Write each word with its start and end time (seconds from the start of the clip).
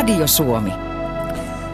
Radio 0.00 0.26
Suomi. 0.26 0.72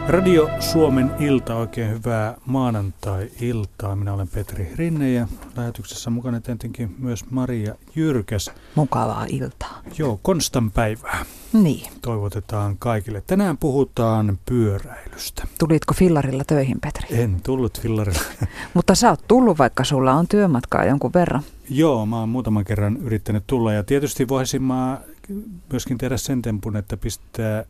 Radio 0.07 0.49
Suomen 0.59 1.11
ilta, 1.19 1.55
oikein 1.55 1.89
hyvää 1.89 2.35
maanantai-iltaa. 2.45 3.95
Minä 3.95 4.13
olen 4.13 4.27
Petri 4.27 4.71
Rinne 4.75 5.11
ja 5.13 5.27
lähetyksessä 5.55 6.09
mukana 6.09 6.41
tietenkin 6.41 6.95
myös 6.99 7.25
Maria 7.29 7.75
Jyrkäs. 7.95 8.51
Mukavaa 8.75 9.25
iltaa. 9.29 9.81
Joo, 9.97 10.19
Konstan 10.21 10.71
päivää. 10.71 11.25
Niin. 11.53 11.91
Toivotetaan 12.01 12.77
kaikille. 12.77 13.23
Tänään 13.27 13.57
puhutaan 13.57 14.39
pyöräilystä. 14.45 15.47
Tulitko 15.59 15.93
fillarilla 15.93 16.43
töihin, 16.43 16.77
Petri? 16.81 17.21
En 17.21 17.41
tullut 17.43 17.81
fillarilla. 17.81 18.21
Mutta 18.73 18.95
sä 18.95 19.09
oot 19.09 19.27
tullut, 19.27 19.57
vaikka 19.57 19.83
sulla 19.83 20.13
on 20.13 20.27
työmatkaa 20.27 20.85
jonkun 20.85 21.11
verran. 21.13 21.43
Joo, 21.69 22.05
mä 22.05 22.19
oon 22.19 22.29
muutaman 22.29 22.65
kerran 22.65 22.97
yrittänyt 22.97 23.43
tulla 23.47 23.73
ja 23.73 23.83
tietysti 23.83 24.27
voisin 24.27 24.63
mä 24.63 25.01
myöskin 25.71 25.97
tehdä 25.97 26.17
sen 26.17 26.41
tempun, 26.41 26.75
että 26.75 26.97
pistää 26.97 27.65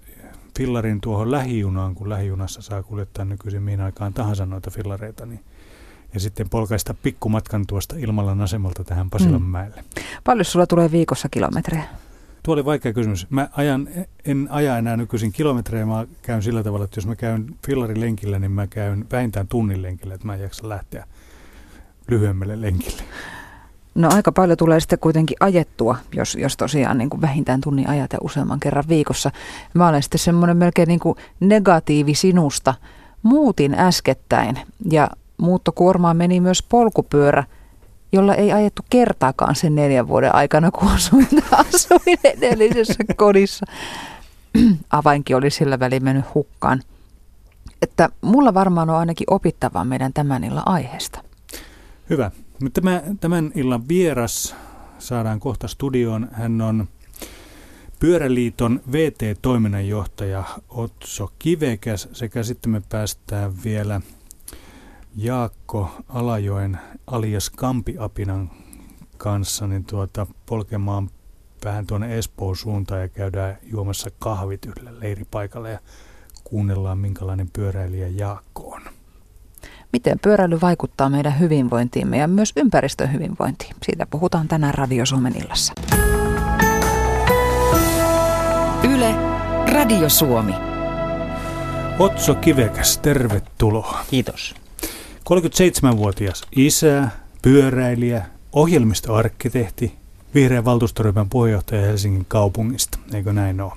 fillarin 0.58 1.02
tuohon 1.02 1.32
lähijunaan, 1.32 1.96
kun 1.96 2.10
lähijunassa 2.10 2.62
saa 2.62 2.84
kuljettaa 2.84 3.26
nykyisin 3.26 3.64
mihin 3.64 3.82
aikaan 3.82 4.14
tahansa 4.14 4.46
noita 4.46 4.72
fillareita, 4.72 5.26
niin 5.26 5.40
ja 6.14 6.20
sitten 6.20 6.50
polkaista 6.50 6.94
pikkumatkan 6.94 7.68
tuosta 7.68 7.96
Ilmalan 7.98 8.42
asemalta 8.42 8.84
tähän 8.84 9.10
Pasilanmäelle. 9.10 9.76
Mm. 9.82 10.04
Paljon 10.24 10.46
sulla 10.46 10.68
tulee 10.68 10.92
viikossa 10.92 11.30
kilometrejä? 11.30 11.84
Tuo 12.44 12.54
oli 12.54 12.66
vaikea 12.66 12.94
kysymys. 12.94 13.28
Mä 13.30 13.50
ajan, 13.52 13.90
en 14.26 14.48
aja 14.52 14.78
enää 14.78 14.98
nykyisin 14.98 15.32
kilometrejä, 15.32 15.86
mä 15.86 16.08
käyn 16.22 16.44
sillä 16.44 16.64
tavalla, 16.64 16.86
että 16.86 16.98
jos 16.98 17.08
mä 17.08 17.16
käyn 17.16 17.56
fillarilenkillä, 17.66 18.40
niin 18.40 18.52
mä 18.52 18.68
käyn 18.68 19.06
vähintään 19.12 19.48
tunnin 19.48 19.82
lenkillä, 19.82 20.14
että 20.14 20.28
mä 20.28 20.36
en 20.36 20.42
jaksa 20.42 20.70
lähteä 20.70 21.08
lyhyemmälle 22.08 22.62
lenkille. 22.62 23.04
No 23.98 24.10
aika 24.14 24.32
paljon 24.32 24.58
tulee 24.58 24.80
sitten 24.80 25.00
kuitenkin 25.00 25.38
ajettua, 25.40 25.98
jos, 26.16 26.36
jos 26.36 26.58
tosiaan 26.58 26.98
niin 26.98 27.10
kuin 27.10 27.22
vähintään 27.22 27.62
tunnin 27.62 27.90
ajat 27.90 28.14
ja 28.14 28.20
useamman 28.22 28.60
kerran 28.60 28.84
viikossa. 28.88 29.32
Mä 29.74 29.88
olen 29.88 30.04
sitten 30.04 30.20
semmoinen 30.20 30.58
melkein 30.58 30.88
niin 30.88 31.00
kuin 31.00 31.18
negatiivi 31.40 32.16
sinusta. 32.16 32.74
Muutin 33.24 33.74
äskettäin 33.74 34.60
ja 34.92 35.10
muuttokuormaan 35.38 36.18
meni 36.18 36.40
myös 36.40 36.64
polkupyörä, 36.64 37.44
jolla 38.12 38.36
ei 38.36 38.52
ajettu 38.52 38.82
kertaakaan 38.90 39.56
sen 39.56 39.76
neljän 39.76 40.08
vuoden 40.08 40.36
aikana, 40.36 40.72
kun 40.72 40.88
asuin, 40.88 41.28
asuin 41.68 42.18
edellisessä 42.24 43.04
kodissa. 43.16 43.66
Avainkin 44.90 45.36
oli 45.36 45.50
sillä 45.50 45.80
välin 45.80 46.04
mennyt 46.04 46.26
hukkaan. 46.34 46.82
Että 47.82 48.10
mulla 48.22 48.54
varmaan 48.54 48.90
on 48.90 48.96
ainakin 48.96 49.34
opittavaa 49.34 49.86
meidän 49.86 50.14
tämän 50.14 50.44
illan 50.44 50.68
aiheesta. 50.68 51.20
Hyvä. 52.10 52.32
Tämä, 52.74 53.04
tämän 53.20 53.52
illan 53.56 53.88
vieras 53.88 54.56
saadaan 55.00 55.40
kohta 55.40 55.68
studioon. 55.68 56.28
Hän 56.32 56.62
on 56.62 56.88
Pyöräliiton 58.00 58.82
VT-toiminnanjohtaja 58.92 60.44
Otso 60.70 61.32
Kivekäs 61.40 62.10
sekä 62.14 62.44
sitten 62.44 62.72
me 62.72 62.82
päästään 62.90 63.54
vielä 63.64 64.02
Jaakko 65.16 65.92
Alajoen 66.10 66.80
alias 67.08 67.50
Kampiapinan 67.50 68.52
kanssa 69.18 69.68
niin 69.68 69.86
tuota, 69.86 70.28
polkemaan 70.46 71.10
vähän 71.66 71.88
tuonne 71.88 72.18
Espoon 72.18 72.56
suuntaan 72.56 73.02
ja 73.02 73.08
käydään 73.08 73.58
juomassa 73.64 74.10
kahvit 74.20 74.66
yhdellä 74.66 75.00
leiripaikalla 75.00 75.70
ja 75.70 75.80
kuunnellaan 76.44 76.98
minkälainen 76.98 77.50
pyöräilijä 77.54 78.08
Jaakko 78.08 78.70
on 78.70 78.97
miten 79.94 80.20
pyöräily 80.20 80.62
vaikuttaa 80.62 81.10
meidän 81.10 81.40
hyvinvointiimme 81.40 82.18
ja 82.18 82.28
myös 82.28 82.54
ympäristön 82.56 83.14
hyvinvointiin. 83.14 83.76
Siitä 83.84 84.06
puhutaan 84.10 84.48
tänään 84.48 84.74
Radio 84.74 85.06
Suomen 85.06 85.34
illassa. 85.44 85.74
Yle, 88.94 89.16
Radio 89.74 90.10
Suomi. 90.10 90.54
Otso 92.00 92.36
Kivekäs, 92.36 92.98
tervetuloa. 92.98 94.06
Kiitos. 94.10 94.56
37-vuotias 95.30 96.44
isä, 96.56 97.08
pyöräilijä, 97.42 98.26
ohjelmistoarkkitehti, 98.54 99.96
vihreän 100.36 100.66
valtuustoryhmän 100.66 101.30
puheenjohtaja 101.30 101.82
Helsingin 101.82 102.26
kaupungista. 102.28 103.00
Eikö 103.14 103.34
näin 103.34 103.62
ole? 103.62 103.72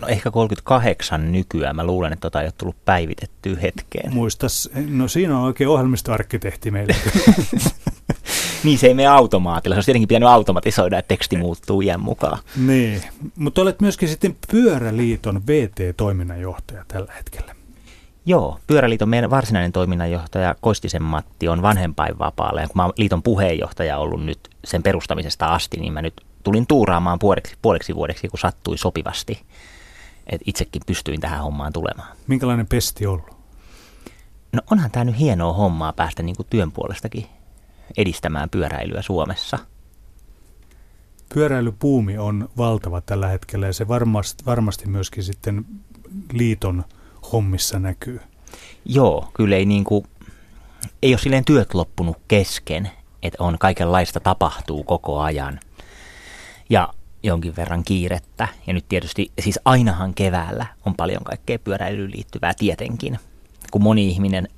No 0.00 0.08
ehkä 0.08 0.30
38 0.30 1.32
nykyään. 1.32 1.76
Mä 1.76 1.84
luulen, 1.84 2.12
että 2.12 2.20
tota 2.20 2.40
ei 2.40 2.46
ole 2.46 2.52
tullut 2.58 2.84
päivitettyä 2.84 3.56
hetkeen. 3.62 4.14
Muistas, 4.14 4.70
no 4.88 5.08
siinä 5.08 5.38
on 5.38 5.44
oikein 5.44 5.70
ohjelmistoarkkitehti 5.70 6.70
meillä. 6.70 6.94
niin, 8.64 8.78
se 8.78 8.86
ei 8.86 8.94
mene 8.94 9.08
automaatilla. 9.08 9.74
Se 9.74 9.78
olisi 9.78 9.86
tietenkin 9.86 10.08
pitänyt 10.08 10.28
automatisoida, 10.28 10.98
että 10.98 11.08
teksti 11.08 11.36
muuttuu 11.36 11.80
iän 11.80 12.00
mukaan. 12.00 12.38
Niin, 12.66 13.02
mutta 13.36 13.62
olet 13.62 13.80
myöskin 13.80 14.08
sitten 14.08 14.36
Pyöräliiton 14.50 15.46
VT-toiminnanjohtaja 15.46 16.84
tällä 16.88 17.12
hetkellä. 17.16 17.54
Joo, 18.26 18.58
Pyöräliiton 18.66 19.08
meidän 19.08 19.30
varsinainen 19.30 19.72
toiminnanjohtaja 19.72 20.54
Koistisen 20.60 21.02
Matti 21.02 21.48
on 21.48 21.62
vanhempainvapaalla. 21.62 22.60
Ja 22.60 22.66
kun 22.66 22.76
mä 22.76 22.84
oon 22.84 22.92
liiton 22.96 23.22
puheenjohtaja 23.22 23.98
ollut 23.98 24.24
nyt 24.24 24.38
sen 24.64 24.82
perustamisesta 24.82 25.46
asti, 25.46 25.76
niin 25.80 25.92
mä 25.92 26.02
nyt 26.02 26.14
tulin 26.42 26.66
tuuraamaan 26.66 27.18
puoleksi, 27.18 27.54
puoleksi 27.62 27.94
vuodeksi, 27.94 28.28
kun 28.28 28.38
sattui 28.38 28.78
sopivasti 28.78 29.40
että 30.30 30.44
itsekin 30.46 30.82
pystyin 30.86 31.20
tähän 31.20 31.42
hommaan 31.42 31.72
tulemaan. 31.72 32.16
Minkälainen 32.26 32.66
pesti 32.66 33.06
ollut? 33.06 33.30
No 34.52 34.60
onhan 34.70 34.90
tämä 34.90 35.04
nyt 35.04 35.18
hienoa 35.18 35.52
hommaa 35.52 35.92
päästä 35.92 36.22
niin 36.22 36.36
kuin 36.36 36.46
työn 36.50 36.72
puolestakin 36.72 37.26
edistämään 37.96 38.50
pyöräilyä 38.50 39.02
Suomessa. 39.02 39.58
Pyöräilypuumi 41.34 42.18
on 42.18 42.48
valtava 42.56 43.00
tällä 43.00 43.28
hetkellä 43.28 43.66
ja 43.66 43.72
se 43.72 43.88
varmasti, 43.88 44.44
varmasti 44.46 44.88
myöskin 44.88 45.24
sitten 45.24 45.64
liiton 46.32 46.84
hommissa 47.32 47.78
näkyy. 47.78 48.20
Joo, 48.84 49.30
kyllä 49.34 49.56
ei, 49.56 49.66
niin 49.66 49.84
kuin, 49.84 50.04
ei 51.02 51.12
ole 51.12 51.18
silleen 51.18 51.44
työt 51.44 51.74
loppunut 51.74 52.16
kesken, 52.28 52.90
että 53.22 53.44
on 53.44 53.58
kaikenlaista 53.58 54.20
tapahtuu 54.20 54.84
koko 54.84 55.20
ajan. 55.20 55.60
Ja 56.70 56.88
jonkin 57.22 57.56
verran 57.56 57.84
kiirettä. 57.84 58.48
Ja 58.66 58.72
nyt 58.72 58.88
tietysti, 58.88 59.32
siis 59.40 59.60
ainahan 59.64 60.14
keväällä 60.14 60.66
on 60.86 60.94
paljon 60.94 61.24
kaikkea 61.24 61.58
pyöräilyyn 61.58 62.10
liittyvää 62.10 62.52
tietenkin. 62.58 63.18
Kun 63.70 63.82
moni 63.82 64.08
ihminen 64.08 64.48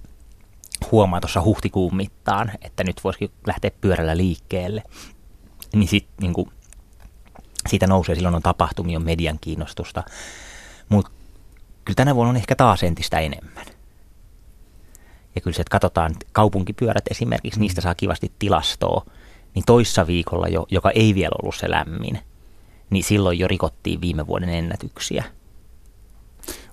huomaa 0.92 1.20
tuossa 1.20 1.42
huhtikuun 1.42 1.96
mittaan, 1.96 2.52
että 2.62 2.84
nyt 2.84 3.00
voisikin 3.04 3.30
lähteä 3.46 3.70
pyörällä 3.80 4.16
liikkeelle, 4.16 4.82
niin, 5.74 5.88
sit, 5.88 6.06
niin 6.20 6.32
kuin, 6.32 6.50
siitä 7.68 7.86
nousee, 7.86 8.14
silloin 8.14 8.34
on 8.34 8.42
tapahtumia, 8.42 8.98
on 8.98 9.04
median 9.04 9.38
kiinnostusta. 9.40 10.02
Mutta 10.88 11.10
kyllä 11.84 11.96
tänä 11.96 12.14
vuonna 12.14 12.30
on 12.30 12.36
ehkä 12.36 12.56
taas 12.56 12.82
entistä 12.82 13.18
enemmän. 13.18 13.66
Ja 15.34 15.40
kyllä 15.40 15.54
se, 15.54 15.62
että 15.62 15.70
katsotaan 15.70 16.14
kaupunkipyörät 16.32 17.04
esimerkiksi, 17.10 17.60
niistä 17.60 17.80
saa 17.80 17.94
kivasti 17.94 18.32
tilastoa, 18.38 19.06
niin 19.54 19.64
toissa 19.66 20.06
viikolla 20.06 20.48
jo, 20.48 20.66
joka 20.70 20.90
ei 20.90 21.14
vielä 21.14 21.36
ollut 21.42 21.54
se 21.54 21.70
lämmin– 21.70 22.18
niin 22.92 23.04
silloin 23.04 23.38
jo 23.38 23.48
rikottiin 23.48 24.00
viime 24.00 24.26
vuoden 24.26 24.48
ennätyksiä. 24.48 25.24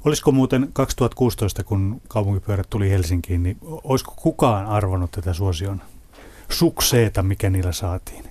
Olisiko 0.05 0.31
muuten 0.31 0.69
2016, 0.73 1.63
kun 1.63 2.01
kaupunkipyörät 2.07 2.69
tuli 2.69 2.89
Helsinkiin, 2.89 3.43
niin 3.43 3.57
olisiko 3.61 4.13
kukaan 4.15 4.65
arvonnut 4.65 5.11
tätä 5.11 5.33
suosion 5.33 5.81
sukseeta, 6.49 7.23
mikä 7.23 7.49
niillä 7.49 7.71
saatiin? 7.71 8.28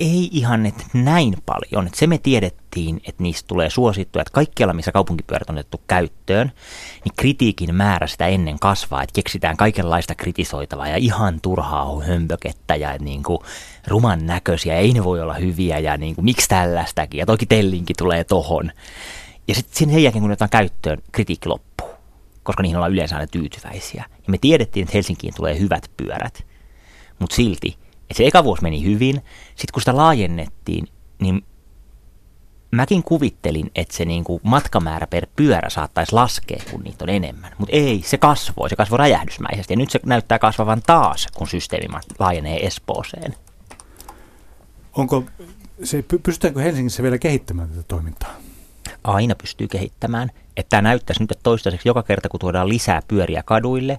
Ei 0.00 0.28
ihan 0.32 0.66
että 0.66 0.84
näin 0.94 1.34
paljon. 1.46 1.86
Että 1.86 1.98
se 1.98 2.06
me 2.06 2.18
tiedettiin, 2.18 2.96
että 2.96 3.22
niistä 3.22 3.48
tulee 3.48 3.70
suosittuja, 3.70 4.22
että 4.22 4.32
kaikkialla, 4.32 4.74
missä 4.74 4.92
kaupunkipyörät 4.92 5.50
on 5.50 5.56
otettu 5.56 5.80
käyttöön, 5.86 6.52
niin 7.04 7.12
kritiikin 7.16 7.74
määrä 7.74 8.06
sitä 8.06 8.26
ennen 8.26 8.58
kasvaa, 8.58 9.02
että 9.02 9.14
keksitään 9.14 9.56
kaikenlaista 9.56 10.14
kritisoitavaa 10.14 10.88
ja 10.88 10.96
ihan 10.96 11.40
turhaa 11.40 12.00
hömpökettä 12.02 12.76
ja 12.76 12.98
niin 12.98 13.22
kuin 13.22 13.38
ruman 13.86 14.26
näköisiä, 14.26 14.76
ei 14.76 14.92
ne 14.92 15.04
voi 15.04 15.20
olla 15.20 15.34
hyviä 15.34 15.78
ja 15.78 15.96
niin 15.96 16.14
kuin, 16.14 16.24
miksi 16.24 16.48
tällaistakin 16.48 17.18
ja 17.18 17.26
toki 17.26 17.46
tellinkin 17.46 17.96
tulee 17.98 18.24
tohon. 18.24 18.72
Ja 19.48 19.54
sitten 19.54 19.76
sen 19.76 20.02
jälkeen, 20.02 20.22
kun 20.22 20.28
ne 20.28 20.32
otetaan 20.32 20.50
käyttöön, 20.50 20.98
kritiikki 21.12 21.48
loppuu, 21.48 21.90
koska 22.42 22.62
niihin 22.62 22.76
ollaan 22.76 22.92
yleensä 22.92 23.16
aina 23.16 23.26
tyytyväisiä. 23.26 24.04
Ja 24.10 24.30
me 24.30 24.38
tiedettiin, 24.38 24.84
että 24.84 24.96
Helsinkiin 24.96 25.34
tulee 25.34 25.58
hyvät 25.58 25.90
pyörät, 25.96 26.46
mutta 27.18 27.36
silti 27.36 27.83
et 28.10 28.16
se 28.16 28.26
eka 28.26 28.44
vuosi 28.44 28.62
meni 28.62 28.84
hyvin. 28.84 29.14
Sitten 29.48 29.72
kun 29.72 29.82
sitä 29.82 29.96
laajennettiin, 29.96 30.88
niin 31.20 31.44
mäkin 32.70 33.02
kuvittelin, 33.02 33.70
että 33.74 33.96
se 33.96 34.04
niinku 34.04 34.40
matkamäärä 34.42 35.06
per 35.06 35.26
pyörä 35.36 35.70
saattaisi 35.70 36.12
laskea, 36.12 36.62
kun 36.70 36.80
niitä 36.80 37.04
on 37.04 37.08
enemmän. 37.08 37.52
Mutta 37.58 37.76
ei, 37.76 38.02
se 38.06 38.18
kasvoi. 38.18 38.70
Se 38.70 38.76
kasvoi 38.76 38.98
räjähdysmäisesti. 38.98 39.72
Ja 39.72 39.76
nyt 39.76 39.90
se 39.90 40.00
näyttää 40.06 40.38
kasvavan 40.38 40.82
taas, 40.86 41.26
kun 41.34 41.48
systeemi 41.48 41.94
laajenee 42.18 42.66
Espooseen. 42.66 43.34
Onko 44.96 45.24
se, 45.84 46.04
pystytäänkö 46.22 46.60
Helsingissä 46.60 47.02
vielä 47.02 47.18
kehittämään 47.18 47.68
tätä 47.68 47.82
toimintaa? 47.82 48.34
Aina 49.04 49.34
pystyy 49.34 49.68
kehittämään. 49.68 50.30
Että 50.56 50.70
tämä 50.70 50.82
näyttäisi 50.82 51.22
nyt, 51.22 51.32
että 51.32 51.42
toistaiseksi 51.42 51.88
joka 51.88 52.02
kerta, 52.02 52.28
kun 52.28 52.40
tuodaan 52.40 52.68
lisää 52.68 53.02
pyöriä 53.08 53.42
kaduille, 53.42 53.96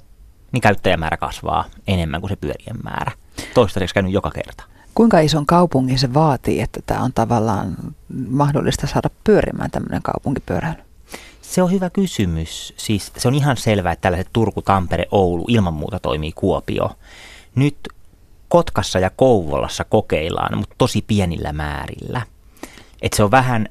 niin 0.51 0.61
käyttäjämäärä 0.61 1.17
kasvaa 1.17 1.65
enemmän 1.87 2.21
kuin 2.21 2.29
se 2.29 2.35
pyörien 2.35 2.77
määrä 2.83 3.11
toistaiseksi 3.53 3.93
käynyt 3.93 4.13
joka 4.13 4.31
kerta. 4.31 4.63
Kuinka 4.95 5.19
ison 5.19 5.45
kaupungin 5.45 5.99
se 5.99 6.13
vaatii, 6.13 6.61
että 6.61 6.79
tämä 6.85 7.03
on 7.03 7.13
tavallaan 7.13 7.75
mahdollista 8.29 8.87
saada 8.87 9.09
pyörimään 9.23 9.71
tämmöinen 9.71 10.01
kaupunkipyöräily? 10.01 10.81
Se 11.41 11.61
on 11.61 11.71
hyvä 11.71 11.89
kysymys. 11.89 12.73
Siis 12.77 13.11
se 13.17 13.27
on 13.27 13.35
ihan 13.35 13.57
selvää, 13.57 13.91
että 13.91 14.01
tällaiset 14.01 14.29
Turku, 14.33 14.61
Tampere, 14.61 15.05
Oulu 15.11 15.45
ilman 15.47 15.73
muuta 15.73 15.99
toimii 15.99 16.31
Kuopio. 16.31 16.89
Nyt 17.55 17.77
Kotkassa 18.47 18.99
ja 18.99 19.09
Kouvolassa 19.09 19.83
kokeillaan, 19.83 20.57
mutta 20.57 20.75
tosi 20.77 21.03
pienillä 21.07 21.53
määrillä. 21.53 22.21
Et 23.01 23.13
se 23.13 23.23
on 23.23 23.31
vähän, 23.31 23.69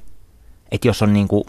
että 0.71 0.87
jos 0.87 1.01
on 1.01 1.13
niinku 1.13 1.45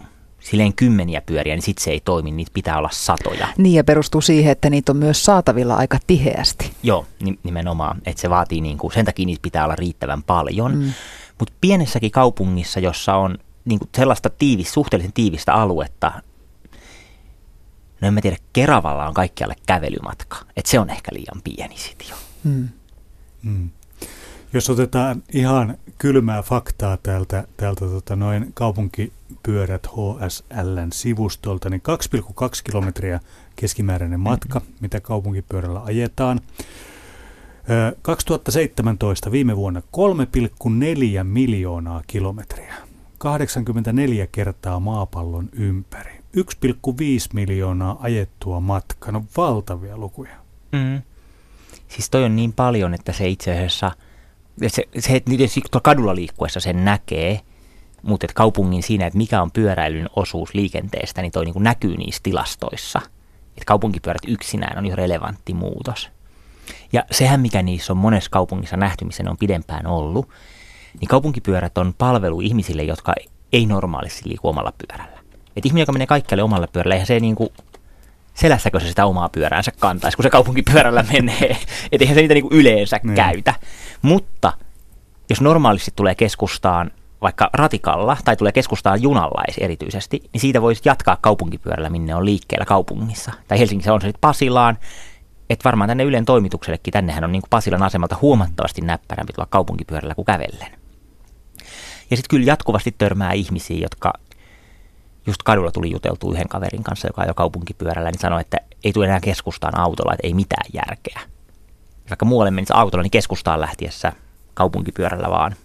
silleen 0.51 0.75
kymmeniä 0.75 1.21
pyöriä, 1.21 1.55
niin 1.55 1.63
sitten 1.63 1.85
se 1.85 1.91
ei 1.91 2.01
toimi, 2.01 2.31
niitä 2.31 2.51
pitää 2.55 2.79
olla 2.79 2.89
satoja. 2.93 3.49
Niin 3.59 3.75
ja 3.75 3.85
perustuu 3.85 4.21
siihen, 4.21 4.53
että 4.53 4.71
niitä 4.71 4.93
on 4.93 4.97
myös 4.97 5.25
saatavilla 5.25 5.75
aika 5.75 5.99
tiheästi. 6.07 6.73
Joo, 6.83 7.07
nimenomaan, 7.43 8.03
että 8.07 8.21
se 8.21 8.31
vaatii 8.31 8.61
niinku, 8.61 8.91
sen 8.91 9.05
takia 9.05 9.27
niitä 9.27 9.43
pitää 9.43 9.65
olla 9.65 9.77
riittävän 9.77 10.23
paljon. 10.23 10.75
Mm. 10.77 10.93
Mutta 11.39 11.55
pienessäkin 11.61 12.11
kaupungissa, 12.11 12.81
jossa 12.81 13.15
on 13.15 13.39
niinku 13.65 13.89
sellaista 13.97 14.31
tiivis, 14.31 14.73
suhteellisen 14.73 15.13
tiivistä 15.13 15.55
aluetta, 15.55 16.13
no 18.01 18.09
en 18.09 18.15
mä 18.15 18.21
tiedä, 18.21 18.37
Keravalla 18.53 19.09
on 19.09 19.15
kaikkialle 19.15 19.55
kävelymatka, 19.67 20.37
että 20.57 20.71
se 20.71 20.79
on 20.79 20.91
ehkä 20.91 21.11
liian 21.15 21.43
pieni 21.45 21.77
sitten 21.77 22.09
jo. 22.09 22.17
Mm. 22.45 22.69
Mm. 23.43 23.71
Jos 24.57 24.71
otetaan 24.71 25.23
ihan 25.33 25.79
kylmää 25.99 26.43
faktaa 26.43 26.97
täältä, 26.97 27.45
täältä 27.57 27.81
tota 27.81 28.17
noin 28.17 28.51
kaupunkipyörät 28.55 29.87
HSLn 29.87 30.93
sivustolta, 30.93 31.71
niin 31.71 31.83
2,2 32.17 32.63
kilometriä 32.65 33.21
keskimääräinen 33.57 34.21
matka, 34.21 34.59
mm-hmm. 34.59 34.75
mitä 34.81 35.01
kaupunkipyörällä 35.01 35.81
ajetaan. 35.81 36.41
2017 38.03 39.33
viime 39.33 39.57
vuonna 39.57 39.81
3,4 39.81 41.25
miljoonaa 41.25 42.03
kilometriä. 42.07 42.75
84 43.19 44.27
kertaa 44.27 44.81
maapallon 44.81 45.49
ympäri. 45.53 46.13
1,5 46.37 46.43
miljoonaa 47.33 47.97
ajettua 48.01 48.61
matkaa. 48.61 49.13
No 49.13 49.25
valtavia 49.37 49.99
lukuja. 49.99 50.37
Mm. 50.73 51.03
Siis 51.89 52.11
toi 52.11 52.25
on 52.25 52.37
niin 52.37 52.53
paljon, 52.53 52.95
että 52.95 53.13
se 53.13 53.29
itse 53.29 53.53
asiassa, 53.53 53.93
se, 54.67 54.83
se 54.99 55.17
että 55.17 55.31
tuolla 55.31 55.83
kadulla 55.83 56.15
liikkuessa 56.15 56.61
sen 56.61 56.85
näkee, 56.85 57.41
mutta 58.03 58.27
kaupungin 58.35 58.83
siinä, 58.83 59.07
että 59.07 59.17
mikä 59.17 59.43
on 59.43 59.51
pyöräilyn 59.51 60.09
osuus 60.17 60.55
liikenteestä, 60.55 61.23
niin 61.23 61.33
toi 61.33 61.45
niin 61.45 61.53
kuin 61.53 61.65
näkyy 61.65 61.97
niissä 61.97 62.21
tilastoissa. 62.23 63.01
Että 63.49 63.65
kaupunkipyörät 63.67 64.23
yksinään 64.27 64.79
on 64.79 64.87
jo 64.87 64.97
relevantti 64.97 65.55
muutos. 65.55 66.11
Ja 66.93 67.05
sehän, 67.11 67.41
mikä 67.41 67.63
niissä 67.63 67.93
on 67.93 67.97
monessa 67.97 68.31
kaupungissa 68.31 68.77
nähty, 68.77 69.05
missä 69.05 69.23
ne 69.23 69.31
on 69.31 69.37
pidempään 69.37 69.87
ollut, 69.87 70.29
niin 71.01 71.09
kaupunkipyörät 71.09 71.79
on 71.79 71.95
palvelu 71.99 72.41
ihmisille, 72.41 72.83
jotka 72.83 73.13
ei 73.53 73.67
normaalisti 73.67 74.29
liiku 74.29 74.49
omalla 74.49 74.73
pyörällä. 74.79 75.19
Et 75.57 75.67
ihminen, 75.67 75.83
joka 75.83 75.93
menee 75.93 76.07
kaikkialle 76.07 76.43
omalla 76.43 76.67
pyörällä, 76.67 76.95
eihän 76.95 77.07
se 77.07 77.21
niin 77.21 77.35
kuin 77.35 77.51
selässäkö 78.37 78.81
se 78.81 78.89
sitä 78.89 79.07
omaa 79.07 79.29
pyöräänsä 79.29 79.73
kantaisi, 79.79 80.17
kun 80.17 80.23
se 80.23 80.31
kaupunkipyörällä 80.31 81.05
menee. 81.13 81.51
Että 81.93 82.05
eihän 82.05 82.15
se 82.15 82.21
niitä 82.21 82.35
niinku 82.35 82.55
yleensä 82.55 83.01
niin. 83.03 83.15
käytä. 83.15 83.55
Mutta 84.03 84.53
jos 85.31 85.41
normaalisti 85.41 85.91
tulee 85.97 86.15
keskustaan 86.15 86.91
vaikka 87.23 87.51
ratikalla 87.53 88.17
tai 88.25 88.37
tulee 88.37 88.53
keskustaan 88.53 89.03
junalla 89.03 89.43
erityisesti, 89.61 90.23
niin 90.33 90.41
siitä 90.41 90.63
voisi 90.63 90.83
jatkaa 90.85 91.17
kaupunkipyörällä, 91.21 91.91
minne 91.91 92.15
on 92.15 92.25
liikkeellä 92.25 92.65
kaupungissa. 92.65 93.33
Tai 93.49 93.59
Helsingissä 93.59 93.95
on 93.95 94.01
se 94.01 94.07
sitten 94.07 94.21
Pasilaan, 94.21 94.79
että 95.51 95.65
varmaan 95.65 95.89
tänne 95.89 96.05
Ylen 96.05 96.25
toimituksellekin, 96.25 96.93
tännehän 96.93 97.25
on 97.25 97.33
niin 97.33 97.43
kuin 97.43 97.51
Pasilan 97.51 97.83
asemalta 97.83 98.17
huomattavasti 98.23 98.81
näppärämpi 98.81 99.33
tulla 99.33 99.47
kaupunkipyörällä 99.51 100.15
kuin 100.15 100.25
kävellen. 100.25 100.73
Ja 102.11 102.17
sitten 102.17 102.31
kyllä 102.31 102.47
jatkuvasti 102.47 102.95
törmää 102.99 103.33
ihmisiä, 103.33 103.79
jotka 103.83 104.13
just 105.27 105.43
kadulla 105.43 105.73
tuli 105.73 105.91
juteltu 105.91 106.33
yhden 106.33 106.49
kaverin 106.49 106.83
kanssa, 106.83 107.09
joka 107.09 107.23
on 107.23 107.29
jo 107.29 107.35
kaupunkipyörällä, 107.35 108.11
niin 108.11 108.21
sanoi, 108.21 108.41
että 108.41 108.57
ei 108.85 108.93
tule 108.93 109.07
enää 109.07 109.21
keskustaan 109.21 109.79
autolla, 109.79 110.13
että 110.13 110.27
ei 110.27 110.35
mitään 110.35 110.67
järkeä. 110.75 111.21
Vaikka 112.11 112.25
muualle 112.25 112.51
menisi 112.51 112.73
autolla, 112.77 113.03
niin 113.03 113.11
keskustaan 113.11 113.61
lähtiessä 113.61 114.13
kaupunkipyörällä 114.55 115.31
vaan. 115.31 115.57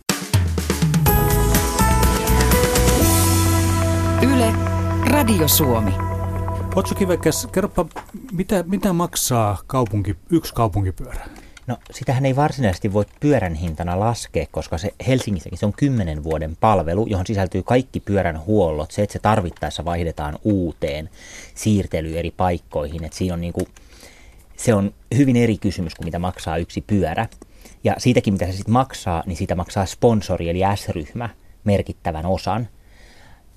Yle, 4.22 4.54
Radio 5.10 5.48
Suomi. 5.48 5.94
Otso 6.76 6.96
Kivekäs, 6.96 7.48
kerropa, 7.52 7.86
mitä, 8.32 8.64
mitä 8.68 8.94
maksaa 8.94 9.58
kaupunki, 9.68 10.16
yksi 10.30 10.54
kaupunkipyörä? 10.54 11.26
No 11.68 11.78
sitähän 11.92 12.26
ei 12.26 12.36
varsinaisesti 12.36 12.94
voi 12.94 13.06
pyörän 13.20 13.56
hintana 13.56 14.00
laskea, 14.00 14.46
koska 14.52 14.78
se 14.78 14.94
Helsingissäkin 15.08 15.60
se 15.60 15.66
on 15.66 15.74
10 15.74 16.24
vuoden 16.24 16.58
palvelu, 16.60 17.08
johon 17.08 17.26
sisältyy 17.26 17.64
kaikki 17.64 18.00
pyörän 18.00 18.46
huollot. 18.46 18.92
Se, 18.92 19.02
että 19.02 19.14
se 19.14 19.20
tarvittaessa 19.20 19.86
vaihdetaan 19.86 20.40
uuteen 20.44 21.10
siirtely 21.56 22.18
eri 22.18 22.32
paikkoihin. 22.32 23.04
Että 23.04 23.18
siinä 23.18 23.34
on 23.34 23.42
niin 23.42 23.54
kuin, 23.54 23.68
se 24.58 24.74
on 24.74 24.94
hyvin 25.16 25.36
eri 25.36 25.58
kysymys 25.58 25.96
kuin 25.96 26.08
mitä 26.08 26.20
maksaa 26.20 26.58
yksi 26.58 26.82
pyörä. 26.82 27.28
Ja 27.84 27.96
siitäkin, 27.98 28.34
mitä 28.34 28.46
se 28.46 28.52
sitten 28.52 28.74
maksaa, 28.74 29.24
niin 29.26 29.38
siitä 29.38 29.56
maksaa 29.56 29.86
sponsori 29.86 30.50
eli 30.50 30.62
S-ryhmä 30.76 31.30
merkittävän 31.64 32.26
osan. 32.26 32.68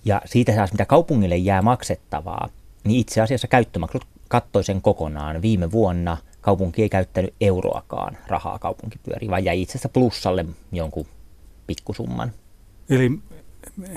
Ja 0.05 0.23
siitä 0.25 0.53
taas, 0.53 0.73
mitä 0.73 0.85
kaupungille 0.85 1.37
jää 1.37 1.62
maksettavaa, 1.62 2.49
niin 2.85 3.01
itse 3.01 3.21
asiassa 3.21 3.49
käyttömaksut 3.49 4.06
kattoi 4.29 4.65
sen 4.65 4.83
kokonaan 4.83 5.43
viime 5.43 5.73
vuonna– 5.73 6.17
kaupunki 6.44 6.82
ei 6.82 6.88
käyttänyt 6.88 7.35
euroakaan 7.41 8.19
rahaa 8.26 8.58
kaupunkipyöriin, 8.58 9.31
vaan 9.31 9.44
jäi 9.44 9.62
itse 9.62 9.73
asiassa 9.73 9.88
plussalle 9.88 10.44
jonkun 10.73 11.06
pikkusumman. 11.67 12.32
Eli 12.91 13.11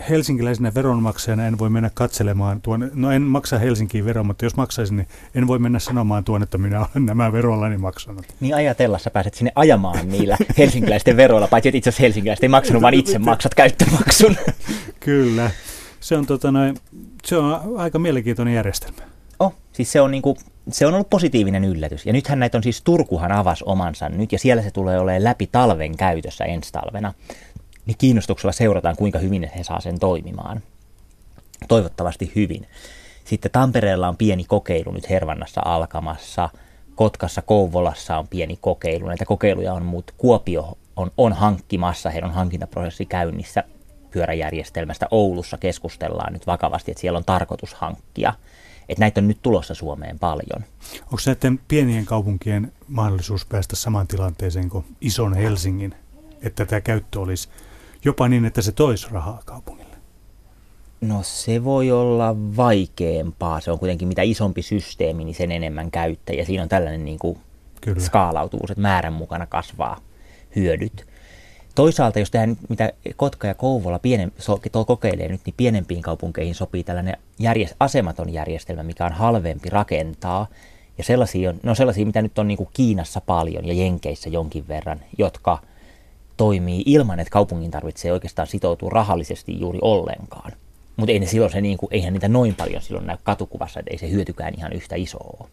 helsinkiläisenä 0.09 0.73
veronmaksajana 0.73 1.47
en 1.47 1.59
voi 1.59 1.69
mennä 1.69 1.89
katselemaan 1.93 2.61
tuon, 2.61 2.91
no 2.93 3.11
en 3.11 3.21
maksa 3.21 3.59
Helsinkiin 3.59 4.05
veroa, 4.05 4.23
mutta 4.23 4.45
jos 4.45 4.55
maksaisin, 4.55 4.97
niin 4.97 5.07
en 5.35 5.47
voi 5.47 5.59
mennä 5.59 5.79
sanomaan 5.79 6.23
tuon, 6.23 6.43
että 6.43 6.57
minä 6.57 6.79
olen 6.79 7.05
nämä 7.05 7.31
verollani 7.31 7.77
maksanut. 7.77 8.25
Niin 8.39 8.55
ajatella, 8.55 8.97
sä 8.97 9.09
pääset 9.09 9.33
sinne 9.33 9.51
ajamaan 9.55 10.09
niillä 10.09 10.37
helsinkiläisten 10.57 11.17
veroilla, 11.17 11.47
paitsi 11.47 11.69
että 11.69 11.77
itse 11.77 11.89
asiassa 11.89 12.03
helsinkiläiset 12.03 12.43
ei 12.43 12.49
maksanut, 12.49 12.81
vaan 12.81 12.93
itse 12.93 13.19
maksat 13.19 13.55
käyttömaksun. 13.55 14.35
Kyllä, 14.99 15.51
se 15.99 16.17
on, 16.17 16.25
tota 16.25 16.51
noin, 16.51 16.77
se 17.25 17.37
on 17.37 17.79
aika 17.79 17.99
mielenkiintoinen 17.99 18.53
järjestelmä. 18.53 19.01
Oh, 19.39 19.53
siis 19.71 19.91
se 19.91 20.01
on 20.01 20.11
niinku 20.11 20.37
se 20.71 20.85
on 20.85 20.93
ollut 20.93 21.09
positiivinen 21.09 21.63
yllätys. 21.63 22.05
Ja 22.05 22.13
nythän 22.13 22.39
näitä 22.39 22.57
on 22.57 22.63
siis 22.63 22.81
Turkuhan 22.81 23.31
avas 23.31 23.63
omansa 23.63 24.09
nyt 24.09 24.31
ja 24.31 24.39
siellä 24.39 24.63
se 24.63 24.71
tulee 24.71 24.99
olemaan 24.99 25.23
läpi 25.23 25.47
talven 25.51 25.97
käytössä 25.97 26.45
ensi 26.45 26.71
talvena. 26.71 27.13
Niin 27.85 27.97
kiinnostuksella 27.97 28.51
seurataan, 28.51 28.95
kuinka 28.95 29.19
hyvin 29.19 29.51
he 29.57 29.63
saa 29.63 29.81
sen 29.81 29.99
toimimaan. 29.99 30.61
Toivottavasti 31.67 32.31
hyvin. 32.35 32.67
Sitten 33.25 33.51
Tampereella 33.51 34.07
on 34.07 34.17
pieni 34.17 34.43
kokeilu 34.43 34.91
nyt 34.91 35.09
Hervannassa 35.09 35.61
alkamassa. 35.65 36.49
Kotkassa, 36.95 37.41
Kouvolassa 37.41 38.17
on 38.17 38.27
pieni 38.27 38.57
kokeilu. 38.61 39.07
Näitä 39.07 39.25
kokeiluja 39.25 39.73
on, 39.73 39.85
mutta 39.85 40.13
Kuopio 40.17 40.77
on, 40.95 41.11
on 41.17 41.33
hankkimassa, 41.33 42.09
heidän 42.09 42.29
on 42.29 42.35
hankintaprosessi 42.35 43.05
käynnissä 43.05 43.63
pyöräjärjestelmästä. 44.11 45.07
Oulussa 45.11 45.57
keskustellaan 45.57 46.33
nyt 46.33 46.47
vakavasti, 46.47 46.91
että 46.91 47.01
siellä 47.01 47.17
on 47.17 47.25
tarkoitus 47.25 47.73
hankkia– 47.73 48.33
että 48.89 48.99
näitä 48.99 49.21
on 49.21 49.27
nyt 49.27 49.41
tulossa 49.41 49.73
Suomeen 49.73 50.19
paljon. 50.19 50.63
Onko 51.01 51.17
näiden 51.25 51.59
pienien 51.67 52.05
kaupunkien 52.05 52.71
mahdollisuus 52.87 53.45
päästä 53.45 53.75
samaan 53.75 54.07
tilanteeseen 54.07 54.69
kuin 54.69 54.85
ison 55.01 55.33
Helsingin, 55.33 55.95
että 56.41 56.65
tämä 56.65 56.81
käyttö 56.81 57.19
olisi 57.19 57.49
jopa 58.05 58.27
niin, 58.27 58.45
että 58.45 58.61
se 58.61 58.71
toisi 58.71 59.07
rahaa 59.11 59.41
kaupungille? 59.45 59.97
No 61.01 61.23
se 61.23 61.63
voi 61.63 61.91
olla 61.91 62.35
vaikeampaa. 62.57 63.59
Se 63.59 63.71
on 63.71 63.79
kuitenkin 63.79 64.07
mitä 64.07 64.21
isompi 64.21 64.61
systeemi, 64.61 65.23
niin 65.23 65.35
sen 65.35 65.51
enemmän 65.51 65.91
käyttäjä. 65.91 66.45
Siinä 66.45 66.63
on 66.63 66.69
tällainen 66.69 67.05
niin 67.05 67.19
kuin 67.19 67.37
Kyllä. 67.81 67.99
skaalautuvuus, 67.99 68.71
että 68.71 68.81
määrän 68.81 69.13
mukana 69.13 69.45
kasvaa 69.45 70.01
hyödyt. 70.55 71.07
Toisaalta, 71.77 72.19
jos 72.19 72.31
tehdään 72.31 72.57
mitä 72.69 72.93
Kotka 73.15 73.47
ja 73.47 73.53
Kouvola 73.53 73.99
pienen, 73.99 74.31
so, 74.39 74.59
kokeilee 74.87 75.27
nyt, 75.27 75.41
niin 75.45 75.53
pienempiin 75.57 76.01
kaupunkeihin 76.01 76.55
sopii 76.55 76.83
tällainen 76.83 77.17
järjest, 77.39 77.75
asematon 77.79 78.33
järjestelmä, 78.33 78.83
mikä 78.83 79.05
on 79.05 79.11
halvempi 79.11 79.69
rakentaa. 79.69 80.47
Ja 80.97 81.03
sellaisia 81.03 81.49
on, 81.49 81.59
no 81.63 81.75
sellaisia, 81.75 82.05
mitä 82.05 82.21
nyt 82.21 82.39
on 82.39 82.47
niin 82.47 82.57
kuin 82.57 82.69
Kiinassa 82.73 83.21
paljon 83.21 83.65
ja 83.65 83.73
Jenkeissä 83.73 84.29
jonkin 84.29 84.67
verran, 84.67 84.99
jotka 85.17 85.57
toimii 86.37 86.83
ilman, 86.85 87.19
että 87.19 87.31
kaupungin 87.31 87.71
tarvitsee 87.71 88.11
oikeastaan 88.11 88.47
sitoutua 88.47 88.89
rahallisesti 88.89 89.59
juuri 89.59 89.79
ollenkaan. 89.81 90.51
Mutta 90.95 91.11
ei 91.11 91.19
ne 91.19 91.25
silloin 91.25 91.51
se, 91.51 91.61
niin 91.61 91.77
kuin, 91.77 91.89
eihän 91.93 92.13
niitä 92.13 92.27
noin 92.27 92.55
paljon 92.55 92.81
silloin 92.81 93.07
näy 93.07 93.17
katukuvassa, 93.23 93.79
että 93.79 93.91
ei 93.91 93.97
se 93.97 94.09
hyötykään 94.09 94.53
ihan 94.57 94.73
yhtä 94.73 94.95
isoa 94.95 95.49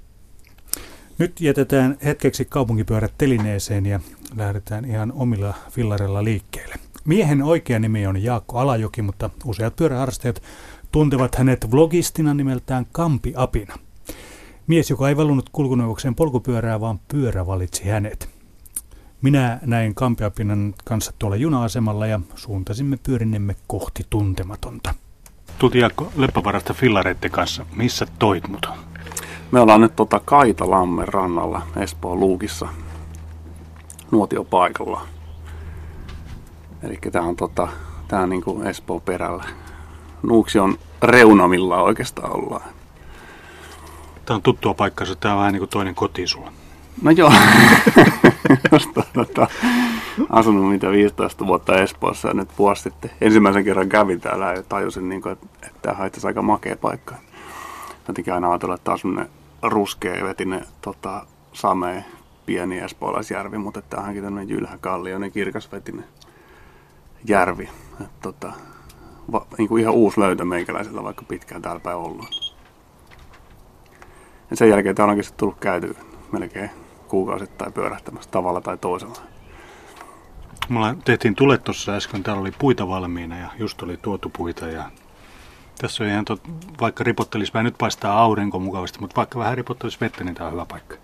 nyt 1.19 1.41
jätetään 1.41 1.99
hetkeksi 2.05 2.45
kaupunkipyörät 2.45 3.13
telineeseen 3.19 3.87
ja 3.87 4.01
lähdetään 4.37 4.85
ihan 4.85 5.13
omilla 5.13 5.55
fillarilla 5.71 6.25
liikkeelle. 6.25 6.75
Miehen 7.05 7.43
oikea 7.43 7.79
nimi 7.79 8.07
on 8.07 8.23
Jaakko 8.23 8.59
Alajoki, 8.59 9.03
mutta 9.03 9.31
useat 9.45 9.77
pyöräharrastajat 9.77 10.43
tuntevat 10.93 11.35
hänet 11.35 11.71
vlogistina 11.71 12.35
nimeltään 12.35 12.87
Kampi 12.93 13.33
Apina. 13.37 13.75
Mies, 14.67 14.91
joka 14.91 15.09
ei 15.09 15.17
valunut 15.17 15.49
kulkuneuvokseen 15.53 16.15
polkupyörää, 16.15 16.81
vaan 16.81 17.01
pyörä 17.09 17.47
valitsi 17.47 17.85
hänet. 17.85 18.29
Minä 19.23 19.59
näin 19.63 19.95
Kampiapinan 19.95 20.75
kanssa 20.85 21.13
tuolla 21.19 21.37
juna-asemalla 21.37 22.07
ja 22.07 22.21
suuntasimme 22.35 22.99
pyörinnemme 23.03 23.57
kohti 23.67 24.07
tuntematonta. 24.11 24.95
tultiin 25.59 25.81
Jaakko 25.81 26.13
Leppävarasta 26.17 26.75
fillareiden 26.75 27.31
kanssa. 27.31 27.67
Missä 27.77 28.07
toit 28.19 28.49
mut? 28.49 28.69
Me 29.55 29.61
ollaan 29.61 29.81
nyt 29.81 29.97
tota 29.97 30.21
Kaitalammen 30.25 31.09
rannalla 31.09 31.63
Espoon 31.77 32.21
Luukissa 32.21 32.69
nuotiopaikalla. 34.11 35.01
Eli 36.83 36.99
tää 37.13 37.23
on, 37.23 37.37
tota, 37.37 37.69
tää 38.09 38.21
on 38.21 38.29
niinku 38.29 38.63
Espoon 38.65 39.01
perällä. 39.01 39.45
Nuuksi 40.23 40.59
on 40.59 40.79
reunamilla 41.03 41.83
oikeastaan 41.83 42.37
ollaan. 42.37 42.71
Tämä 44.25 44.37
on 44.37 44.43
tuttua 44.43 44.75
paikkaa, 44.75 45.07
se 45.07 45.15
tämä 45.15 45.35
on 45.35 45.39
vähän 45.39 45.53
niin 45.53 45.61
kuin 45.61 45.71
toinen 45.71 45.95
koti 45.95 46.27
sulla. 46.27 46.53
No 47.03 47.11
joo, 47.11 47.33
Josta, 48.73 49.03
tota, 49.13 49.47
asunut 50.31 50.71
mitä 50.71 50.91
15 50.91 51.47
vuotta 51.47 51.83
Espoossa 51.83 52.29
ja 52.29 52.35
nyt 52.35 52.49
vuosi 52.59 52.83
sitten 52.83 53.11
ensimmäisen 53.21 53.65
kerran 53.65 53.89
kävin 53.89 54.21
täällä 54.21 54.53
ja 54.53 54.63
tajusin, 54.63 55.09
niin 55.09 55.23
kuin, 55.23 55.33
että, 55.33 55.47
että 55.63 55.79
tämä 55.83 56.07
itse 56.07 56.27
aika 56.27 56.43
makea 56.43 56.77
paikka. 56.77 57.15
Jotenkin 58.09 58.35
aina 58.35 58.51
ajatella, 58.51 58.75
että 58.75 58.93
on 58.93 58.99
semmoinen 58.99 59.44
ruskea 59.69 60.25
vetinen 60.25 60.67
tota, 60.81 61.27
samee 61.53 62.05
pieni 62.47 62.79
espoolaisjärvi, 62.79 63.59
mutta 63.59 63.83
tämähänkin 63.83 64.25
tämmöinen 64.25 64.49
jylhä 64.49 64.79
kallioinen 64.79 65.33
kirkasvetinen 65.33 66.05
järvi. 67.29 67.69
Et, 68.01 68.21
tota, 68.23 68.53
va, 69.33 69.47
niin 69.59 69.69
kuin 69.69 69.83
ihan 69.83 69.95
uusi 69.95 70.21
löytö 70.21 70.45
meikäläisellä, 70.45 71.03
vaikka 71.03 71.25
pitkään 71.29 71.63
täällä 71.63 71.81
päin 71.81 71.97
ollut. 71.97 72.57
Ja 74.51 74.57
sen 74.57 74.69
jälkeen 74.69 74.95
täällä 74.95 75.13
onkin 75.13 75.31
tullut 75.37 75.61
käyty 75.61 75.97
melkein 76.33 76.71
kuukausittain 77.09 77.73
pyörähtämässä 77.73 78.31
tavalla 78.31 78.61
tai 78.61 78.79
toisella. 78.79 79.19
Mulla 80.69 80.95
tehtiin 81.05 81.35
tulet 81.35 81.65
tuossa 81.65 81.93
äsken, 81.93 82.23
täällä 82.23 82.41
oli 82.41 82.53
puita 82.59 82.89
valmiina 82.89 83.39
ja 83.39 83.49
just 83.59 83.83
oli 83.83 83.97
tuotu 83.97 84.31
puita 84.37 84.67
ja 84.67 84.91
tässä 85.79 86.05
on 86.05 86.11
ihan 86.11 86.25
tot, 86.25 86.41
vaikka 86.81 87.05
ripottelisi 87.05 87.53
vähän, 87.55 87.65
nyt 87.65 87.79
paistaa 87.79 88.19
aurinko 88.19 88.59
mukavasti, 88.59 89.01
mutta 89.01 89.17
vaikka 89.17 89.39
vähän 89.39 89.57
ripottelisi 89.57 90.01
vettä, 90.01 90.25
niin 90.25 90.35
tämä 90.35 90.47
on 90.47 90.53
hyvä 90.53 90.67
paikka. 90.67 90.97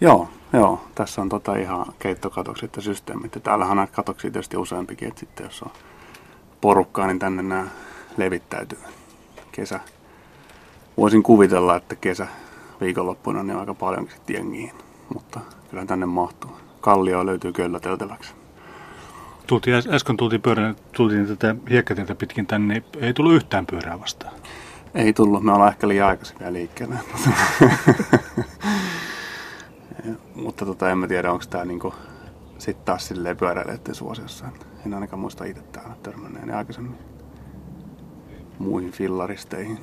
Joo, 0.00 0.28
joo. 0.52 0.80
Tässä 0.94 1.22
on 1.22 1.28
tota 1.28 1.56
ihan 1.56 1.86
keittokatokset 1.98 2.76
ja 2.76 2.82
systeemit. 2.82 3.34
Ja 3.34 3.40
täällähän 3.40 3.78
on 3.78 3.88
katoksia 3.92 4.30
tietysti 4.30 4.56
useampikin, 4.56 5.08
että 5.08 5.20
sitten 5.20 5.44
jos 5.44 5.62
on 5.62 5.70
porukkaa, 6.60 7.06
niin 7.06 7.18
tänne 7.18 7.42
nämä 7.42 7.66
levittäytyy. 8.16 8.78
Kesä. 9.52 9.80
Voisin 10.96 11.22
kuvitella, 11.22 11.76
että 11.76 11.96
kesä 11.96 12.26
viikonloppuna 12.80 13.42
niin 13.42 13.58
aika 13.58 13.74
paljonkin 13.74 14.14
sitten 14.14 14.36
jengiin, 14.36 14.72
mutta 15.14 15.40
kyllä 15.70 15.86
tänne 15.86 16.06
mahtuu. 16.06 16.50
Kallio 16.80 17.26
löytyy 17.26 17.52
köllöteltäväksi. 17.52 18.34
Tultiin, 19.46 19.82
äsken 19.90 20.16
tultiin, 20.16 20.42
pyörän, 20.42 20.76
tultiin 20.92 21.26
tätä 21.26 21.54
hiekkatietä 21.70 22.14
pitkin 22.14 22.46
tänne, 22.46 22.74
niin 22.74 22.84
ei 23.00 23.14
tullut 23.14 23.32
yhtään 23.32 23.66
pyörää 23.66 24.00
vastaan. 24.00 24.34
Ei 24.94 25.12
tullut, 25.12 25.42
me 25.42 25.52
ollaan 25.52 25.72
ehkä 25.72 25.88
liian 25.88 26.08
aikaisin 26.08 26.38
vielä 26.38 26.52
liikkeellä. 26.52 26.96
mutta 30.44 30.66
tota, 30.66 30.90
en 30.90 30.98
mä 30.98 31.08
tiedä, 31.08 31.32
onko 31.32 31.44
tämä 31.50 31.64
niinku, 31.64 31.94
sitten 32.58 32.84
taas 32.84 33.08
silleen 33.08 33.36
pyöräilijöiden 33.36 33.94
suosiossa. 33.94 34.46
En 34.86 34.94
ainakaan 34.94 35.20
muista 35.20 35.44
itse 35.44 35.62
täällä 35.62 35.94
törmänneeni 36.02 36.52
aikaisemmin 36.52 36.98
muihin 38.58 38.92
fillaristeihin. 38.92 39.78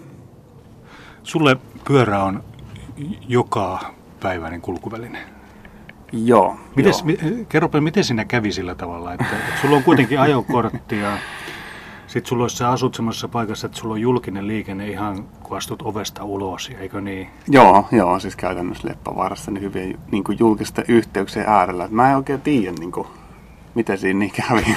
Sulle 1.23 1.57
pyörä 1.87 2.23
on 2.23 2.43
joka 3.27 3.93
päiväinen 4.19 4.61
kulkuväline. 4.61 5.42
Joo. 6.13 6.55
Mites, 6.75 6.99
joo. 6.99 7.05
Mi, 7.05 7.45
kerropa, 7.49 7.81
miten 7.81 8.03
sinä 8.03 8.25
kävi 8.25 8.51
sillä 8.51 8.75
tavalla, 8.75 9.13
että, 9.13 9.25
että 9.25 9.61
sulla 9.61 9.75
on 9.77 9.83
kuitenkin 9.83 10.19
ajokortti 10.19 10.99
ja 10.99 11.17
sitten 12.07 12.29
sulla 12.29 12.49
sä 12.49 12.69
asut 12.69 12.95
semmoisessa 12.95 13.27
paikassa, 13.27 13.67
että 13.67 13.79
sulla 13.79 13.93
on 13.93 14.01
julkinen 14.01 14.47
liikenne 14.47 14.87
ihan 14.87 15.25
kun 15.43 15.57
astut 15.57 15.81
ovesta 15.81 16.23
ulos, 16.23 16.71
eikö 16.79 17.01
niin? 17.01 17.27
Joo, 17.47 17.85
joo, 17.91 18.19
siis 18.19 18.35
käytännössä 18.35 18.87
Leppävaarassa 18.87 19.51
niin 19.51 19.61
hyvin 19.61 19.99
niin 20.11 20.23
kuin 20.23 20.39
julkisten 20.39 20.85
yhteyksien 20.87 21.49
äärellä. 21.49 21.87
Mä 21.91 22.09
en 22.09 22.17
oikein 22.17 22.41
tiedä, 22.41 22.71
niin 22.79 22.91
kuin, 22.91 23.07
miten 23.75 23.97
siinä 23.97 24.19
niin 24.19 24.31
kävi. 24.31 24.75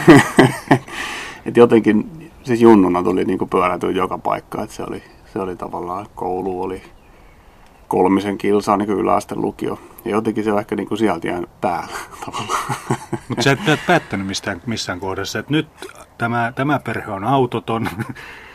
Et 1.46 1.56
jotenkin, 1.56 2.30
siis 2.42 2.60
junnuna 2.60 3.02
tuli 3.02 3.24
niin 3.24 3.38
kuin 3.38 3.50
pyörätyä 3.50 3.90
joka 3.90 4.18
paikka, 4.18 4.62
että 4.62 4.76
se 4.76 4.82
oli, 4.82 5.02
se 5.32 5.38
oli 5.38 5.56
tavallaan, 5.56 6.06
koulu 6.14 6.62
oli 6.62 6.82
kolmisen 7.88 8.38
kilsaa 8.38 8.76
niin 8.76 8.90
yläasteen 8.90 9.40
lukio. 9.40 9.78
Ja 10.04 10.10
jotenkin 10.10 10.44
se 10.44 10.52
on 10.52 10.58
ehkä 10.58 10.76
niin 10.76 10.88
kuin 10.88 10.98
sieltä 10.98 11.28
jäänyt 11.28 11.60
päällä 11.60 11.96
tavallaan. 12.26 12.74
Mutta 13.28 13.42
sä 13.42 13.52
et, 13.52 13.68
et 13.68 13.80
päättänyt 13.86 14.26
mistään, 14.26 14.62
missään 14.66 15.00
kohdassa, 15.00 15.38
että 15.38 15.52
nyt 15.52 15.68
tämä, 16.18 16.52
tämä 16.56 16.78
perhe 16.78 17.12
on 17.12 17.24
autoton. 17.24 17.88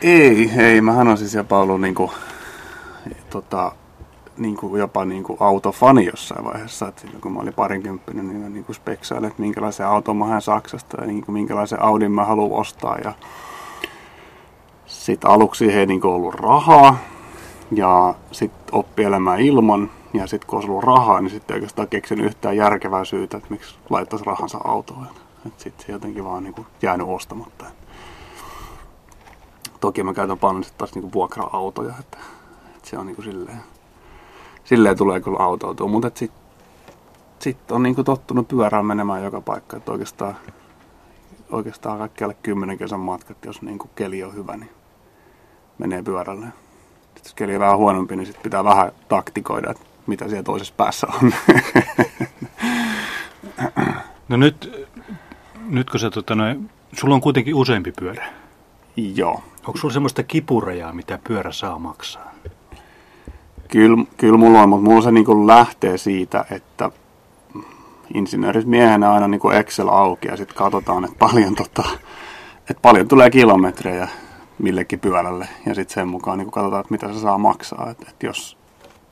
Ei, 0.02 0.50
ei. 0.56 0.80
Mähän 0.80 1.08
on 1.08 1.18
siis 1.18 1.34
jopa 1.34 1.58
ollut 1.58 1.80
niin 1.80 1.94
kuin, 1.94 2.10
tota, 3.30 3.72
niin 4.36 4.56
kuin 4.56 4.78
jopa 4.78 5.04
niin 5.04 5.24
kuin 5.24 5.36
autofani 5.40 6.06
jossain 6.06 6.44
vaiheessa. 6.44 6.88
Et 6.88 6.98
silloin 6.98 7.20
kun 7.20 7.32
mä 7.32 7.40
olin 7.40 7.54
parinkymppinen, 7.54 8.28
niin 8.28 8.40
mä 8.40 8.48
niin 8.48 8.64
kuin 8.64 8.76
speksailin, 8.76 9.30
että 9.30 9.42
minkälaisen 9.42 9.86
auton 9.86 10.16
mä 10.16 10.26
hän 10.26 10.42
Saksasta 10.42 11.00
ja 11.00 11.06
niin 11.06 11.24
kuin 11.24 11.32
minkälaisen 11.32 11.82
Audin 11.82 12.12
mä 12.12 12.24
haluan 12.24 12.60
ostaa. 12.60 12.98
Ja 13.04 13.12
sitten 14.86 15.30
aluksi 15.30 15.72
ei 15.72 15.86
niin 15.86 16.00
kuin 16.00 16.14
ollut 16.14 16.34
rahaa 16.34 16.96
ja 17.74 18.14
sitten 18.32 18.74
oppi 18.74 19.04
elämään 19.04 19.40
ilman. 19.40 19.90
Ja 20.14 20.26
sitten 20.26 20.46
kun 20.46 20.56
olisi 20.56 20.70
ollut 20.70 20.84
rahaa, 20.84 21.20
niin 21.20 21.30
sitten 21.30 21.54
oikeastaan 21.54 21.88
keksin 21.88 22.20
yhtään 22.20 22.56
järkevää 22.56 23.04
syytä, 23.04 23.36
että 23.36 23.50
miksi 23.50 23.74
laittaisi 23.90 24.24
rahansa 24.24 24.58
autoon. 24.64 25.06
Sitten 25.56 25.86
se 25.86 25.92
jotenkin 25.92 26.24
vaan 26.24 26.44
niin 26.44 26.54
kuin 26.54 26.66
jäänyt 26.82 27.06
ostamatta. 27.10 27.64
Toki 29.80 30.02
mä 30.02 30.14
käytän 30.14 30.38
paljon 30.38 30.64
sitten 30.64 30.78
taas 30.78 30.94
niin 30.94 31.12
vuokra-autoja, 31.12 31.94
että, 32.00 32.18
että 32.76 32.88
se 32.88 32.98
on 32.98 33.06
niin 33.06 33.16
kuin 33.16 33.24
silleen, 33.24 33.60
silleen 34.64 34.96
tulee 34.96 35.20
kyllä 35.20 35.38
autoutua. 35.38 35.88
Mutta 35.88 36.10
sitten 36.14 36.42
sit 37.38 37.70
on 37.70 37.82
niin 37.82 37.94
kuin 37.94 38.04
tottunut 38.04 38.48
pyörään 38.48 38.86
menemään 38.86 39.24
joka 39.24 39.40
paikka. 39.40 39.76
Että 39.76 39.92
oikeastaan, 39.92 40.36
oikeastaan 41.50 41.98
kaikkialle 41.98 42.36
kymmenen 42.42 42.78
kesän 42.78 43.00
matkat, 43.00 43.44
jos 43.44 43.62
niin 43.62 43.78
kuin 43.78 43.90
keli 43.94 44.24
on 44.24 44.34
hyvä, 44.34 44.56
niin 44.56 44.70
menee 45.78 46.02
pyörälle. 46.02 46.46
Sitten 47.22 47.30
jos 47.30 47.34
keli 47.34 47.54
on 47.54 47.60
vähän 47.60 47.78
huonompi, 47.78 48.16
niin 48.16 48.26
sitten 48.26 48.42
pitää 48.42 48.64
vähän 48.64 48.92
taktikoida, 49.08 49.70
että 49.70 49.82
mitä 50.06 50.28
siellä 50.28 50.42
toisessa 50.42 50.74
päässä 50.76 51.06
on. 51.22 51.32
No 54.28 54.36
nyt, 54.36 54.86
nyt 55.68 55.90
kun 55.90 56.00
sä, 56.00 56.10
tota, 56.10 56.34
noin, 56.34 56.70
sulla 56.92 57.14
on 57.14 57.20
kuitenkin 57.20 57.54
useampi 57.54 57.92
pyörä. 57.98 58.26
Joo. 58.96 59.42
Onko 59.66 59.76
sulla 59.78 59.94
semmoista 59.94 60.22
kipurajaa, 60.22 60.92
mitä 60.92 61.18
pyörä 61.28 61.52
saa 61.52 61.78
maksaa? 61.78 62.32
Kyllä, 63.68 64.04
kyllä 64.16 64.38
mulla 64.38 64.62
on, 64.62 64.68
mutta 64.68 64.90
mulla 64.90 65.02
se 65.02 65.10
niin 65.10 65.46
lähtee 65.46 65.98
siitä, 65.98 66.44
että 66.50 66.90
insinöörismiehenä 68.14 69.12
aina 69.12 69.28
niin 69.28 69.54
Excel 69.58 69.88
auki 69.88 70.28
ja 70.28 70.36
sitten 70.36 70.56
katsotaan, 70.56 71.04
että 71.04 71.16
paljon, 71.18 71.54
tota, 71.54 71.84
että 72.70 72.82
paljon 72.82 73.08
tulee 73.08 73.30
kilometrejä 73.30 74.08
millekin 74.62 75.00
pyörälle 75.00 75.48
ja 75.66 75.74
sitten 75.74 75.94
sen 75.94 76.08
mukaan 76.08 76.38
niin 76.38 76.50
katsotaan, 76.50 76.80
että 76.80 76.92
mitä 76.92 77.12
se 77.12 77.20
saa 77.20 77.38
maksaa. 77.38 77.90
Että, 77.90 78.06
että 78.10 78.26
jos 78.26 78.58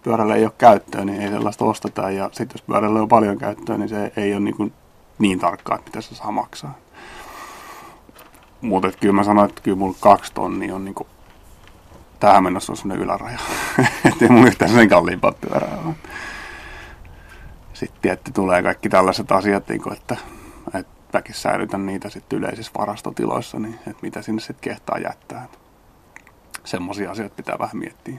pyörällä 0.03 0.35
ei 0.35 0.45
ole 0.45 0.53
käyttöä, 0.59 1.05
niin 1.05 1.23
ei 1.23 1.29
sellaista 1.29 1.65
osteta 1.65 2.11
ja 2.11 2.31
sitten 2.33 2.55
jos 2.55 2.63
pyörällä 2.63 3.03
on 3.03 3.09
paljon 3.09 3.39
käyttöä, 3.39 3.79
niin 3.79 3.89
se 3.89 4.13
ei 4.17 4.33
ole 4.33 4.41
niin, 4.41 4.57
kuin 4.57 4.73
niin 5.19 5.39
tarkkaa, 5.39 5.77
että 5.77 5.89
mitä 5.89 6.01
se 6.01 6.15
saa 6.15 6.31
maksaa. 6.31 6.79
Mutta 8.61 8.93
kyllä 9.01 9.15
mä 9.15 9.25
sanoin, 9.25 9.51
että 9.51 9.63
kyllä 9.63 9.77
mulla 9.77 9.97
kaksi 10.01 10.33
tonnia 10.35 10.75
on 10.75 10.85
niin 10.85 10.95
kuin, 10.95 11.09
tähän 12.21 12.45
mennessä 12.45 12.73
on 12.73 12.77
sellainen 12.77 13.05
yläraja. 13.05 13.39
että 14.09 14.25
ei 14.25 14.29
mun 14.29 14.47
yhtään 14.47 14.71
sen 14.71 14.89
kalliimpaa 14.89 15.33
pyörää 15.33 15.79
ole. 15.87 15.95
Sitten 17.73 18.03
tietty 18.03 18.33
tulee 18.33 18.63
kaikki 18.63 18.89
tällaiset 18.89 19.33
asiat, 19.33 19.69
niin 19.69 19.83
kuin, 19.83 19.97
että, 19.97 20.17
että 20.75 21.00
väkin 21.13 21.35
säilytän 21.35 21.87
niitä 21.87 22.09
sitten 22.09 22.39
yleisissä 22.39 22.73
varastotiloissa, 22.79 23.59
niin 23.59 23.75
että 23.75 24.03
mitä 24.03 24.23
sinne 24.23 24.41
sitten 24.41 24.71
kehtaa 24.71 24.99
jättää. 24.99 25.49
Semmoisia 26.65 27.11
asioita 27.11 27.35
pitää 27.35 27.59
vähän 27.59 27.77
miettiä. 27.77 28.19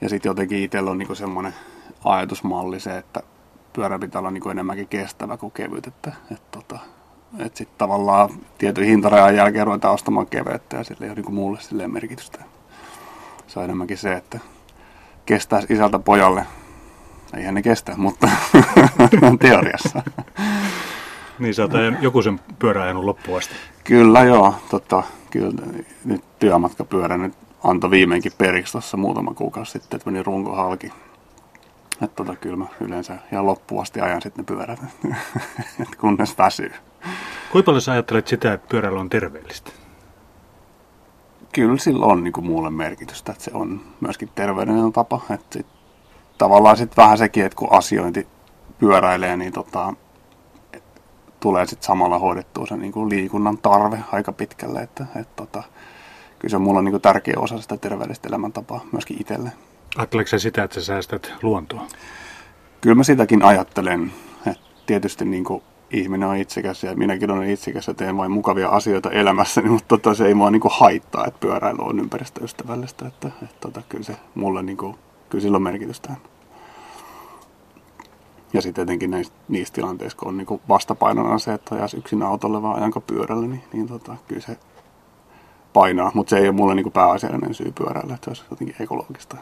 Ja 0.00 0.08
sitten 0.08 0.30
jotenkin 0.30 0.62
itsellä 0.62 0.90
on 0.90 0.98
niinku 0.98 1.14
semmoinen 1.14 1.54
ajatusmalli 2.04 2.80
se, 2.80 2.98
että 2.98 3.20
pyörä 3.72 3.98
pitää 3.98 4.18
olla 4.18 4.30
niinku 4.30 4.50
enemmänkin 4.50 4.88
kestävä 4.88 5.36
kuin 5.36 5.52
kevyt. 5.52 5.86
Että, 5.86 6.12
et 6.32 6.50
tota, 6.50 6.78
et 7.38 7.56
sitten 7.56 7.78
tavallaan 7.78 8.30
tietyn 8.58 8.84
hintarajan 8.84 9.36
jälkeen 9.36 9.66
ruvetaan 9.66 9.94
ostamaan 9.94 10.26
keveyttä 10.26 10.76
ja 10.76 10.84
sille 10.84 11.06
ei 11.06 11.10
ole 11.10 11.14
niinku 11.14 11.32
mulle 11.32 11.60
silleen 11.60 11.92
merkitystä. 11.92 12.44
Se 13.46 13.58
on 13.58 13.64
enemmänkin 13.64 13.98
se, 13.98 14.12
että 14.12 14.38
kestäisi 15.26 15.72
isältä 15.74 15.98
pojalle. 15.98 16.46
Eihän 17.36 17.54
ne 17.54 17.62
kestä, 17.62 17.94
mutta 17.96 18.28
teoriassa. 19.40 20.02
Niin, 21.38 21.54
sä 21.54 21.62
oot 21.62 21.72
joku 22.00 22.22
sen 22.22 22.40
pyörä 22.58 22.82
ajanut 22.82 23.04
loppuun 23.04 23.38
asti. 23.38 23.54
Kyllä 23.84 24.24
joo, 24.24 24.54
tota, 24.70 25.02
kyllä 25.30 25.52
nyt 26.04 26.24
työmatkapyörä 26.38 27.16
nyt 27.16 27.34
antoi 27.64 27.90
viimeinkin 27.90 28.32
periksi 28.38 28.72
tuossa 28.72 28.96
muutama 28.96 29.34
kuukausi 29.34 29.72
sitten, 29.72 29.96
että 29.96 30.10
meni 30.10 30.22
runko 30.22 30.54
halki. 30.56 30.92
Että 32.02 32.16
tota, 32.16 32.36
kyllä 32.36 32.56
mä 32.56 32.66
yleensä 32.80 33.18
ihan 33.32 33.46
loppuun 33.46 33.82
asti 33.82 34.00
ajan 34.00 34.22
sitten 34.22 34.44
ne 34.44 34.56
pyörät, 34.56 34.80
kunnes 36.00 36.38
väsyy. 36.38 36.72
Kuinka 37.52 37.66
paljon 37.66 37.82
sä 37.82 37.92
ajattelet 37.92 38.28
sitä, 38.28 38.52
että 38.52 38.68
pyöräily 38.68 38.98
on 38.98 39.08
terveellistä? 39.08 39.70
kyllä 41.52 41.78
sillä 41.78 42.06
on 42.06 42.24
niin 42.24 42.32
kuin 42.32 42.46
mulle 42.46 42.70
merkitystä, 42.70 43.32
että 43.32 43.44
se 43.44 43.50
on 43.54 43.80
myöskin 44.00 44.30
terveydellinen 44.34 44.92
tapa. 44.92 45.20
Että 45.30 45.58
sit, 45.58 45.66
tavallaan 46.38 46.76
sitten 46.76 47.02
vähän 47.02 47.18
sekin, 47.18 47.44
että 47.44 47.56
kun 47.56 47.72
asiointi 47.72 48.26
pyöräilee, 48.78 49.36
niin 49.36 49.52
tota, 49.52 49.94
tulee 51.40 51.66
sitten 51.66 51.86
samalla 51.86 52.18
hoidettua 52.18 52.66
se 52.66 52.76
niin 52.76 52.92
kuin 52.92 53.10
liikunnan 53.10 53.58
tarve 53.58 53.98
aika 54.12 54.32
pitkälle. 54.32 54.80
Että, 54.80 55.06
et 55.16 55.36
tota, 55.36 55.62
kyllä 56.38 56.50
se 56.50 56.56
on 56.56 56.62
mulla 56.62 56.82
niin 56.82 56.92
kuin 56.92 57.02
tärkeä 57.02 57.34
osa 57.38 57.60
sitä 57.60 57.76
terveellistä 57.76 58.28
elämäntapaa 58.28 58.80
myöskin 58.92 59.16
itselle. 59.20 59.52
Ajatteleeko 59.96 60.28
sä 60.28 60.38
sitä, 60.38 60.62
että 60.62 60.74
sä 60.74 60.86
säästät 60.86 61.32
luontoa? 61.42 61.86
Kyllä 62.80 62.94
mä 62.94 63.02
sitäkin 63.02 63.42
ajattelen. 63.42 64.12
Että 64.46 64.64
tietysti 64.86 65.24
niin 65.24 65.44
kuin 65.44 65.62
ihminen 65.90 66.28
on 66.28 66.36
itsekäs 66.36 66.84
ja 66.84 66.94
minäkin 66.94 67.30
olen 67.30 67.50
itsekäs 67.50 67.88
ja 67.88 67.94
teen 67.94 68.16
vain 68.16 68.30
mukavia 68.30 68.68
asioita 68.68 69.10
elämässäni, 69.10 69.68
mutta 69.78 69.88
tota, 69.88 70.14
se 70.14 70.26
ei 70.26 70.34
mua 70.34 70.50
niin 70.50 70.60
kuin 70.60 70.72
haittaa, 70.74 71.26
että 71.26 71.40
pyöräily 71.40 71.78
on 71.80 72.00
ympäristöystävällistä. 72.00 73.06
Että, 73.06 73.28
että 73.42 73.56
tota, 73.60 73.82
kyllä 73.88 74.04
se 74.04 74.16
mulle 74.34 74.62
niin 74.62 74.76
kuin, 74.76 74.96
kyllä 75.30 75.42
sillä 75.42 75.56
on 75.56 75.62
merkitystä. 75.62 76.12
Ja 78.52 78.62
sitten 78.62 78.86
tietenkin 78.86 79.10
näissä, 79.10 79.32
niissä 79.48 79.74
tilanteissa, 79.74 80.18
kun 80.18 80.28
on 80.28 80.36
niin 80.36 80.60
vastapainona 80.68 81.38
se, 81.38 81.52
että 81.52 81.74
ajas 81.74 81.94
yksin 81.94 82.22
autolle 82.22 82.62
vaan 82.62 82.76
ajanko 82.76 83.00
pyörällä, 83.00 83.46
niin, 83.46 83.62
niin 83.72 83.88
tota, 83.88 84.16
kyllä 84.28 84.42
se 84.42 84.56
painaa. 85.72 86.10
Mutta 86.14 86.30
se 86.30 86.38
ei 86.38 86.48
ole 86.48 86.56
mulle 86.56 86.74
niin 86.74 86.92
pääasiallinen 86.92 87.54
syy 87.54 87.72
pyörällä, 87.78 88.14
että 88.14 88.24
se 88.24 88.30
olisi 88.30 88.44
jotenkin 88.50 88.76
ekologista. 88.80 89.36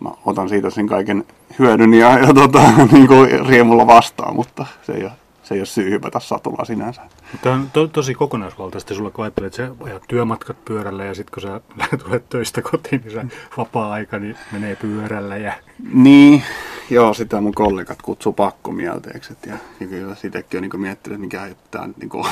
Mä 0.00 0.10
otan 0.26 0.48
siitä 0.48 0.70
sen 0.70 0.86
kaiken 0.86 1.24
hyödyn 1.58 1.94
ja, 1.94 2.18
ja 2.18 2.34
tota, 2.34 2.62
niin 2.92 3.08
kuin 3.08 3.46
riemulla 3.46 3.86
vastaan, 3.86 4.36
mutta 4.36 4.66
se 4.82 4.92
ei 4.92 5.04
ole 5.04 5.12
se 5.46 5.54
ei 5.54 5.60
ole 5.60 5.66
syy 5.66 5.90
hypätä 5.90 6.20
satulla 6.20 6.64
sinänsä. 6.64 7.02
Tämä 7.42 7.54
on 7.54 7.70
to, 7.72 7.88
tosi 7.88 8.14
kokonaisvaltaista 8.14 8.94
sulla, 8.94 9.10
kun 9.10 9.24
ajattelet, 9.24 9.54
että 9.54 9.66
sä 9.66 9.84
ajat 9.84 10.02
työmatkat 10.08 10.64
pyörällä 10.64 11.04
ja 11.04 11.14
sitten 11.14 11.34
kun 11.34 11.42
sä 11.42 11.60
tulet 12.04 12.28
töistä 12.28 12.62
kotiin, 12.62 13.00
niin 13.00 13.12
sä 13.12 13.24
vapaa-aika 13.56 14.18
niin 14.18 14.36
menee 14.52 14.76
pyörällä. 14.76 15.36
Ja... 15.36 15.52
Niin, 15.92 16.42
joo, 16.90 17.14
sitä 17.14 17.40
mun 17.40 17.54
kollegat 17.54 18.02
kutsuu 18.02 18.32
pakkomielteeksi. 18.32 19.34
Ja, 19.46 19.56
ja 19.80 19.86
kyllä 19.86 20.14
sitäkin 20.14 20.58
on 20.58 20.62
niin 20.62 20.80
miettinyt, 20.80 21.20
mikä 21.20 21.48
tämä, 21.70 21.88
niin 22.00 22.08
kuin, 22.08 22.26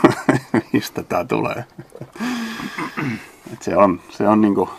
mistä 0.72 1.02
tämä 1.02 1.24
tulee. 1.24 1.64
Et 3.52 3.62
se 3.62 3.76
on, 3.76 4.00
se 4.10 4.28
on 4.28 4.40
niin 4.40 4.54
kuin, 4.54 4.70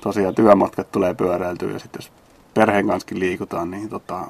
tosiaan 0.00 0.34
työmatkat 0.34 0.92
tulee 0.92 1.14
pyöräiltyä 1.14 1.72
ja 1.72 1.78
sitten 1.78 1.98
jos 1.98 2.12
perheen 2.54 2.86
kanssa 2.86 3.08
liikutaan, 3.14 3.70
niin 3.70 3.88
tota, 3.88 4.26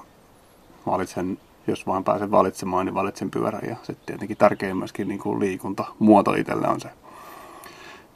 valitsen 0.87 1.39
jos 1.67 1.87
vaan 1.87 2.05
pääsen 2.05 2.31
valitsemaan, 2.31 2.87
niin 2.87 2.95
valitsen 2.95 3.31
pyörän. 3.31 3.69
Ja 3.69 3.77
sitten 3.77 4.07
tietenkin 4.07 4.37
tärkein 4.37 4.77
myöskin 4.77 5.09
niin 5.09 5.21
kuin 5.21 5.41
liikunta, 5.41 5.85
muoto 5.99 6.35
itselle 6.35 6.69
on 6.69 6.81
se 6.81 6.89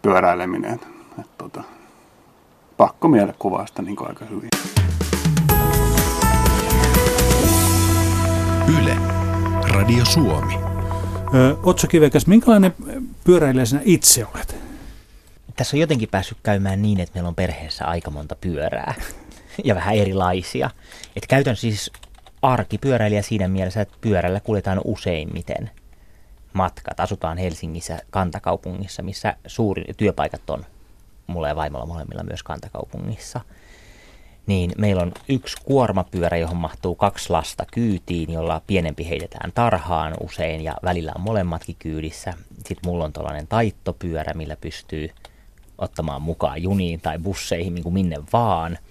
pyöräileminen. 0.02 0.80
Et, 1.20 1.38
tota, 1.38 1.62
pakko 2.76 3.08
mielekuvaa 3.08 3.66
sitä 3.66 3.82
niin 3.82 3.96
aika 4.08 4.24
hyvin. 4.24 4.48
Radio 9.74 10.04
Suomi. 10.04 10.54
Ö, 11.34 11.56
Otso 11.62 11.86
Kivekäs, 11.86 12.26
minkälainen 12.26 12.74
pyöräilijä 13.24 13.64
sinä 13.64 13.80
itse 13.84 14.26
olet? 14.34 14.56
Tässä 15.56 15.76
on 15.76 15.80
jotenkin 15.80 16.08
päässyt 16.08 16.38
käymään 16.42 16.82
niin, 16.82 17.00
että 17.00 17.14
meillä 17.14 17.28
on 17.28 17.34
perheessä 17.34 17.84
aika 17.84 18.10
monta 18.10 18.36
pyörää 18.40 18.94
ja 19.64 19.74
vähän 19.74 19.94
erilaisia. 19.94 20.70
Et 21.16 21.26
käytän 21.26 21.56
siis 21.56 21.90
arkipyöräilijä 22.42 23.22
siinä 23.22 23.48
mielessä, 23.48 23.80
että 23.80 23.98
pyörällä 24.00 24.40
kuljetaan 24.40 24.80
useimmiten 24.84 25.70
matkat. 26.52 27.00
Asutaan 27.00 27.38
Helsingissä 27.38 27.98
kantakaupungissa, 28.10 29.02
missä 29.02 29.36
suuri 29.46 29.84
työpaikat 29.96 30.50
on 30.50 30.66
mulla 31.26 31.48
ja 31.48 31.56
vaimolla 31.56 31.86
molemmilla 31.86 32.22
myös 32.22 32.42
kantakaupungissa. 32.42 33.40
Niin 34.46 34.72
meillä 34.78 35.02
on 35.02 35.12
yksi 35.28 35.56
kuormapyörä, 35.64 36.36
johon 36.36 36.56
mahtuu 36.56 36.94
kaksi 36.94 37.30
lasta 37.30 37.64
kyytiin, 37.72 38.32
jolla 38.32 38.62
pienempi 38.66 39.08
heitetään 39.08 39.52
tarhaan 39.54 40.14
usein 40.20 40.60
ja 40.60 40.74
välillä 40.84 41.12
on 41.14 41.20
molemmatkin 41.20 41.76
kyydissä. 41.78 42.34
Sitten 42.54 42.90
mulla 42.90 43.04
on 43.04 43.12
tällainen 43.12 43.46
taittopyörä, 43.46 44.34
millä 44.34 44.56
pystyy 44.56 45.10
ottamaan 45.78 46.22
mukaan 46.22 46.62
juniin 46.62 47.00
tai 47.00 47.18
busseihin 47.18 47.74
niin 47.74 47.82
kuin 47.82 47.92
minne 47.92 48.16
vaan– 48.32 48.78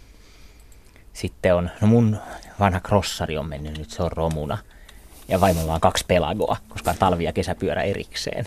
sitten 1.14 1.56
on, 1.56 1.70
no 1.82 1.88
mun 1.88 2.18
vanha 2.60 2.80
crossari 2.80 3.38
on 3.38 3.50
mennyt 3.50 3.78
nyt, 3.78 3.90
se 3.90 4.04
on 4.04 4.12
romuna. 4.12 4.58
Ja 5.28 5.42
vaimolla 5.42 5.74
on 5.74 5.82
kaksi 5.82 6.06
pelagoa, 6.08 6.58
koska 6.70 6.92
on 6.92 6.98
talvi- 6.98 7.24
ja 7.24 7.34
kesäpyörä 7.34 7.82
erikseen. 7.82 8.46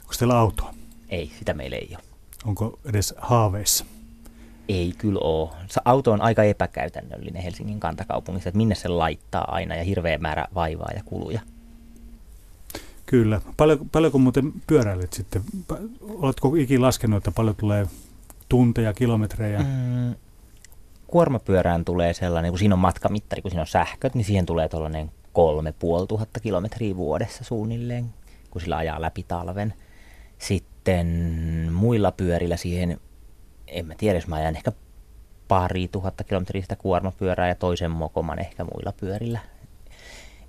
Onko 0.00 0.14
teillä 0.18 0.38
auto? 0.38 0.70
Ei, 1.08 1.32
sitä 1.38 1.54
meillä 1.54 1.76
ei 1.76 1.88
ole. 1.90 2.04
Onko 2.44 2.78
edes 2.84 3.14
haaveissa? 3.18 3.84
Ei 4.68 4.92
kyllä 4.98 5.20
ole. 5.20 5.50
Auto 5.84 6.12
on 6.12 6.20
aika 6.20 6.42
epäkäytännöllinen 6.42 7.42
Helsingin 7.42 7.80
kantakaupungissa, 7.80 8.48
että 8.48 8.56
minne 8.56 8.74
se 8.74 8.88
laittaa 8.88 9.54
aina 9.54 9.76
ja 9.76 9.84
hirveä 9.84 10.18
määrä 10.18 10.46
vaivaa 10.54 10.90
ja 10.94 11.02
kuluja. 11.04 11.40
Kyllä. 13.06 13.40
Paljon, 13.56 13.88
paljonko 13.92 14.18
muuten 14.18 14.52
pyöräilet 14.66 15.12
sitten? 15.12 15.42
Oletko 16.00 16.54
ikinä 16.54 16.82
laskenut, 16.82 17.16
että 17.16 17.30
paljon 17.30 17.56
tulee 17.56 17.86
tunteja, 18.48 18.92
kilometrejä? 18.92 19.58
Mm, 19.58 20.14
kuormapyörään 21.06 21.84
tulee 21.84 22.14
sellainen, 22.14 22.52
kun 22.52 22.58
siinä 22.58 22.74
on 22.74 22.78
matkamittari, 22.78 23.42
kun 23.42 23.50
siinä 23.50 23.60
on 23.60 23.66
sähköt, 23.66 24.14
niin 24.14 24.24
siihen 24.24 24.46
tulee 24.46 24.68
tuollainen 24.68 25.10
kolme 25.32 25.72
puoli 25.72 26.06
tuhatta 26.06 26.40
kilometriä 26.40 26.96
vuodessa 26.96 27.44
suunnilleen, 27.44 28.06
kun 28.50 28.60
sillä 28.60 28.76
ajaa 28.76 29.00
läpi 29.00 29.24
talven. 29.28 29.74
Sitten 30.38 31.06
muilla 31.72 32.12
pyörillä 32.12 32.56
siihen, 32.56 33.00
en 33.70 33.86
mä 33.86 33.94
tiedä, 33.94 34.18
jos 34.18 34.26
mä 34.26 34.36
ajan 34.36 34.56
ehkä 34.56 34.72
pari 35.48 35.88
tuhatta 35.88 36.24
kilometriä 36.24 36.62
sitä 36.62 36.76
kuormapyörää 36.76 37.48
ja 37.48 37.54
toisen 37.54 37.90
mokoman 37.90 38.38
ehkä 38.38 38.64
muilla 38.64 38.92
pyörillä. 38.92 39.38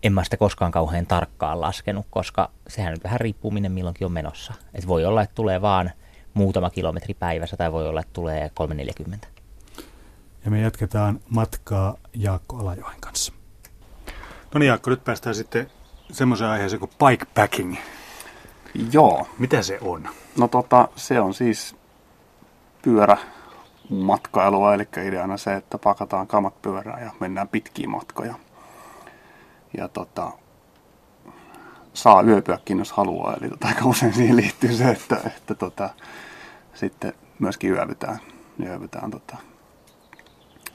En 0.03 0.13
mä 0.13 0.23
sitä 0.23 0.37
koskaan 0.37 0.71
kauhean 0.71 1.07
tarkkaan 1.07 1.61
laskenut, 1.61 2.05
koska 2.09 2.51
sehän 2.67 2.93
nyt 2.93 3.03
vähän 3.03 3.19
riippuu 3.19 3.51
minne 3.51 3.69
milloinkin 3.69 4.05
on 4.05 4.11
menossa. 4.11 4.53
Et 4.73 4.87
voi 4.87 5.05
olla, 5.05 5.21
että 5.21 5.35
tulee 5.35 5.61
vaan 5.61 5.91
muutama 6.33 6.69
kilometri 6.69 7.13
päivässä 7.13 7.57
tai 7.57 7.71
voi 7.71 7.87
olla, 7.87 8.01
että 8.01 8.13
tulee 8.13 8.51
340 8.53 9.27
ja 10.45 10.51
me 10.51 10.61
jatketaan 10.61 11.19
matkaa 11.29 11.95
Jaakko 12.13 12.57
Alajoen 12.57 12.99
kanssa. 12.99 13.33
No 14.53 14.59
niin 14.59 14.67
Jaakko, 14.67 14.89
nyt 14.89 15.03
päästään 15.03 15.35
sitten 15.35 15.71
semmoiseen 16.11 16.49
aiheeseen 16.49 16.79
kuin 16.79 16.91
bikepacking. 17.07 17.75
Joo. 18.91 19.27
Mitä 19.39 19.61
se 19.61 19.77
on? 19.81 20.09
No 20.37 20.47
tota, 20.47 20.87
se 20.95 21.19
on 21.19 21.33
siis 21.33 21.75
pyörä 22.81 23.17
matkailua, 23.89 24.73
eli 24.73 24.87
ideana 25.07 25.37
se, 25.37 25.55
että 25.55 25.77
pakataan 25.77 26.27
kamat 26.27 26.61
pyörään 26.61 27.03
ja 27.03 27.11
mennään 27.19 27.47
pitkiä 27.47 27.87
matkoja. 27.87 28.35
Ja 29.77 29.87
tota, 29.87 30.31
saa 31.93 32.21
yöpyäkin, 32.21 32.79
jos 32.79 32.91
haluaa. 32.91 33.33
Eli 33.33 33.49
tota, 33.49 33.67
aika 33.67 33.85
usein 33.85 34.13
siihen 34.13 34.35
liittyy 34.35 34.73
se, 34.73 34.89
että, 34.89 35.21
että 35.25 35.55
tota, 35.55 35.89
sitten 36.73 37.13
myöskin 37.39 37.71
yövytään, 37.71 38.19
yövytään 38.63 39.11
tota, 39.11 39.37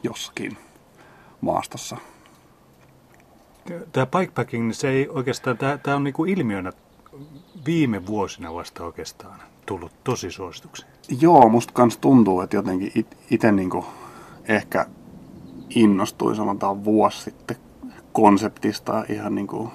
jossakin 0.02 0.58
maastossa. 1.40 1.96
Tämä 3.92 4.06
bikepacking, 4.06 4.72
se 4.72 4.88
ei 4.88 5.08
oikeastaan, 5.08 5.58
tämä, 5.58 5.78
tämä 5.78 5.96
on 5.96 6.04
niin 6.04 6.14
kuin 6.14 6.30
ilmiönä 6.30 6.72
viime 7.66 8.06
vuosina 8.06 8.54
vasta 8.54 8.84
oikeastaan 8.84 9.53
tullut 9.66 9.92
tosi 10.04 10.30
suosituksi. 10.30 10.86
Joo, 11.20 11.48
musta 11.48 11.72
kans 11.72 11.98
tuntuu, 11.98 12.40
että 12.40 12.56
jotenkin 12.56 13.06
itse 13.30 13.52
niin 13.52 13.70
ehkä 14.48 14.86
innostuin 15.70 16.36
sanotaan 16.36 16.84
vuosi 16.84 17.20
sitten 17.20 17.56
konseptista 18.12 19.04
ihan 19.08 19.34
niin 19.34 19.46
kuin 19.46 19.70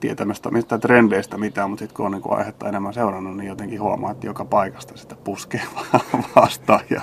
tietämästä 0.00 0.50
mistä 0.50 0.78
trendeistä 0.78 1.38
mitään, 1.38 1.70
mutta 1.70 1.82
sitten 1.82 1.96
kun 1.96 2.06
on 2.06 2.12
niin 2.12 2.22
kuin 2.22 2.38
aihetta 2.38 2.68
enemmän 2.68 2.94
seurannut, 2.94 3.36
niin 3.36 3.48
jotenkin 3.48 3.80
huomaa, 3.80 4.10
että 4.10 4.26
joka 4.26 4.44
paikasta 4.44 4.96
sitä 4.96 5.16
puskee 5.24 5.62
vastaan 6.36 6.80
ja 6.90 7.00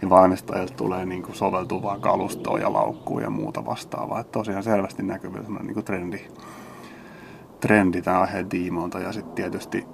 niin 0.00 0.10
valmistajilta 0.10 0.74
tulee 0.74 1.06
niin 1.06 1.22
kuin 1.22 1.34
soveltuvaa 1.34 1.98
kalustoa 1.98 2.58
ja 2.58 2.72
laukkuu 2.72 3.18
ja 3.18 3.30
muuta 3.30 3.66
vastaavaa. 3.66 4.20
Että 4.20 4.32
tosiaan 4.32 4.62
selvästi 4.62 5.02
näkyy 5.02 5.30
sellainen 5.30 5.66
niin 5.66 5.74
kuin 5.74 5.84
trendi, 5.84 6.20
trendi 7.60 8.02
tämän 8.02 8.20
aiheen 8.20 8.48
tiimoilta. 8.48 8.98
Ja 8.98 9.12
sitten 9.12 9.34
tietysti 9.34 9.86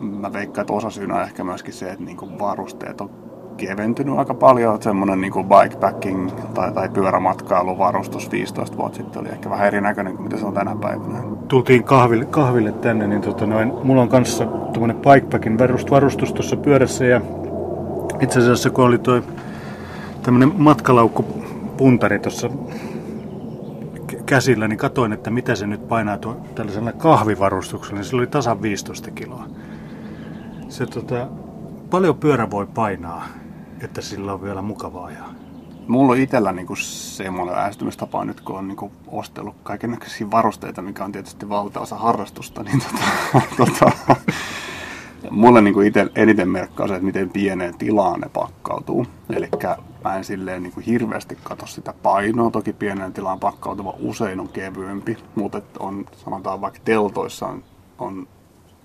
mä 0.00 0.32
veikkaan, 0.32 0.62
että 0.62 0.72
osasyynä 0.72 1.14
on 1.14 1.22
ehkä 1.22 1.44
myöskin 1.44 1.74
se, 1.74 1.90
että 1.90 2.04
niin 2.04 2.16
kuin 2.16 2.38
varusteet 2.38 3.00
on 3.00 3.10
keventynyt 3.56 4.18
aika 4.18 4.34
paljon. 4.34 4.74
Että 4.74 4.84
semmoinen 4.84 5.20
niin 5.20 5.32
kuin 5.32 5.46
bikepacking 5.48 6.30
tai, 6.54 6.72
tai 6.72 6.88
pyörämatkailuvarustus 6.88 8.30
15 8.30 8.76
vuotta 8.76 8.96
sitten 8.96 9.20
oli 9.20 9.28
ehkä 9.28 9.50
vähän 9.50 9.66
erinäköinen 9.66 10.16
kuin 10.16 10.24
mitä 10.24 10.36
se 10.36 10.46
on 10.46 10.54
tänä 10.54 10.76
päivänä. 10.80 11.22
Tultiin 11.48 11.84
kahville, 11.84 12.24
kahville 12.24 12.72
tänne, 12.72 13.06
niin 13.06 13.22
tota 13.22 13.46
noin, 13.46 13.72
mulla 13.84 14.02
on 14.02 14.08
kanssa 14.08 14.46
tuommoinen 14.46 14.96
bikepacking 14.96 15.58
varustus 15.90 16.32
tuossa 16.32 16.56
pyörässä 16.56 17.04
ja 17.04 17.20
itse 18.20 18.38
asiassa 18.38 18.70
kun 18.70 18.84
oli 18.84 18.98
tuo 18.98 19.22
tämmöinen 20.22 20.52
matkalaukkupuntari 20.56 22.18
tuossa 22.18 22.50
käsillä, 24.26 24.68
niin 24.68 24.78
katoin, 24.78 25.12
että 25.12 25.30
mitä 25.30 25.54
se 25.54 25.66
nyt 25.66 25.88
painaa 25.88 26.18
tuo 26.18 26.36
tällaisella 26.54 26.92
kahvivarustuksella, 26.92 27.96
niin 27.96 28.04
se 28.04 28.16
oli 28.16 28.26
tasan 28.26 28.62
15 28.62 29.10
kiloa. 29.10 29.46
Se 30.68 30.86
tota, 30.86 31.28
paljon 31.90 32.16
pyörä 32.16 32.50
voi 32.50 32.66
painaa, 32.66 33.26
että 33.80 34.00
sillä 34.00 34.32
on 34.32 34.42
vielä 34.42 34.62
mukavaa 34.62 35.04
ajaa? 35.04 35.34
Mulla 35.88 36.12
on 36.12 36.18
itsellä 36.18 36.52
niinku 36.52 36.76
semmoinen 36.76 37.56
lähestymistapa 37.56 38.24
nyt, 38.24 38.40
kun 38.40 38.58
on 38.58 38.68
niinku 38.68 38.92
ostellut 39.06 39.56
kaikenlaisia 39.62 40.30
varusteita, 40.30 40.82
mikä 40.82 41.04
on 41.04 41.12
tietysti 41.12 41.48
valtaosa 41.48 41.96
harrastusta, 41.96 42.62
niin 42.62 42.82
tota, 42.82 43.46
tota, 43.64 44.16
mulle 45.30 45.60
niinku 45.60 45.80
ite, 45.80 46.10
eniten 46.14 46.48
merkkaa 46.48 46.88
se, 46.88 46.94
että 46.94 47.06
miten 47.06 47.30
pieneen 47.30 47.78
tilaan 47.78 48.20
ne 48.20 48.28
pakkautuu. 48.28 49.06
Eli 49.30 49.48
mä 50.04 50.16
en 50.16 50.24
silleen 50.24 50.62
niinku 50.62 50.80
hirveästi 50.86 51.38
katso 51.42 51.66
sitä 51.66 51.94
painoa. 52.02 52.50
Toki 52.50 52.72
pieneen 52.72 53.12
tilaan 53.12 53.40
pakkautuva 53.40 53.94
usein 53.98 54.40
on 54.40 54.48
kevyempi, 54.48 55.18
mutta 55.34 55.62
on, 55.78 56.04
sanotaan 56.24 56.60
vaikka 56.60 56.80
teltoissa 56.84 57.46
on, 57.46 57.64
on 57.98 58.28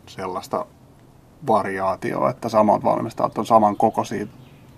sellaista 0.08 0.66
variaatioa, 1.48 2.30
että 2.30 2.50
samat 2.50 2.84
valmistajat 2.84 3.38
on 3.38 3.46
saman 3.46 3.78
kokoisia 3.78 4.28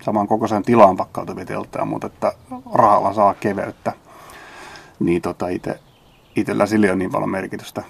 saman 0.04 0.28
kokoisen 0.28 0.62
tilaan 0.62 0.96
pakkautuvia 0.96 1.44
mutta 1.84 2.06
että 2.06 2.32
rahalla 2.74 3.14
saa 3.14 3.34
keveyttä. 3.34 3.92
Niin 5.00 5.22
tota 5.22 5.48
ite, 5.48 5.80
itellä 6.36 6.66
sillä 6.66 6.92
on 6.92 6.98
niin 6.98 7.10
paljon 7.10 7.30
merkitystä. 7.30 7.82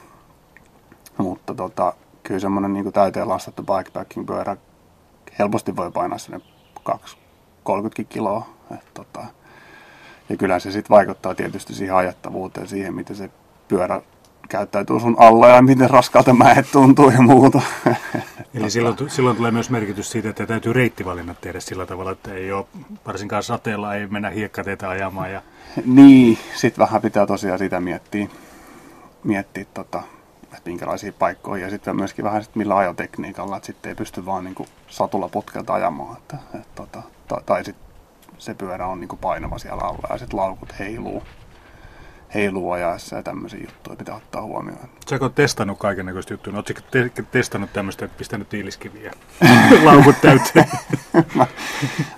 Mutta 1.18 1.54
tota, 1.54 1.92
kyllä 2.22 2.40
semmoinen 2.40 2.72
niin 2.72 2.92
täyteen 2.92 3.28
lastattu 3.28 3.62
bikepacking 3.62 4.26
pyörä 4.26 4.56
helposti 5.38 5.76
voi 5.76 5.90
painaa 5.90 6.18
sinne 6.18 6.40
30 7.62 8.12
kiloa. 8.12 8.46
Et 8.70 8.94
tota, 8.94 9.24
ja 10.28 10.36
kyllä 10.36 10.58
se 10.58 10.70
sitten 10.70 10.96
vaikuttaa 10.96 11.34
tietysti 11.34 11.74
siihen 11.74 11.96
ajattavuuteen, 11.96 12.68
siihen 12.68 12.94
miten 12.94 13.16
se 13.16 13.30
pyörä 13.68 14.02
käyttäytyy 14.48 15.00
sun 15.00 15.16
alla 15.18 15.48
ja 15.48 15.62
miten 15.62 15.90
raskaalta 15.90 16.34
mäet 16.34 16.66
tuntuu 16.72 17.10
ja 17.10 17.22
muuta. 17.22 17.60
Eli 18.54 18.70
silloin, 18.70 18.96
silloin 19.08 19.36
tulee 19.36 19.50
myös 19.50 19.70
merkitys 19.70 20.10
siitä, 20.10 20.28
että 20.28 20.46
täytyy 20.46 20.72
reittivalinnat 20.72 21.40
tehdä 21.40 21.60
sillä 21.60 21.86
tavalla, 21.86 22.10
että 22.10 22.34
ei 22.34 22.52
ole 22.52 22.66
varsinkaan 23.06 23.42
sateella, 23.42 23.94
ei 23.94 24.06
mennä 24.06 24.30
hiekkateitä 24.30 24.88
ajamaan. 24.88 25.32
Ja... 25.32 25.42
Niin, 25.86 26.38
sitten 26.54 26.86
vähän 26.86 27.02
pitää 27.02 27.26
tosiaan 27.26 27.58
sitä 27.58 27.80
miettiä, 27.80 28.28
miettiä 29.24 29.64
tota, 29.74 30.02
että 30.42 30.70
minkälaisia 30.70 31.12
paikkoja 31.12 31.64
ja 31.64 31.70
sitten 31.70 31.96
myöskin 31.96 32.24
vähän 32.24 32.44
sit 32.44 32.56
millä 32.56 32.76
ajotekniikalla, 32.76 33.56
että 33.56 33.66
sitten 33.66 33.88
ei 33.88 33.94
pysty 33.94 34.26
vaan 34.26 34.44
niin 34.44 34.68
satulla 34.88 35.28
putkelta 35.28 35.74
ajamaan. 35.74 36.16
Että, 36.16 36.36
et, 36.54 36.74
tota, 36.74 37.02
tai, 37.28 37.40
tai 37.46 37.64
sitten 37.64 37.84
se 38.38 38.54
pyörä 38.54 38.86
on 38.86 39.00
niin 39.00 39.18
painava 39.20 39.58
siellä 39.58 39.82
alla 39.82 40.08
ja 40.10 40.18
sitten 40.18 40.40
laukut 40.40 40.78
heiluu 40.78 41.22
ajaessa 42.72 43.16
ja 43.16 43.22
tämmöisiä 43.22 43.60
juttuja 43.60 43.96
pitää 43.96 44.14
ottaa 44.14 44.42
huomioon. 44.42 44.88
Sä 45.10 45.18
oot 45.20 45.34
testannut 45.34 45.78
kaiken 45.78 46.06
näköistä 46.06 46.34
juttuja. 46.34 46.56
Oletko 46.56 46.80
te- 46.90 47.24
testannut 47.30 47.72
tämmöistä, 47.72 48.04
että 48.04 48.18
pistänyt 48.18 48.48
tiiliskiviä 48.48 49.12
laukut 49.84 50.16
täyteen? 50.20 50.68
mä, 51.34 51.46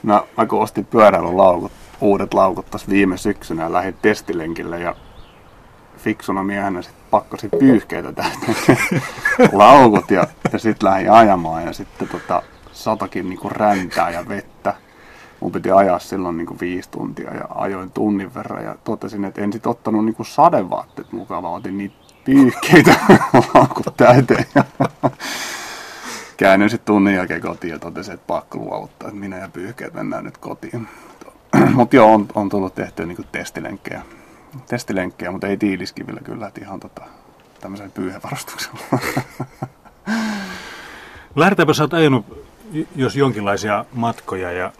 mä, 0.02 0.22
mä, 0.36 0.46
kun 0.46 0.62
ostin 0.62 0.84
pyöräilylaukut, 0.84 1.72
uudet 2.00 2.34
laukut 2.34 2.70
tuossa 2.70 2.88
viime 2.90 3.16
syksynä 3.16 3.62
ja 3.62 3.72
lähdin 3.72 3.96
testilenkille 4.02 4.80
ja 4.80 4.94
fiksuna 5.96 6.44
miehenä 6.44 6.82
sitten 6.82 7.04
pakkasin 7.10 7.50
pyyhkeitä 7.58 8.12
täyteen 8.12 9.02
laukut 9.52 10.10
ja, 10.10 10.26
ja 10.52 10.58
sitten 10.58 10.88
lähdin 10.88 11.12
ajamaan 11.12 11.66
ja 11.66 11.72
sitten 11.72 12.08
tota, 12.08 12.42
satakin 12.72 13.28
niinku 13.28 13.48
räntää 13.48 14.10
ja 14.10 14.28
vettä 14.28 14.74
mun 15.40 15.52
piti 15.52 15.70
ajaa 15.70 15.98
silloin 15.98 16.36
niin 16.36 16.46
kuin 16.46 16.60
viisi 16.60 16.90
tuntia 16.90 17.34
ja 17.34 17.44
ajoin 17.54 17.90
tunnin 17.90 18.34
verran 18.34 18.64
ja 18.64 18.76
totesin, 18.84 19.24
että 19.24 19.40
en 19.40 19.52
sitten 19.52 19.70
ottanut 19.70 20.04
niin 20.04 20.14
kuin 20.14 20.26
sadevaatteet 20.26 21.12
mukaan, 21.12 21.42
vaan 21.42 21.54
otin 21.54 21.78
niitä 21.78 21.94
pyyhkeitä 22.24 22.94
laukut 23.54 23.96
täyteen. 23.96 24.46
Käännyin 26.36 26.70
sitten 26.70 26.86
tunnin 26.86 27.14
jälkeen 27.14 27.40
kotiin 27.40 27.72
ja 27.72 27.78
totesin, 27.78 28.14
että 28.14 28.26
pakko 28.26 28.58
luovuttaa, 28.58 29.08
että 29.08 29.20
minä 29.20 29.36
ja 29.36 29.48
pyyhkeet 29.48 29.94
mennään 29.94 30.24
nyt 30.24 30.38
kotiin. 30.38 30.88
mutta 31.74 31.96
joo, 31.96 32.14
on, 32.14 32.26
on 32.34 32.48
tullut 32.48 32.74
tehtyä 32.74 33.06
niin 33.06 33.16
kuin 33.16 33.28
testilenkkejä. 33.32 34.02
testilenkkejä, 34.68 35.30
mutta 35.30 35.46
ei 35.46 35.56
tiiliskivillä 35.56 36.20
kyllä, 36.20 36.46
että 36.46 36.60
ihan 36.60 36.80
tota, 36.80 37.02
tämmöisen 37.60 37.92
pyyhevarastuksella. 37.92 38.78
Lähdetäänpä 41.36 41.72
sä 41.72 41.82
oot 41.82 41.94
ajanut 41.94 42.46
jos 42.96 43.16
jonkinlaisia 43.16 43.84
matkoja 43.92 44.52
ja 44.52 44.72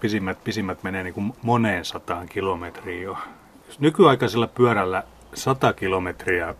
pisimmät, 0.00 0.44
pisimmät 0.44 0.82
menee 0.82 1.02
niin 1.02 1.14
kuin 1.14 1.32
moneen 1.42 1.84
sataan 1.84 2.28
kilometriin 2.28 3.02
jo. 3.02 3.18
Jos 3.66 3.80
nykyaikaisella 3.80 4.46
pyörällä 4.46 5.04
100 5.34 5.72
kilometriä 5.72 6.54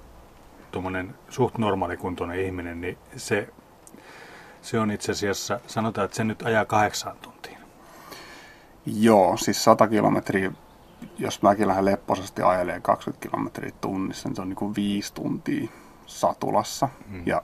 tuommoinen 0.71 1.15
suht 1.29 1.59
normaalikuntoinen 1.59 2.41
ihminen, 2.41 2.81
niin 2.81 2.99
se, 3.17 3.49
se 4.63 4.81
on 4.81 4.91
itse 4.91 5.13
asiassa, 5.13 5.61
sanotaan, 5.67 6.05
että 6.05 6.17
se 6.17 6.25
nyt 6.25 6.43
ajaa 6.43 6.65
kahdeksaan 6.65 7.17
tuntiin. 7.23 7.59
Joo, 8.87 9.37
siis 9.37 9.65
100 9.65 9.89
kilometriä, 9.89 10.53
jos 11.19 11.43
mäkin 11.43 11.69
lähden 11.69 11.85
lepposasti 11.85 12.43
ajelee 12.43 12.81
20 12.81 13.29
kilometriä 13.29 13.73
tunnissa, 13.81 14.29
niin 14.29 14.37
se 14.37 14.43
on 14.43 14.49
niin 14.49 14.57
kuin 14.57 14.75
viisi 14.75 15.15
tuntia 15.15 15.69
satulassa. 16.07 16.89
Hmm. 17.11 17.23
Ja 17.27 17.43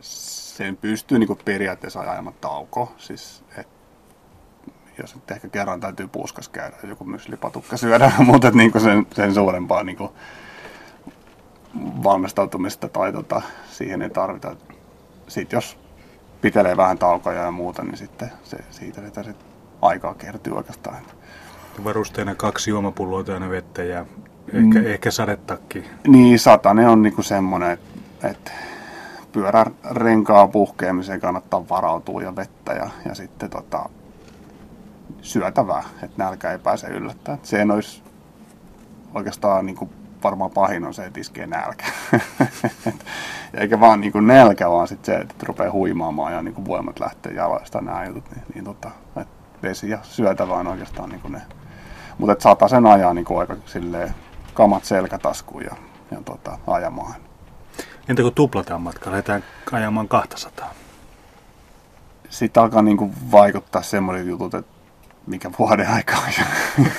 sen 0.00 0.76
pystyy 0.76 1.18
niin 1.18 1.26
kuin 1.26 1.40
periaatteessa 1.44 2.00
ajamaan 2.00 2.36
tauko. 2.40 2.92
Siis, 2.96 3.44
et 3.56 3.77
jos 4.98 5.14
nyt 5.14 5.30
ehkä 5.30 5.48
kerran 5.48 5.80
täytyy 5.80 6.08
puuskas 6.08 6.48
käydä, 6.48 6.76
joku 6.82 7.04
myslipatukka 7.04 7.76
syödä, 7.76 8.12
mutta 8.26 8.50
niin 8.50 8.80
sen, 8.80 9.06
sen 9.12 9.34
suurempaa 9.34 9.82
niin 9.82 9.96
kuin 9.96 10.10
valmistautumista 12.04 12.88
tai 12.88 13.12
tota, 13.12 13.42
siihen 13.70 14.02
ei 14.02 14.10
tarvita. 14.10 14.56
Sitten 15.28 15.56
jos 15.56 15.78
pitelee 16.40 16.76
vähän 16.76 16.98
taukoja 16.98 17.42
ja 17.42 17.50
muuta, 17.50 17.82
niin 17.82 17.96
sitten 17.96 18.30
se, 18.42 18.56
siitä 18.70 19.00
sitä 19.00 19.22
sit 19.22 19.36
aikaa 19.82 20.14
kertyy 20.14 20.56
oikeastaan. 20.56 20.96
Varusteena 21.84 22.34
kaksi 22.34 22.70
juomapulloa 22.70 23.24
täynnä 23.24 23.50
vettä 23.50 23.84
ja 23.84 24.06
ehkä, 24.52 24.78
mm. 24.78 24.86
ehkä 24.86 25.10
sadetakki. 25.10 25.84
Niin, 26.06 26.38
satane 26.38 26.88
on 26.88 27.02
niinku 27.02 27.22
semmoinen, 27.22 27.70
että 27.70 27.88
et 28.30 28.52
pyörärenkaa 29.32 30.48
puhkeamiseen 30.48 31.20
kannattaa 31.20 31.68
varautua 31.68 32.22
ja 32.22 32.36
vettä 32.36 32.72
ja, 32.72 32.90
ja 33.04 33.14
sitten 33.14 33.50
tota, 33.50 33.88
syötävää, 35.22 35.84
että 36.02 36.24
nälkä 36.24 36.52
ei 36.52 36.58
pääse 36.58 36.86
yllättämään. 36.86 37.40
Se 37.42 37.60
en 37.60 37.70
olisi 37.70 38.02
oikeastaan 39.14 39.66
niin 39.66 39.76
kuin 39.76 39.90
varmaan 40.24 40.50
pahin 40.50 40.84
on 40.84 40.94
se, 40.94 41.04
että 41.04 41.20
iskee 41.20 41.46
nälkä. 41.46 41.84
Eikä 43.60 43.80
vaan 43.80 44.00
niin 44.00 44.12
kuin 44.12 44.26
nälkä, 44.26 44.70
vaan 44.70 44.88
sit 44.88 45.04
se, 45.04 45.14
että 45.14 45.34
rupeaa 45.42 45.72
huimaamaan 45.72 46.32
ja 46.32 46.42
niin 46.42 46.54
kuin 46.54 46.64
voimat 46.64 47.00
lähtee 47.00 47.32
jaloista 47.32 47.80
nämä 47.80 48.04
jutut. 48.04 48.24
Niin, 48.30 48.44
niin 48.54 48.64
tota, 48.64 48.90
että 49.16 49.34
vesi 49.62 49.90
ja 49.90 49.98
syötävä 50.02 50.54
on 50.54 50.66
oikeastaan 50.66 51.08
niin 51.08 51.20
kuin 51.20 51.32
ne. 51.32 51.42
Mutta 52.18 52.32
että 52.32 52.42
saattaa 52.42 52.68
sen 52.68 52.86
ajaa 52.86 53.14
niin 53.14 53.24
kuin 53.24 53.40
aika 53.40 53.56
silleen 53.66 54.14
kamat 54.54 54.84
selkätaskuun 54.84 55.64
ja, 55.64 55.76
ja 56.10 56.20
tota, 56.24 56.58
ajamaan. 56.66 57.14
Entä 58.08 58.22
kun 58.22 58.34
tuplataan 58.34 58.82
matka, 58.82 59.10
lähdetään 59.10 59.44
ajamaan 59.72 60.08
200? 60.08 60.74
Sitten 62.28 62.62
alkaa 62.62 62.82
niin 62.82 62.96
kuin 62.96 63.12
vaikuttaa 63.32 63.82
semmoiset 63.82 64.26
jutut, 64.26 64.54
että 64.54 64.77
mikä 65.28 65.50
vuoden 65.58 65.88
aikaa 65.88 66.22
ja, 66.38 66.44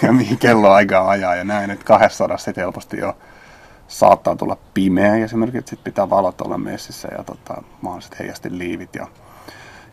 ja 0.01 0.13
mihin 0.13 0.37
kelloaikaa 0.37 1.09
ajaa 1.09 1.35
ja 1.35 1.43
näin, 1.43 1.71
että 1.71 1.85
200 1.85 2.37
sitten 2.37 2.61
helposti 2.61 2.97
jo 2.97 3.17
saattaa 3.87 4.35
tulla 4.35 4.57
pimeä 4.73 5.15
esimerkiksi, 5.15 5.57
että 5.59 5.69
sit 5.69 5.83
pitää 5.83 6.09
valot 6.09 6.41
olla 6.41 6.57
messissä 6.57 7.07
ja 7.17 7.23
tota, 7.23 7.63
mahdolliset 7.81 8.19
heijasti 8.19 8.57
liivit. 8.57 8.95
Ja, 8.95 9.07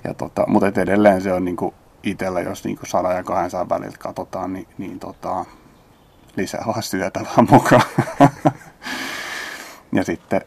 ja 0.04 0.14
tota, 0.14 0.44
mutta 0.46 0.80
edelleen 0.80 1.22
se 1.22 1.32
on 1.32 1.44
niinku 1.44 1.74
itsellä, 2.02 2.40
jos 2.40 2.64
niinku 2.64 2.86
100 2.86 3.12
ja 3.12 3.22
200 3.22 3.68
välillä 3.68 3.96
katsotaan, 3.98 4.52
niin, 4.52 4.68
niin 4.78 4.98
tota, 4.98 5.44
lisää 6.36 6.64
vaan 6.66 6.82
syötävää 6.82 7.44
mukaan. 7.50 7.82
ja 9.96 10.04
sitten 10.04 10.40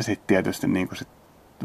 sit 0.00 0.26
tietysti 0.26 0.68
niinku 0.68 0.94
sit 0.94 1.08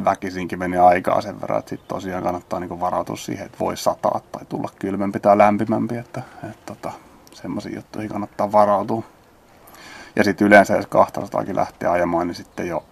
väkisinkin 0.06 0.60
meni 0.60 0.78
aikaa 0.78 1.22
sen 1.22 1.42
verran, 1.42 1.60
että 1.60 1.70
sitten 1.70 1.88
tosiaan 1.88 2.24
kannattaa 2.24 2.60
niinku 2.60 2.80
varautua 2.80 3.16
siihen, 3.16 3.46
että 3.46 3.60
voi 3.60 3.78
sataa 3.78 4.22
tai 4.32 4.46
tulla 4.46 4.70
kylmempi 4.80 5.20
tai 5.20 5.38
lämpimämpi, 5.38 5.98
että, 5.98 6.22
että 6.44 6.62
tota, 6.66 6.92
semmoisiin 7.34 7.76
juttuihin 7.76 8.10
kannattaa 8.10 8.52
varautua. 8.52 9.04
Ja 10.16 10.24
sitten 10.24 10.48
yleensä, 10.48 10.76
jos 10.76 10.88
200 10.88 11.44
lähtee 11.54 11.90
ajamaan, 11.90 12.28
niin 12.28 12.36
sitten 12.36 12.68
jo 12.68 12.84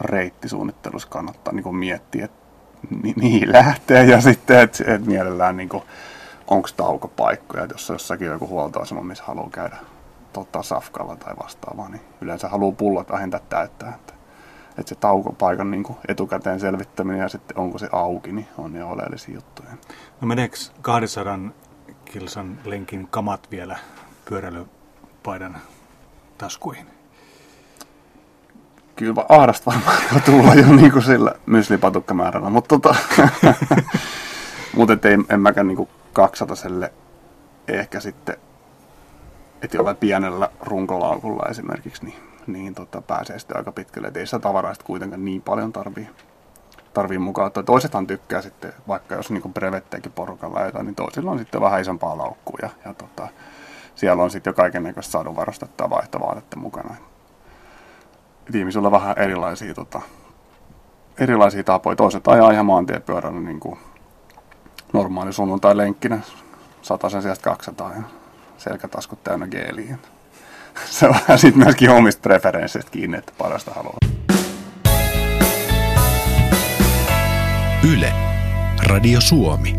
reittisuunnittelussa 0.00 1.08
kannattaa 1.08 1.54
niinku 1.54 1.72
miettiä, 1.72 2.24
että 2.24 2.38
mi- 3.02 3.14
mihin 3.16 3.52
lähtee 3.52 4.04
ja 4.04 4.20
sitten, 4.20 4.60
että 4.60 4.94
et 4.94 5.06
mielellään 5.06 5.56
niinku, 5.56 5.84
onko 6.46 6.68
taukopaikkoja, 6.76 7.62
että 7.62 7.74
jos 7.74 7.90
on 7.90 7.94
jossakin 7.94 8.26
joku 8.26 8.48
huoltoasema, 8.48 9.02
missä 9.02 9.24
haluaa 9.24 9.50
käydä 9.50 9.76
tota, 10.32 10.62
safkalla 10.62 11.16
tai 11.16 11.34
vastaavaa, 11.42 11.88
niin 11.88 12.02
yleensä 12.20 12.48
haluaa 12.48 12.72
pullot 12.72 13.10
vähentää 13.10 13.40
täyttää. 13.48 13.94
Että 13.94 14.14
että 14.78 14.88
se 14.88 14.94
taukopaikan 14.94 15.70
niin 15.70 15.84
etukäteen 16.08 16.60
selvittäminen 16.60 17.20
ja 17.20 17.28
sitten 17.28 17.58
onko 17.58 17.78
se 17.78 17.88
auki, 17.92 18.32
niin 18.32 18.48
on 18.58 18.74
jo 18.74 18.88
oleellisia 18.88 19.34
juttuja. 19.34 19.70
No 20.20 20.28
meneekö 20.28 20.56
200 20.82 21.38
kilsan 22.04 22.58
lenkin 22.64 23.08
kamat 23.10 23.50
vielä 23.50 23.78
pyöräilypaidan 24.24 25.56
taskuihin? 26.38 26.86
Kyllä 28.96 29.24
ahdasta 29.28 29.70
varmaan 29.70 30.22
tulla 30.26 30.54
jo 30.54 30.72
niin 30.76 30.92
kuin 30.92 31.02
sillä 31.02 31.34
myslipatukkamäärällä, 31.46 32.50
mutta 32.50 32.78
tota, 32.78 32.96
Mutta 34.78 35.08
en, 35.08 35.24
en 35.28 35.40
mäkään 35.40 35.66
niinku 35.66 35.88
200 36.12 36.56
ehkä 37.68 38.00
sitten, 38.00 38.36
että 39.62 39.76
jollain 39.76 39.96
pienellä 39.96 40.50
runkolaukulla 40.60 41.48
esimerkiksi, 41.50 42.04
niin, 42.04 42.16
niin 42.48 42.74
tota, 42.74 43.02
pääsee 43.02 43.38
sitten 43.38 43.56
aika 43.56 43.72
pitkälle. 43.72 44.08
Et 44.08 44.16
ei 44.16 44.26
sitä 44.26 44.38
tavaraa 44.38 44.74
sitten 44.74 44.86
kuitenkaan 44.86 45.24
niin 45.24 45.42
paljon 45.42 45.72
tarvii, 45.72 46.08
tarvii 46.94 47.18
mukaan. 47.18 47.50
Toisethan 47.66 48.06
tykkää 48.06 48.42
sitten, 48.42 48.72
vaikka 48.88 49.14
jos 49.14 49.30
niin 49.30 49.54
brevetteekin 49.54 50.12
porukalla 50.12 50.62
jotain, 50.62 50.86
niin 50.86 50.94
toisilla 50.94 51.30
on 51.30 51.38
sitten 51.38 51.60
vähän 51.60 51.80
isompaa 51.80 52.18
laukkua 52.18 52.58
ja, 52.62 52.70
ja 52.84 52.94
tota, 52.94 53.28
siellä 53.94 54.22
on 54.22 54.30
sitten 54.30 54.50
jo 54.50 54.54
kaiken 54.54 54.82
näköistä 54.82 55.12
saadun 55.12 55.36
varustettua 55.36 55.90
vaihtovaatetta 55.90 56.56
mukana. 56.56 56.96
Et 58.48 58.54
ihmisillä 58.54 58.86
on 58.86 58.92
vähän 58.92 59.18
erilaisia, 59.18 59.74
tota, 59.74 60.00
erilaisia 61.18 61.64
tapoja. 61.64 61.96
Toiset 61.96 62.28
ajaa 62.28 62.50
ihan 62.50 62.66
maantiepyörällä 62.66 63.40
niin 63.40 63.60
kuin 63.60 63.78
normaali 64.92 65.32
sunnuntai-lenkkinä, 65.32 66.20
sen 67.08 67.22
sijasta 67.22 67.50
200 67.50 67.92
ja 67.92 68.02
selkätaskut 68.56 69.24
täynnä 69.24 69.46
geeliä. 69.46 69.98
Se 70.90 71.06
on 71.06 71.14
vähän 71.14 71.38
sitten 71.38 71.64
myöskin 71.64 71.90
omista 71.90 72.20
preferensseistä 72.20 72.90
kiinni, 72.90 73.18
että 73.18 73.32
parasta 73.38 73.70
haluaa. 73.70 73.98
Yle. 77.92 78.12
Radio 78.86 79.20
Suomi. 79.20 79.74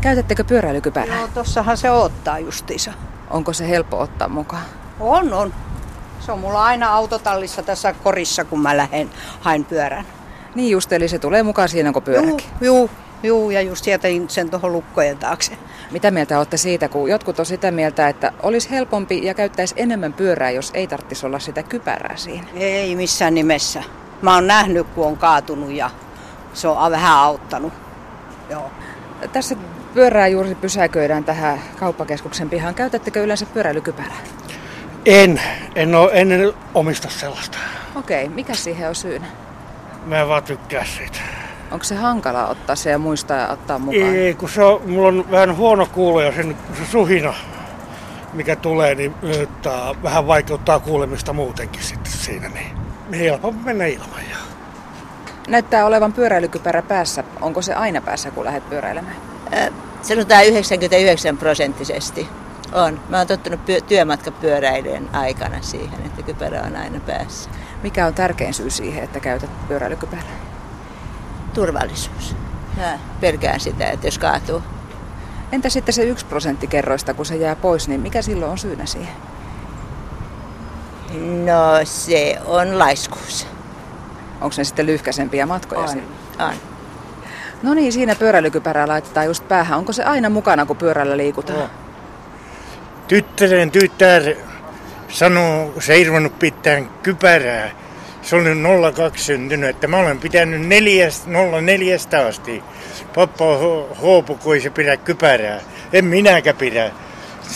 Käytättekö 0.00 0.44
pyöräilykypärää? 0.44 1.20
No 1.20 1.28
tossahan 1.34 1.76
se 1.76 1.90
ottaa 1.90 2.38
justiinsa. 2.38 2.92
Onko 3.30 3.52
se 3.52 3.68
helppo 3.68 3.98
ottaa 3.98 4.28
mukaan? 4.28 4.62
On, 5.00 5.32
on. 5.32 5.54
Se 6.20 6.32
on 6.32 6.38
mulla 6.38 6.64
aina 6.64 6.92
autotallissa 6.92 7.62
tässä 7.62 7.92
korissa, 7.92 8.44
kun 8.44 8.60
mä 8.60 8.76
lähden, 8.76 9.10
hain 9.40 9.64
pyörän. 9.64 10.04
Niin 10.54 10.70
just, 10.70 10.92
eli 10.92 11.08
se 11.08 11.18
tulee 11.18 11.42
mukaan 11.42 11.68
siinä, 11.68 11.92
kun 11.92 12.02
pyöräkin. 12.02 12.46
Juu, 12.60 12.76
juu, 12.76 12.90
juu 13.22 13.50
ja 13.50 13.60
just 13.60 13.86
jätin 13.86 14.30
sen 14.30 14.50
tuohon 14.50 14.72
lukkojen 14.72 15.18
taakse. 15.18 15.52
Mitä 15.90 16.10
mieltä 16.10 16.38
olette 16.38 16.56
siitä, 16.56 16.88
kun 16.88 17.10
jotkut 17.10 17.38
on 17.38 17.46
sitä 17.46 17.70
mieltä, 17.70 18.08
että 18.08 18.32
olisi 18.42 18.70
helpompi 18.70 19.26
ja 19.26 19.34
käyttäisi 19.34 19.74
enemmän 19.78 20.12
pyörää, 20.12 20.50
jos 20.50 20.70
ei 20.74 20.86
tarvitsisi 20.86 21.26
olla 21.26 21.38
sitä 21.38 21.62
kypärää 21.62 22.16
siinä? 22.16 22.46
Ei 22.54 22.96
missään 22.96 23.34
nimessä. 23.34 23.82
Mä 24.22 24.34
oon 24.34 24.46
nähnyt, 24.46 24.86
kun 24.94 25.06
on 25.06 25.16
kaatunut 25.16 25.70
ja 25.70 25.90
se 26.52 26.68
on 26.68 26.92
vähän 26.92 27.18
auttanut. 27.18 27.72
Joo. 28.50 28.70
Tässä 29.32 29.56
pyörää 29.94 30.28
juuri 30.28 30.54
pysäköidään 30.54 31.24
tähän 31.24 31.60
kauppakeskuksen 31.78 32.50
pihaan. 32.50 32.74
Käytättekö 32.74 33.22
yleensä 33.22 33.46
pyöräilykypärää? 33.46 34.20
En. 35.06 35.40
En, 35.74 35.94
ole, 35.94 36.10
en 36.14 36.52
omista 36.74 37.08
sellaista. 37.10 37.58
Okei, 37.94 38.28
mikä 38.28 38.54
siihen 38.54 38.88
on 38.88 38.94
syynä? 38.94 39.26
Mä 40.06 40.20
en 40.20 40.28
vaan 40.28 40.42
tykkää 40.42 40.84
siitä. 40.84 41.18
Onko 41.70 41.84
se 41.84 41.94
hankala 41.94 42.46
ottaa 42.46 42.76
se 42.76 42.90
ja 42.90 42.98
muistaa 42.98 43.36
ja 43.36 43.48
ottaa 43.48 43.78
mukaan? 43.78 44.14
Ei, 44.14 44.34
kun 44.34 44.48
se 44.48 44.62
on, 44.62 44.82
mulla 44.86 45.08
on 45.08 45.30
vähän 45.30 45.56
huono 45.56 45.86
kuulo 45.86 46.20
ja 46.20 46.32
sen, 46.32 46.56
se 46.78 46.90
suhina, 46.90 47.34
mikä 48.32 48.56
tulee, 48.56 48.94
niin 48.94 49.14
yrittää, 49.22 49.94
vähän 50.02 50.26
vaikeuttaa 50.26 50.78
kuulemista 50.78 51.32
muutenkin 51.32 51.82
sitten 51.82 52.12
siinä. 52.12 52.48
Niin 52.48 52.76
helpompi 53.18 53.64
mennä 53.64 53.86
ilman. 53.86 54.20
Ja... 54.30 54.36
Näyttää 55.48 55.86
olevan 55.86 56.12
pyöräilykypärä 56.12 56.82
päässä. 56.82 57.24
Onko 57.40 57.62
se 57.62 57.74
aina 57.74 58.00
päässä, 58.00 58.30
kun 58.30 58.44
lähdet 58.44 58.70
pyöräilemään? 58.70 59.16
Äh, 59.54 59.70
sanotaan 60.02 60.44
99 60.44 61.36
prosenttisesti. 61.38 62.28
On. 62.72 63.00
Mä 63.08 63.18
oon 63.18 63.26
tottunut 63.26 63.64
pyö- 63.64 63.80
työmatkapyöräilijän 63.80 65.08
aikana 65.12 65.56
siihen, 65.60 66.00
että 66.06 66.22
kypärä 66.22 66.62
on 66.62 66.76
aina 66.76 67.00
päässä. 67.00 67.50
Mikä 67.82 68.06
on 68.06 68.14
tärkein 68.14 68.54
syy 68.54 68.70
siihen, 68.70 69.04
että 69.04 69.20
käytät 69.20 69.50
pyöräilykypärää? 69.68 70.49
Turvallisuus. 71.54 72.36
Mä 72.76 72.98
pelkään 73.20 73.60
sitä, 73.60 73.90
että 73.90 74.06
jos 74.06 74.18
kaatuu. 74.18 74.62
Entä 75.52 75.68
sitten 75.68 75.94
se 75.94 76.02
yksi 76.02 76.26
prosentti 76.26 76.66
kerroista, 76.66 77.14
kun 77.14 77.26
se 77.26 77.36
jää 77.36 77.56
pois, 77.56 77.88
niin 77.88 78.00
mikä 78.00 78.22
silloin 78.22 78.50
on 78.50 78.58
syynä 78.58 78.86
siihen? 78.86 79.14
No 81.44 81.80
se 81.84 82.38
on 82.44 82.78
laiskuus. 82.78 83.46
Onko 84.40 84.54
ne 84.58 84.64
sitten 84.64 84.86
lyhkäisempiä 84.86 85.46
matkoja? 85.46 85.80
On. 85.80 86.02
on. 86.38 86.54
No 87.62 87.74
niin, 87.74 87.92
siinä 87.92 88.14
pyöräilykypärää 88.14 88.88
laitetaan 88.88 89.26
just 89.26 89.48
päähän. 89.48 89.78
Onko 89.78 89.92
se 89.92 90.04
aina 90.04 90.30
mukana, 90.30 90.66
kun 90.66 90.76
pyörällä 90.76 91.16
liikutaan? 91.16 91.58
No. 91.58 91.70
Tyttären 93.08 93.70
tytär 93.70 94.22
sanoo, 95.08 95.72
se 95.80 95.92
ei 95.92 96.04
ruvennut 96.04 96.38
pitää 96.38 96.82
kypärää. 97.02 97.70
Se 98.30 98.36
oli 98.36 98.92
02 98.92 99.24
syntynyt, 99.24 99.70
että 99.70 99.86
mä 99.86 99.96
olen 99.98 100.18
pitänyt 100.18 100.60
04 100.68 101.06
asti. 102.28 102.62
Pappa 103.14 103.44
Hoopu, 104.02 104.34
kun 104.34 104.54
ei 104.54 104.60
se 104.60 104.70
pidä 104.70 104.96
kypärää. 104.96 105.60
En 105.92 106.04
minäkään 106.04 106.56
pidä. 106.56 106.90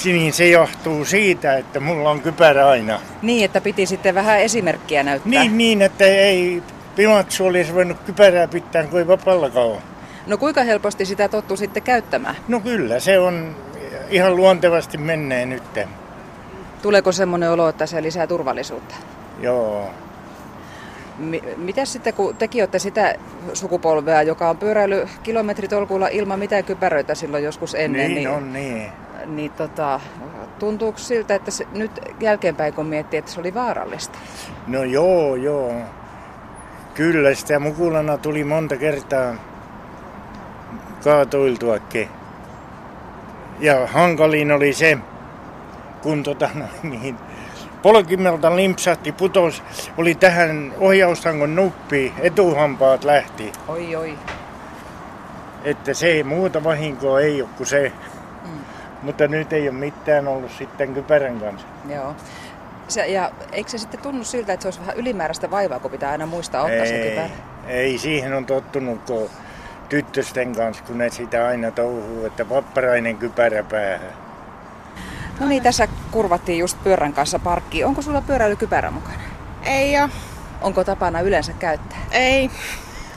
Niin 0.04 0.32
se 0.32 0.48
johtuu 0.48 1.04
siitä, 1.04 1.56
että 1.56 1.80
mulla 1.80 2.10
on 2.10 2.20
kypärä 2.20 2.68
aina. 2.68 3.00
Niin, 3.22 3.44
että 3.44 3.60
piti 3.60 3.86
sitten 3.86 4.14
vähän 4.14 4.40
esimerkkiä 4.40 5.02
näyttää. 5.02 5.30
Niin, 5.30 5.58
niin 5.58 5.82
että 5.82 6.04
ei 6.04 6.62
Pimatsu 6.96 7.46
olisi 7.46 7.70
ruvennut 7.70 7.98
kypärää 8.06 8.48
pitää 8.48 8.84
kuin 8.84 9.08
vapallakaan. 9.08 9.78
No 10.26 10.38
kuinka 10.38 10.62
helposti 10.62 11.04
sitä 11.04 11.28
tottu 11.28 11.56
sitten 11.56 11.82
käyttämään? 11.82 12.36
No 12.48 12.60
kyllä, 12.60 13.00
se 13.00 13.18
on 13.18 13.56
ihan 14.10 14.36
luontevasti 14.36 14.98
menee 14.98 15.46
nyt. 15.46 15.80
Tuleeko 16.82 17.12
semmoinen 17.12 17.50
olo, 17.50 17.68
että 17.68 17.86
se 17.86 18.02
lisää 18.02 18.26
turvallisuutta? 18.26 18.94
Joo. 19.40 19.90
M- 21.18 21.56
mitä 21.56 21.84
sitten, 21.84 22.14
kun 22.14 22.36
tekin 22.36 22.62
olette 22.62 22.78
sitä 22.78 23.14
sukupolvea, 23.52 24.22
joka 24.22 24.50
on 24.50 24.56
pyöräily 24.56 25.08
kilometritolkulla 25.22 26.08
ilman 26.08 26.38
mitään 26.38 26.64
kypäröitä 26.64 27.14
silloin 27.14 27.44
joskus 27.44 27.74
ennen? 27.74 28.00
Niin, 28.08 28.14
niin 28.14 28.30
on 28.30 28.52
niin. 28.52 28.92
Niin 29.26 29.50
tota, 29.50 30.00
tuntuuko 30.58 30.98
siltä, 30.98 31.34
että 31.34 31.50
se, 31.50 31.66
nyt 31.72 31.90
jälkeenpäin 32.20 32.74
kun 32.74 32.86
miettii, 32.86 33.18
että 33.18 33.30
se 33.30 33.40
oli 33.40 33.54
vaarallista? 33.54 34.18
No 34.66 34.82
joo, 34.82 35.36
joo. 35.36 35.72
Kyllä, 36.94 37.34
sitä 37.34 37.58
mukulana 37.58 38.18
tuli 38.18 38.44
monta 38.44 38.76
kertaa 38.76 39.34
kaatoiltuakin. 41.04 42.08
Ja 43.60 43.86
hankalin 43.86 44.52
oli 44.52 44.72
se, 44.72 44.98
kun 46.02 46.22
tota, 46.22 46.50
niin, 46.82 47.16
polkimelta 47.84 48.56
limpsahti, 48.56 49.12
putos, 49.12 49.62
oli 49.98 50.14
tähän 50.14 50.72
ohjaustangon 50.78 51.56
nuppi, 51.56 52.12
etuhampaat 52.18 53.04
lähti. 53.04 53.52
Oi, 53.68 53.96
oi. 53.96 54.18
Että 55.64 55.94
se 55.94 56.22
muuta 56.22 56.64
vahinkoa 56.64 57.20
ei 57.20 57.42
ole 57.42 57.50
kuin 57.56 57.66
se. 57.66 57.92
Mm. 58.44 58.58
Mutta 59.02 59.28
nyt 59.28 59.52
ei 59.52 59.68
ole 59.68 59.78
mitään 59.78 60.28
ollut 60.28 60.50
sitten 60.50 60.94
kypärän 60.94 61.40
kanssa. 61.40 61.66
Joo. 61.88 62.14
Se, 62.88 63.06
ja 63.06 63.30
eikö 63.52 63.70
se 63.70 63.78
sitten 63.78 64.00
tunnu 64.00 64.24
siltä, 64.24 64.52
että 64.52 64.62
se 64.62 64.68
olisi 64.68 64.80
vähän 64.80 64.96
ylimääräistä 64.96 65.50
vaivaa, 65.50 65.80
kun 65.80 65.90
pitää 65.90 66.10
aina 66.10 66.26
muistaa 66.26 66.62
ottaa 66.62 66.76
ei, 66.76 66.86
se 66.86 67.08
kypärä? 67.08 67.28
Ei, 67.66 67.98
siihen 67.98 68.34
on 68.34 68.46
tottunut, 68.46 69.00
kun 69.06 69.30
tyttösten 69.88 70.54
kanssa, 70.54 70.84
kun 70.84 70.98
ne 70.98 71.10
sitä 71.10 71.46
aina 71.46 71.70
touhuu, 71.70 72.26
että 72.26 72.48
vapparainen 72.48 73.16
kypärä 73.16 73.62
päähän. 73.62 74.23
No 75.40 75.46
niin, 75.46 75.62
tässä 75.62 75.88
kurvattiin 76.10 76.58
just 76.58 76.84
pyörän 76.84 77.12
kanssa 77.12 77.38
parkkiin. 77.38 77.86
Onko 77.86 78.02
sulla 78.02 78.20
pyöräilykypärä 78.20 78.90
mukana? 78.90 79.18
Ei 79.62 80.00
ole. 80.00 80.10
Onko 80.60 80.84
tapana 80.84 81.20
yleensä 81.20 81.52
käyttää? 81.52 81.98
Ei. 82.10 82.50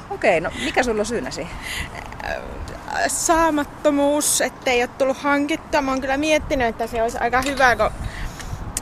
Okei, 0.10 0.42
no 0.42 0.50
mikä 0.66 0.84
sulla 0.84 1.02
on 1.02 1.06
syynä 1.06 1.32
siihen? 1.32 1.56
Saamattomuus, 3.08 4.42
ettei 4.42 4.82
ole 4.82 4.90
tullut 4.98 5.18
hankittua. 5.18 5.82
Mä 5.82 5.92
oon 5.92 6.02
kyllä 6.02 6.18
miettinyt, 6.18 6.68
että 6.68 6.88
se 6.88 7.02
olisi 7.02 7.18
aika 7.18 7.42
hyvä, 7.42 7.76
kun 7.76 7.92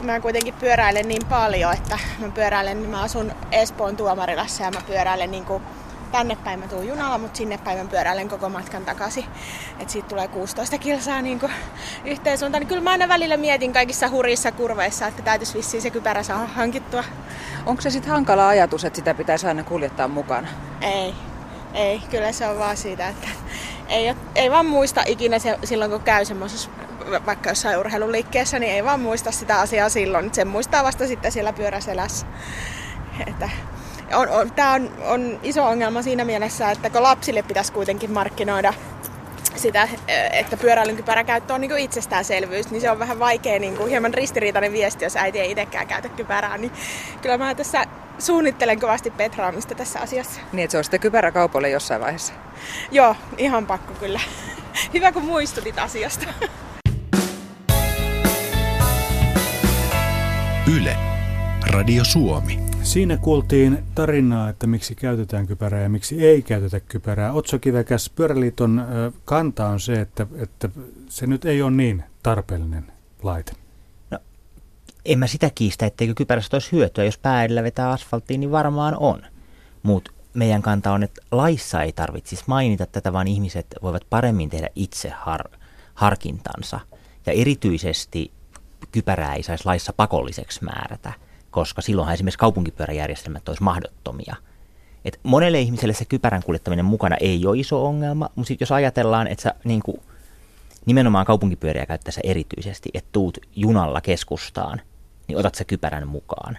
mä 0.01 0.19
kuitenkin 0.19 0.53
pyöräilen 0.53 1.07
niin 1.07 1.25
paljon, 1.25 1.73
että 1.73 1.99
mä 2.19 2.29
pyöräilen, 2.29 2.81
niin 2.81 2.89
mä 2.91 3.01
asun 3.01 3.31
Espoon 3.51 3.97
Tuomarilassa 3.97 4.63
ja 4.63 4.71
mä 4.71 4.81
pyöräilen 4.87 5.31
niin 5.31 5.45
kuin 5.45 5.63
tänne 6.17 6.37
päin 6.43 6.59
mä 6.59 6.67
tuun 6.67 6.87
junalla, 6.87 7.17
mutta 7.17 7.37
sinne 7.37 7.57
päin 7.57 7.77
mä 7.77 7.85
pyöräilen 7.85 8.29
koko 8.29 8.49
matkan 8.49 8.85
takaisin. 8.85 9.25
että 9.79 9.91
siitä 9.91 10.07
tulee 10.07 10.27
16 10.27 10.77
kilsaa 10.77 11.21
niin 11.21 11.39
yhteen 12.05 12.37
suuntaan. 12.37 12.61
Niin 12.61 12.67
kyllä 12.67 12.81
mä 12.81 12.89
aina 12.89 13.07
välillä 13.07 13.37
mietin 13.37 13.73
kaikissa 13.73 14.09
hurissa 14.09 14.51
kurveissa, 14.51 15.07
että 15.07 15.21
täytyisi 15.21 15.57
vissiin 15.57 15.81
se 15.81 15.89
kypärä 15.89 16.23
saada 16.23 16.47
hankittua. 16.47 17.03
Onko 17.65 17.81
se 17.81 17.89
sitten 17.89 18.11
hankala 18.11 18.47
ajatus, 18.47 18.85
että 18.85 18.97
sitä 18.97 19.13
pitäisi 19.13 19.47
aina 19.47 19.63
kuljettaa 19.63 20.07
mukana? 20.07 20.47
Ei. 20.81 21.13
Ei, 21.73 22.01
kyllä 22.11 22.31
se 22.31 22.47
on 22.47 22.59
vaan 22.59 22.77
siitä, 22.77 23.07
että 23.07 23.27
ei, 23.89 24.15
ei 24.35 24.51
vaan 24.51 24.65
muista 24.65 25.03
ikinä 25.05 25.39
se, 25.39 25.59
silloin, 25.63 25.91
kun 25.91 26.01
käy 26.01 26.25
semmoisessa 26.25 26.69
vaikka 27.25 27.49
jossain 27.49 27.79
urheiluliikkeessä, 27.79 28.59
niin 28.59 28.73
ei 28.73 28.83
vaan 28.83 28.99
muista 28.99 29.31
sitä 29.31 29.59
asiaa 29.59 29.89
silloin. 29.89 30.33
Sen 30.33 30.47
muistaa 30.47 30.83
vasta 30.83 31.07
sitten 31.07 31.31
siellä 31.31 31.53
pyöräselässä. 31.53 32.25
Että 33.27 33.49
on, 34.13 34.29
on, 34.29 34.51
tämä 34.51 34.73
on, 34.73 34.91
on 35.05 35.39
iso 35.43 35.65
ongelma 35.65 36.01
siinä 36.01 36.25
mielessä, 36.25 36.71
että 36.71 36.89
kun 36.89 37.03
lapsille 37.03 37.43
pitäisi 37.43 37.73
kuitenkin 37.73 38.11
markkinoida 38.11 38.73
sitä, 39.55 39.89
että 40.31 40.57
pyöräilyn 40.57 40.95
kypäräkäyttö 40.95 41.53
on 41.53 41.61
niin 41.61 41.77
itsestäänselvyys, 41.77 42.71
niin 42.71 42.81
se 42.81 42.91
on 42.91 42.99
vähän 42.99 43.19
vaikea, 43.19 43.59
niin 43.59 43.77
kuin, 43.77 43.89
hieman 43.89 44.13
ristiriitainen 44.13 44.71
viesti, 44.71 45.05
jos 45.05 45.15
äiti 45.15 45.39
ei 45.39 45.51
itsekään 45.51 45.87
käytä 45.87 46.09
kypärää. 46.09 46.57
Niin 46.57 46.71
kyllä 47.21 47.37
mä 47.37 47.55
tässä 47.55 47.85
suunnittelen 48.19 48.79
kovasti 48.79 49.11
petraamista 49.11 49.75
tässä 49.75 49.99
asiassa. 49.99 50.41
Niin, 50.51 50.63
että 50.63 50.71
se 50.71 50.77
on 50.77 50.83
sitten 50.83 50.99
kypärä 50.99 51.31
kaupoille 51.31 51.69
jossain 51.69 52.01
vaiheessa. 52.01 52.33
Joo, 52.91 53.15
ihan 53.37 53.67
pakko 53.67 53.93
kyllä. 53.93 54.19
Hyvä 54.93 55.11
kun 55.11 55.25
muistutit 55.25 55.79
asiasta. 55.79 56.25
Yle. 60.75 60.95
Radio 61.67 62.03
Suomi. 62.03 62.74
Siinä 62.85 63.17
kuultiin 63.17 63.83
tarinaa, 63.95 64.49
että 64.49 64.67
miksi 64.67 64.95
käytetään 64.95 65.47
kypärää 65.47 65.81
ja 65.81 65.89
miksi 65.89 66.25
ei 66.25 66.41
käytetä 66.41 66.79
kypärää. 66.79 67.33
Otso 67.33 67.59
Kivekäs, 67.59 68.09
Pyöräliiton 68.09 68.85
kanta 69.25 69.67
on 69.67 69.79
se, 69.79 70.01
että, 70.01 70.27
että 70.35 70.69
se 71.09 71.27
nyt 71.27 71.45
ei 71.45 71.61
ole 71.61 71.71
niin 71.71 72.03
tarpeellinen 72.23 72.91
laite. 73.23 73.51
En 75.05 75.19
mä 75.19 75.27
sitä 75.27 75.51
kiistä, 75.55 75.85
etteikö 75.85 76.13
kypärästä 76.13 76.55
olisi 76.55 76.71
hyötyä. 76.71 77.03
Jos 77.03 77.17
pää 77.17 77.47
vetää 77.63 77.91
asfalttiin, 77.91 78.39
niin 78.39 78.51
varmaan 78.51 78.97
on. 78.97 79.21
Mutta 79.83 80.11
meidän 80.33 80.61
kanta 80.61 80.91
on, 80.91 81.03
että 81.03 81.21
laissa 81.31 81.81
ei 81.81 81.91
tarvitsisi 81.91 82.43
mainita 82.47 82.85
tätä, 82.85 83.13
vaan 83.13 83.27
ihmiset 83.27 83.67
voivat 83.81 84.03
paremmin 84.09 84.49
tehdä 84.49 84.69
itse 84.75 85.09
har- 85.09 85.57
harkintansa. 85.93 86.79
Ja 87.25 87.33
erityisesti 87.33 88.31
kypärää 88.91 89.33
ei 89.35 89.43
saisi 89.43 89.65
laissa 89.65 89.93
pakolliseksi 89.93 90.63
määrätä, 90.63 91.13
koska 91.55 91.81
silloinhan 91.81 92.13
esimerkiksi 92.13 92.39
kaupunkipyöräjärjestelmät 92.39 93.49
olisi 93.49 93.63
mahdottomia. 93.63 94.35
Et 95.05 95.19
monelle 95.23 95.59
ihmiselle 95.59 95.93
se 95.93 96.05
kypärän 96.05 96.43
kuljettaminen 96.43 96.85
mukana 96.85 97.15
ei 97.19 97.45
ole 97.45 97.57
iso 97.57 97.85
ongelma, 97.85 98.29
mutta 98.35 98.47
sitten 98.47 98.65
jos 98.65 98.71
ajatellaan, 98.71 99.27
että 99.27 99.43
sä 99.43 99.55
niin 99.63 99.81
kuin, 99.83 100.01
nimenomaan 100.85 101.25
kaupunkipyöriä 101.25 101.85
käyttäessä 101.85 102.21
erityisesti, 102.23 102.89
että 102.93 103.09
tuut 103.11 103.37
junalla 103.55 104.01
keskustaan, 104.01 104.81
niin 105.27 105.37
otat 105.37 105.55
sä 105.55 105.65
kypärän 105.65 106.07
mukaan. 106.07 106.57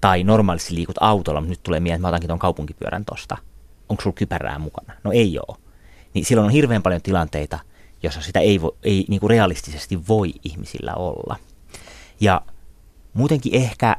Tai 0.00 0.24
normaalisti 0.24 0.74
liikut 0.74 0.96
autolla, 1.00 1.40
mutta 1.40 1.50
nyt 1.50 1.62
tulee 1.62 1.80
mieleen, 1.80 1.96
että 1.96 2.02
mä 2.02 2.08
otankin 2.08 2.28
tuon 2.28 2.38
kaupunkipyörän 2.38 3.04
tosta. 3.04 3.36
Onko 3.88 4.02
sulla 4.02 4.16
kypärää 4.16 4.58
mukana? 4.58 4.94
No 5.04 5.12
ei 5.12 5.38
ole. 5.48 5.56
Niin 6.14 6.24
silloin 6.24 6.46
on 6.46 6.52
hirveän 6.52 6.82
paljon 6.82 7.02
tilanteita, 7.02 7.58
jossa 8.02 8.20
sitä 8.20 8.40
ei, 8.40 8.62
vo, 8.62 8.76
ei 8.82 9.04
niin 9.08 9.20
kuin 9.20 9.30
realistisesti 9.30 10.08
voi 10.08 10.32
ihmisillä 10.44 10.94
olla. 10.94 11.36
Ja 12.20 12.42
muutenkin 13.14 13.54
ehkä 13.54 13.96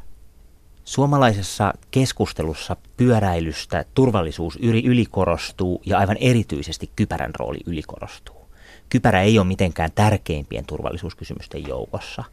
suomalaisessa 0.83 1.73
keskustelussa 1.91 2.75
pyöräilystä 2.97 3.85
turvallisuus 3.93 4.55
yli, 4.61 4.85
ylikorostuu 4.85 5.81
ja 5.85 5.97
aivan 5.97 6.17
erityisesti 6.19 6.91
kypärän 6.95 7.35
rooli 7.39 7.59
ylikorostuu. 7.65 8.41
Kypärä 8.89 9.21
ei 9.21 9.39
ole 9.39 9.47
mitenkään 9.47 9.89
tärkeimpien 9.95 10.65
turvallisuuskysymysten 10.65 11.67
joukossa, 11.67 12.23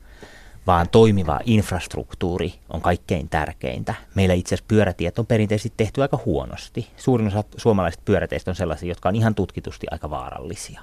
vaan 0.67 0.89
toimiva 0.89 1.41
infrastruktuuri 1.45 2.55
on 2.69 2.81
kaikkein 2.81 3.29
tärkeintä. 3.29 3.95
Meillä 4.15 4.35
itse 4.35 4.55
asiassa 4.55 4.69
pyörätiet 4.69 5.19
on 5.19 5.27
perinteisesti 5.27 5.73
tehty 5.77 6.03
aika 6.03 6.19
huonosti. 6.25 6.87
Suurin 6.97 7.27
osa 7.27 7.45
suomalaisista 7.57 8.03
pyöräteistä 8.05 8.51
on 8.51 8.55
sellaisia, 8.55 8.89
jotka 8.89 9.09
on 9.09 9.17
ihan 9.17 9.35
tutkitusti 9.35 9.87
aika 9.91 10.11
vaarallisia. 10.11 10.81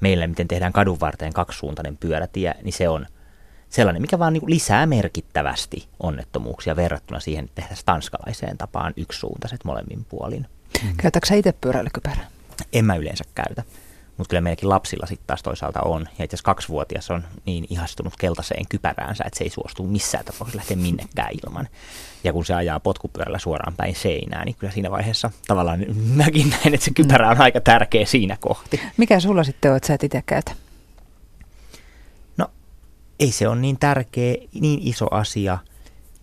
Meillä, 0.00 0.26
miten 0.26 0.48
tehdään 0.48 0.72
kadun 0.72 1.00
varteen 1.00 1.32
kaksisuuntainen 1.32 1.96
pyörätie, 1.96 2.54
niin 2.62 2.72
se 2.72 2.88
on 2.88 3.06
sellainen, 3.72 4.02
mikä 4.02 4.18
vaan 4.18 4.32
niin 4.32 4.42
lisää 4.46 4.86
merkittävästi 4.86 5.88
onnettomuuksia 6.00 6.76
verrattuna 6.76 7.20
siihen, 7.20 7.44
että 7.44 7.54
tehdään 7.54 7.80
tanskalaiseen 7.84 8.58
tapaan 8.58 8.92
yksisuuntaiset 8.96 9.64
molemmin 9.64 10.06
puolin. 10.08 10.46
Mm. 10.82 10.96
Käytätkö 10.96 11.28
sä 11.28 11.34
itse 11.34 11.52
pyöräilykypärää? 11.52 12.26
En 12.72 12.84
mä 12.84 12.96
yleensä 12.96 13.24
käytä. 13.34 13.62
Mutta 14.16 14.30
kyllä 14.30 14.40
meilläkin 14.40 14.68
lapsilla 14.68 15.06
sitten 15.06 15.26
taas 15.26 15.42
toisaalta 15.42 15.80
on. 15.80 16.00
Ja 16.00 16.24
itse 16.24 16.34
asiassa 16.34 16.44
kaksivuotias 16.44 17.10
on 17.10 17.24
niin 17.46 17.66
ihastunut 17.70 18.14
keltaiseen 18.18 18.68
kypäräänsä, 18.68 19.24
että 19.26 19.38
se 19.38 19.44
ei 19.44 19.50
suostu 19.50 19.84
missään 19.84 20.24
tapauksessa 20.24 20.56
lähteä 20.56 20.76
minnekään 20.76 21.30
ilman. 21.44 21.68
Ja 22.24 22.32
kun 22.32 22.44
se 22.44 22.54
ajaa 22.54 22.80
potkupyörällä 22.80 23.38
suoraan 23.38 23.74
päin 23.76 23.94
seinään, 23.94 24.44
niin 24.44 24.54
kyllä 24.54 24.72
siinä 24.72 24.90
vaiheessa 24.90 25.30
tavallaan 25.46 25.84
mäkin 26.14 26.50
näin, 26.50 26.74
että 26.74 26.84
se 26.84 26.90
kypärä 26.94 27.30
on 27.30 27.40
aika 27.40 27.60
tärkeä 27.60 28.06
siinä 28.06 28.36
kohti. 28.40 28.80
Mikä 28.96 29.20
sulla 29.20 29.44
sitten 29.44 29.70
on, 29.70 29.76
että 29.76 29.86
sä 29.86 29.94
et 29.94 30.04
itse 30.04 30.22
käytä? 30.26 30.52
Ei 33.22 33.32
se 33.32 33.48
ole 33.48 33.60
niin 33.60 33.78
tärkeä, 33.78 34.34
niin 34.60 34.80
iso 34.82 35.06
asia. 35.10 35.58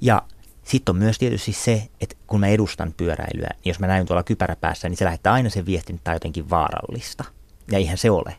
Ja 0.01 0.21
sitten 0.63 0.93
on 0.93 0.99
myös 0.99 1.17
tietysti 1.17 1.53
se, 1.53 1.87
että 2.01 2.15
kun 2.27 2.39
mä 2.39 2.47
edustan 2.47 2.93
pyöräilyä, 2.97 3.49
niin 3.53 3.69
jos 3.69 3.79
mä 3.79 3.87
näyn 3.87 4.05
tuolla 4.05 4.23
kypäräpäässä, 4.23 4.89
niin 4.89 4.97
se 4.97 5.05
lähettää 5.05 5.33
aina 5.33 5.49
sen 5.49 5.65
viestin, 5.65 5.95
että 5.95 6.03
tämä 6.03 6.13
on 6.13 6.15
jotenkin 6.15 6.49
vaarallista– 6.49 7.23
ja 7.71 7.77
eihän 7.77 7.97
se 7.97 8.11
ole. 8.11 8.35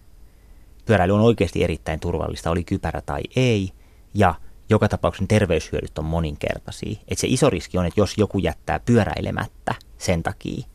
Pyöräily 0.87 1.12
on 1.12 1.20
oikeasti 1.20 1.64
erittäin 1.64 2.01
turvallista, 2.01 2.51
oli 2.51 2.64
kypärä 2.64 3.01
tai 3.01 3.20
ei, 3.37 3.70
ja 4.14 4.35
joka 4.70 4.88
tapauksessa 4.88 5.29
terveyshyödyt 5.29 5.99
on 5.99 6.05
moninkertaisia. 6.05 7.01
Et 7.09 7.18
se 7.18 7.27
iso 7.27 7.51
riski 7.51 7.79
on, 7.79 7.87
että 7.87 8.01
jos 8.01 8.18
joku 8.18 8.38
jättää 8.38 8.81
pyöräilemättä 8.81 9.75
sen 9.99 10.23
takia, 10.23 10.66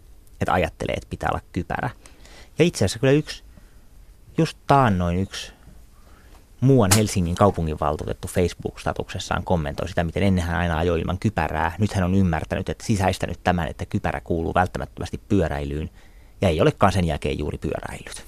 että 0.41 0.53
ajattelee, 0.53 0.93
että 0.93 1.09
pitää 1.09 1.29
olla 1.31 1.41
kypärä. 1.51 1.89
Ja 2.59 2.65
itse 2.65 2.85
asiassa 2.85 2.99
kyllä 2.99 3.13
yksi, 3.13 3.43
just 4.37 4.57
taannoin 4.67 5.17
yksi 5.17 5.53
muuan 6.61 6.91
Helsingin 6.95 7.35
kaupunginvaltuutettu 7.35 8.27
Facebook-statuksessaan 8.27 9.43
kommentoi 9.43 9.89
sitä, 9.89 10.03
miten 10.03 10.23
ennen 10.23 10.43
hän 10.43 10.57
aina 10.57 10.77
ajoi 10.77 10.99
ilman 10.99 11.19
kypärää. 11.19 11.75
Nyt 11.79 11.93
hän 11.93 12.03
on 12.03 12.15
ymmärtänyt, 12.15 12.69
että 12.69 12.85
sisäistänyt 12.85 13.39
tämän, 13.43 13.67
että 13.67 13.85
kypärä 13.85 14.21
kuuluu 14.23 14.53
välttämättömästi 14.53 15.21
pyöräilyyn 15.29 15.89
ja 16.41 16.49
ei 16.49 16.61
olekaan 16.61 16.91
sen 16.91 17.05
jälkeen 17.05 17.39
juuri 17.39 17.57
pyöräilyt. 17.57 18.23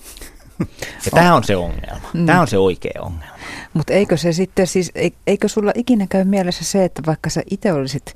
Ja 1.05 1.11
tämä 1.11 1.35
on 1.35 1.43
se 1.43 1.55
ongelma. 1.55 2.09
Mm. 2.13 2.25
Tämä 2.25 2.41
on 2.41 2.47
se 2.47 2.57
oikea 2.57 3.01
ongelma. 3.01 3.35
Mutta 3.73 3.93
eikö 3.93 4.17
se 4.17 4.33
sitten 4.33 4.67
siis, 4.67 4.91
eikö 5.27 5.47
sulla 5.47 5.71
ikinä 5.75 6.07
käy 6.09 6.23
mielessä 6.23 6.63
se, 6.63 6.85
että 6.85 7.01
vaikka 7.05 7.29
sä 7.29 7.41
itse 7.51 7.73
olisit 7.73 8.15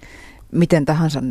miten 0.52 0.86
tahansa 0.86 1.22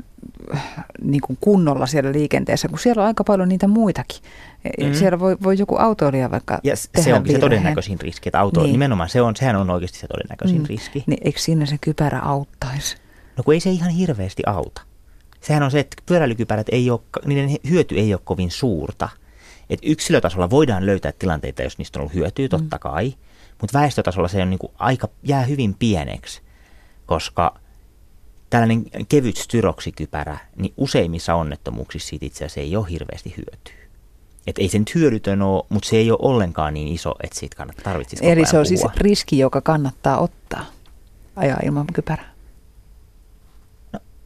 niin 1.02 1.20
kuin 1.20 1.38
kunnolla 1.40 1.86
siellä 1.86 2.12
liikenteessä, 2.12 2.68
kun 2.68 2.78
siellä 2.78 3.02
on 3.02 3.06
aika 3.06 3.24
paljon 3.24 3.48
niitä 3.48 3.68
muitakin. 3.68 4.22
Mm. 4.80 4.94
Siellä 4.94 5.18
voi, 5.18 5.36
voi 5.42 5.58
joku 5.58 5.76
autoilija 5.76 6.30
vaikka 6.30 6.58
Ja 6.64 6.74
tehdä 6.92 7.04
se 7.04 7.14
onkin 7.14 7.24
virheen. 7.24 7.40
se 7.40 7.40
todennäköisin 7.40 8.00
riski, 8.00 8.28
että 8.28 8.40
auto, 8.40 8.62
niin. 8.62 8.72
nimenomaan 8.72 9.08
se 9.08 9.22
on, 9.22 9.36
sehän 9.36 9.56
on 9.56 9.70
oikeasti 9.70 9.98
se 9.98 10.06
todennäköisin 10.06 10.58
mm. 10.58 10.66
riski. 10.66 11.04
Niin 11.06 11.20
eikö 11.24 11.40
siinä 11.40 11.66
se 11.66 11.76
kypärä 11.80 12.18
auttaisi? 12.18 12.96
No 13.36 13.42
kun 13.42 13.54
ei 13.54 13.60
se 13.60 13.70
ihan 13.70 13.90
hirveästi 13.90 14.42
auta 14.46 14.82
sehän 15.40 15.62
on 15.62 15.70
se, 15.70 15.80
että 15.80 16.02
pyöräilykypärät 16.06 16.66
ei 16.72 16.90
ole, 16.90 17.00
niiden 17.24 17.56
hyöty 17.70 17.94
ei 17.94 18.14
ole 18.14 18.20
kovin 18.24 18.50
suurta. 18.50 19.08
Et 19.70 19.80
yksilötasolla 19.82 20.50
voidaan 20.50 20.86
löytää 20.86 21.12
tilanteita, 21.18 21.62
jos 21.62 21.78
niistä 21.78 21.98
on 21.98 22.00
ollut 22.00 22.14
hyötyä, 22.14 22.48
totta 22.48 22.76
mm. 22.76 22.80
kai, 22.80 23.14
mutta 23.60 23.78
väestötasolla 23.78 24.28
se 24.28 24.42
on 24.42 24.50
niin 24.50 24.58
kuin 24.58 24.72
aika, 24.78 25.08
jää 25.22 25.42
hyvin 25.42 25.74
pieneksi, 25.74 26.42
koska 27.06 27.54
tällainen 28.50 28.84
kevyt 29.08 29.36
styroksikypärä, 29.36 30.38
niin 30.56 30.72
useimmissa 30.76 31.34
onnettomuuksissa 31.34 32.08
siitä 32.08 32.26
itse 32.26 32.44
asiassa 32.44 32.60
ei 32.60 32.76
ole 32.76 32.90
hirveästi 32.90 33.34
hyötyä. 33.36 33.80
Et 34.46 34.58
ei 34.58 34.68
se 34.68 34.78
nyt 34.78 34.94
hyödytön 34.94 35.42
ole, 35.42 35.64
mutta 35.68 35.88
se 35.88 35.96
ei 35.96 36.10
ole 36.10 36.18
ollenkaan 36.22 36.74
niin 36.74 36.88
iso, 36.88 37.14
että 37.22 37.38
siitä 37.38 37.56
kannattaa 37.56 37.84
tarvitsisi 37.84 38.26
Eli 38.26 38.46
se 38.46 38.58
on 38.58 38.66
siis 38.66 38.80
puhua. 38.80 38.92
siis 38.92 39.02
riski, 39.02 39.38
joka 39.38 39.60
kannattaa 39.60 40.18
ottaa 40.18 40.64
ajaa 41.36 41.58
ilman 41.64 41.86
kypärää 41.92 42.30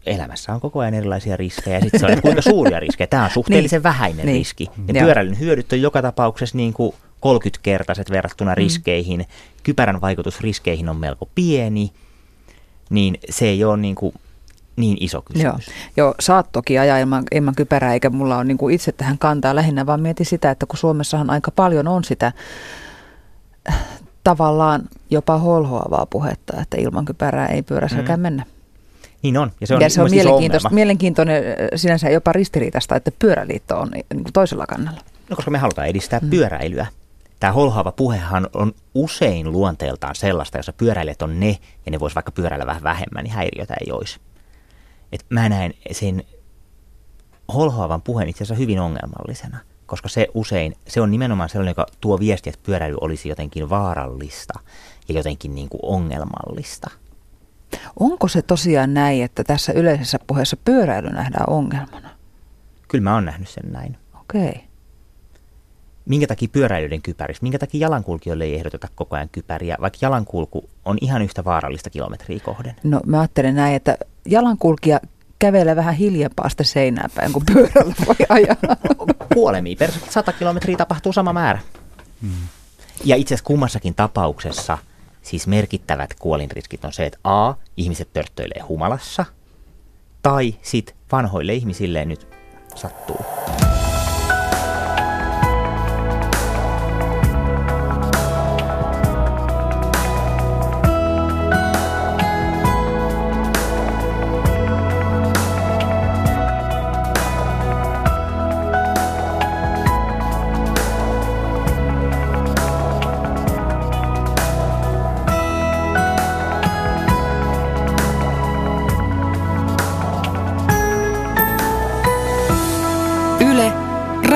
elämässä 0.06 0.52
on 0.52 0.60
koko 0.60 0.80
ajan 0.80 0.94
erilaisia 0.94 1.36
riskejä 1.36 1.76
ja 1.76 1.80
sitten 1.80 2.00
se 2.00 2.06
on, 2.06 2.12
että 2.12 2.22
kuinka 2.22 2.42
suuria 2.42 2.80
riskejä. 2.80 3.06
Tämä 3.06 3.24
on 3.24 3.30
suhteellisen 3.40 3.78
niin. 3.78 3.82
vähäinen 3.82 4.26
niin. 4.26 4.38
riski. 4.38 4.70
Ja 4.94 5.04
pyöräilyn 5.04 5.38
hyödyt 5.38 5.72
on 5.72 5.82
joka 5.82 6.02
tapauksessa 6.02 6.56
niin 6.56 6.72
kuin 6.72 6.94
30-kertaiset 7.26 8.10
verrattuna 8.10 8.50
mm. 8.50 8.56
riskeihin. 8.56 9.26
Kypärän 9.62 10.00
vaikutus 10.00 10.40
riskeihin 10.40 10.88
on 10.88 10.96
melko 10.96 11.28
pieni, 11.34 11.92
niin 12.90 13.18
se 13.30 13.46
ei 13.46 13.64
ole 13.64 13.76
niin 13.76 13.94
kuin 13.94 14.14
niin 14.76 14.96
iso 15.00 15.22
kysymys. 15.22 15.66
Joo, 15.66 16.06
Joo 16.06 16.14
saat 16.20 16.52
toki 16.52 16.78
ajaa 16.78 16.98
ilman, 16.98 17.24
ilman 17.32 17.54
kypärää, 17.54 17.92
eikä 17.92 18.10
mulla 18.10 18.36
ole 18.36 18.44
niin 18.44 18.58
kuin 18.58 18.74
itse 18.74 18.92
tähän 18.92 19.18
kantaa 19.18 19.54
lähinnä, 19.54 19.86
vaan 19.86 20.00
mieti 20.00 20.24
sitä, 20.24 20.50
että 20.50 20.66
kun 20.66 20.78
Suomessahan 20.78 21.30
aika 21.30 21.50
paljon 21.50 21.88
on 21.88 22.04
sitä 22.04 22.32
tavallaan 24.24 24.82
jopa 25.10 25.38
holhoavaa 25.38 26.06
puhetta, 26.06 26.60
että 26.60 26.76
ilman 26.80 27.04
kypärää 27.04 27.46
ei 27.46 27.62
pyöräselkään 27.62 28.20
mm. 28.20 28.22
mennä. 28.22 28.44
Niin 29.22 29.38
on, 29.38 29.52
ja 29.60 29.66
se 29.66 29.74
on, 29.74 29.80
ja 29.80 29.90
se 29.90 30.02
on 30.02 30.10
mielenkiintoista, 30.10 30.70
mielenkiintoinen, 30.70 31.42
sinänsä 31.76 32.10
jopa 32.10 32.32
ristiriitaista, 32.32 32.96
että 32.96 33.10
pyöräliitto 33.18 33.80
on 33.80 33.90
niin 33.90 34.04
kuin 34.10 34.32
toisella 34.32 34.66
kannalla. 34.66 35.00
No 35.30 35.36
koska 35.36 35.50
me 35.50 35.58
halutaan 35.58 35.88
edistää 35.88 36.18
mm. 36.22 36.30
pyöräilyä. 36.30 36.86
Tämä 37.44 37.52
holhaava 37.52 37.92
puhehan 37.92 38.48
on 38.54 38.72
usein 38.94 39.52
luonteeltaan 39.52 40.14
sellaista, 40.14 40.58
jossa 40.58 40.72
pyöräilijät 40.72 41.22
on 41.22 41.40
ne, 41.40 41.58
ja 41.86 41.92
ne 41.92 42.00
vois 42.00 42.14
vaikka 42.14 42.32
pyöräillä 42.32 42.66
vähän 42.66 42.82
vähemmän, 42.82 43.24
niin 43.24 43.34
häiriötä 43.34 43.74
ei 43.86 43.92
olisi. 43.92 44.20
Et 45.12 45.24
mä 45.30 45.48
näen 45.48 45.74
sen 45.92 46.24
holhoavan 47.54 48.02
puheen 48.02 48.28
itse 48.28 48.44
asiassa 48.44 48.60
hyvin 48.60 48.80
ongelmallisena, 48.80 49.58
koska 49.86 50.08
se 50.08 50.28
usein, 50.34 50.76
se 50.88 51.00
on 51.00 51.10
nimenomaan 51.10 51.48
sellainen, 51.48 51.70
joka 51.70 51.86
tuo 52.00 52.18
viestiä, 52.18 52.50
että 52.50 52.66
pyöräily 52.66 52.96
olisi 53.00 53.28
jotenkin 53.28 53.70
vaarallista 53.70 54.60
ja 55.08 55.14
jotenkin 55.14 55.54
niin 55.54 55.68
kuin 55.68 55.80
ongelmallista– 55.82 56.90
Onko 58.00 58.28
se 58.28 58.42
tosiaan 58.42 58.94
näin, 58.94 59.24
että 59.24 59.44
tässä 59.44 59.72
yleisessä 59.72 60.18
puheessa 60.26 60.56
pyöräily 60.64 61.10
nähdään 61.10 61.50
ongelmana? 61.50 62.10
Kyllä 62.88 63.04
mä 63.04 63.14
oon 63.14 63.24
nähnyt 63.24 63.48
sen 63.48 63.72
näin. 63.72 63.96
Okei. 64.20 64.48
Okay. 64.48 64.62
Minkä 66.04 66.26
takia 66.26 66.48
pyöräilyiden 66.52 67.02
kypäristä? 67.02 67.42
Minkä 67.42 67.58
takia 67.58 67.80
jalankulkijoille 67.80 68.44
ei 68.44 68.54
ehdoteta 68.54 68.88
koko 68.94 69.16
ajan 69.16 69.28
kypäriä, 69.28 69.76
vaikka 69.80 69.98
jalankulku 70.02 70.70
on 70.84 70.98
ihan 71.00 71.22
yhtä 71.22 71.44
vaarallista 71.44 71.90
kilometriä 71.90 72.40
kohden? 72.40 72.76
No 72.82 73.00
mä 73.06 73.20
ajattelen 73.20 73.54
näin, 73.54 73.74
että 73.74 73.98
jalankulkija 74.26 75.00
kävellä 75.38 75.76
vähän 75.76 75.94
hiljempaa 75.94 76.48
sitä 76.48 76.64
seinää 76.64 77.08
päin, 77.14 77.32
kun 77.32 77.42
pyörällä 77.52 77.94
voi 78.06 78.16
ajaa. 78.28 78.76
Kuolemia 79.34 79.76
per 79.78 79.90
100 80.10 80.32
kilometriä 80.32 80.76
tapahtuu 80.76 81.12
sama 81.12 81.32
määrä. 81.32 81.58
Hmm. 82.22 82.30
Ja 83.04 83.16
itse 83.16 83.34
asiassa 83.34 83.46
kummassakin 83.46 83.94
tapauksessa 83.94 84.78
siis 85.22 85.46
merkittävät 85.46 86.14
kuolinriskit 86.18 86.84
on 86.84 86.92
se, 86.92 87.06
että 87.06 87.18
A, 87.24 87.54
ihmiset 87.76 88.12
törttöilee 88.12 88.60
humalassa, 88.60 89.24
tai 90.22 90.54
sitten 90.62 90.96
vanhoille 91.12 91.54
ihmisille 91.54 92.04
nyt 92.04 92.26
sattuu. 92.74 93.20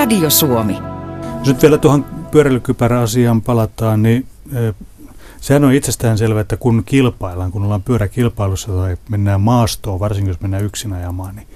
Radio 0.08 0.30
Suomi. 0.30 0.78
Jos 1.38 1.48
nyt 1.48 1.62
vielä 1.62 1.78
tuohon 1.78 2.04
pyöräilykypäräasiaan 2.30 3.42
palataan, 3.42 4.02
niin 4.02 4.26
sehän 5.40 5.64
on 5.64 5.72
itsestään 5.72 6.18
selvä, 6.18 6.40
että 6.40 6.56
kun 6.56 6.82
kilpaillaan, 6.86 7.52
kun 7.52 7.64
ollaan 7.64 7.82
pyöräkilpailussa 7.82 8.72
tai 8.72 8.96
mennään 9.08 9.40
maastoon, 9.40 10.00
varsinkin 10.00 10.28
jos 10.28 10.40
mennään 10.40 10.64
yksin 10.64 10.92
ajamaan, 10.92 11.36
niin 11.36 11.46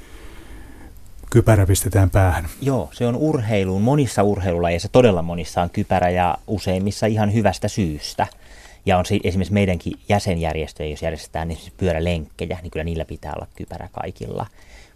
kypärä 1.30 1.66
pistetään 1.66 2.10
päähän. 2.10 2.46
Joo, 2.60 2.90
se 2.92 3.06
on 3.06 3.16
urheiluun. 3.16 3.82
Monissa 3.82 4.22
urheilulajeissa, 4.22 4.88
todella 4.88 5.22
monissa 5.22 5.62
on 5.62 5.70
kypärä 5.70 6.10
ja 6.10 6.38
useimmissa 6.46 7.06
ihan 7.06 7.34
hyvästä 7.34 7.68
syystä. 7.68 8.26
Ja 8.86 8.98
on 8.98 9.06
se, 9.06 9.18
esimerkiksi 9.24 9.54
meidänkin 9.54 9.98
jäsenjärjestöjä, 10.08 10.90
jos 10.90 11.02
järjestetään 11.02 11.50
esimerkiksi 11.50 11.72
pyörälenkkejä, 11.76 12.58
niin 12.62 12.70
kyllä 12.70 12.84
niillä 12.84 13.04
pitää 13.04 13.32
olla 13.36 13.46
kypärä 13.56 13.88
kaikilla. 13.92 14.46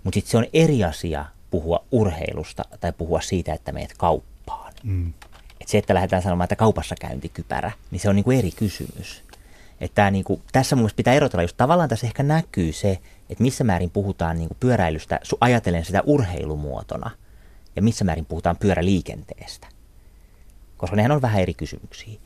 Mutta 0.05 0.17
sitten 0.17 0.31
se 0.31 0.39
on 0.39 0.47
eri 0.53 0.85
asia 0.85 1.25
puhua 1.57 1.85
urheilusta 1.93 2.65
tai 2.81 2.93
puhua 2.93 3.21
siitä, 3.21 3.55
että 3.55 3.73
meet 3.73 3.95
kauppaan. 3.99 4.73
Mm. 4.83 5.13
Et 5.61 5.69
se, 5.69 5.79
että 5.79 5.95
lähdetään 5.95 6.23
sanomaan, 6.23 6.45
että 6.45 6.57
kaupassa 6.57 6.95
käyntikypärä, 7.01 7.73
niin 7.91 8.01
se 8.01 8.09
on 8.09 8.17
niin 8.17 8.25
kuin 8.25 8.39
eri 8.39 8.51
kysymys. 8.51 9.23
Että 9.81 10.11
niin 10.11 10.25
kuin, 10.25 10.43
tässä 10.53 10.77
mun 10.77 10.91
pitää 10.97 11.15
erotella, 11.15 11.43
just 11.43 11.57
tavallaan 11.57 11.89
tässä 11.89 12.07
ehkä 12.07 12.23
näkyy 12.23 12.73
se, 12.73 12.99
että 13.31 13.43
missä 13.43 13.65
määrin 13.65 13.91
puhutaan 13.91 14.37
niin 14.37 14.49
kuin 14.49 14.57
pyöräilystä, 14.61 15.21
ajatellen 15.41 15.85
sitä 15.85 16.03
urheilumuotona, 16.07 17.11
ja 17.77 17.83
missä 17.83 18.05
määrin 18.05 18.27
puhutaan 18.27 18.57
pyöräliikenteestä. 18.57 19.67
Koska 20.77 20.97
nehän 20.97 21.13
on 21.13 21.23
vähän 21.23 21.43
eri 21.43 21.55
kysymyksiä. 21.55 22.21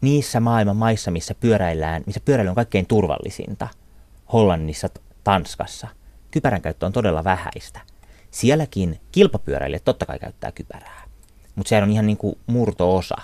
Niissä 0.00 0.40
maailman 0.40 0.76
maissa, 0.76 1.10
missä 1.10 1.34
pyöräillään, 1.34 2.02
missä 2.06 2.20
pyöräily 2.24 2.48
on 2.48 2.54
kaikkein 2.54 2.86
turvallisinta, 2.86 3.68
Hollannissa, 4.32 4.88
Tanskassa, 5.24 5.88
kypärän 6.30 6.62
käyttö 6.62 6.86
on 6.86 6.92
todella 6.92 7.24
vähäistä– 7.24 7.80
Sielläkin 8.34 9.00
kilpapyöräilijät 9.12 9.84
totta 9.84 10.06
kai 10.06 10.18
käyttää 10.18 10.52
kypärää, 10.52 11.02
mutta 11.54 11.68
sehän 11.68 11.84
on 11.84 11.90
ihan 11.90 12.06
niin 12.06 12.16
kuin 12.16 12.38
murto-osa 12.46 13.16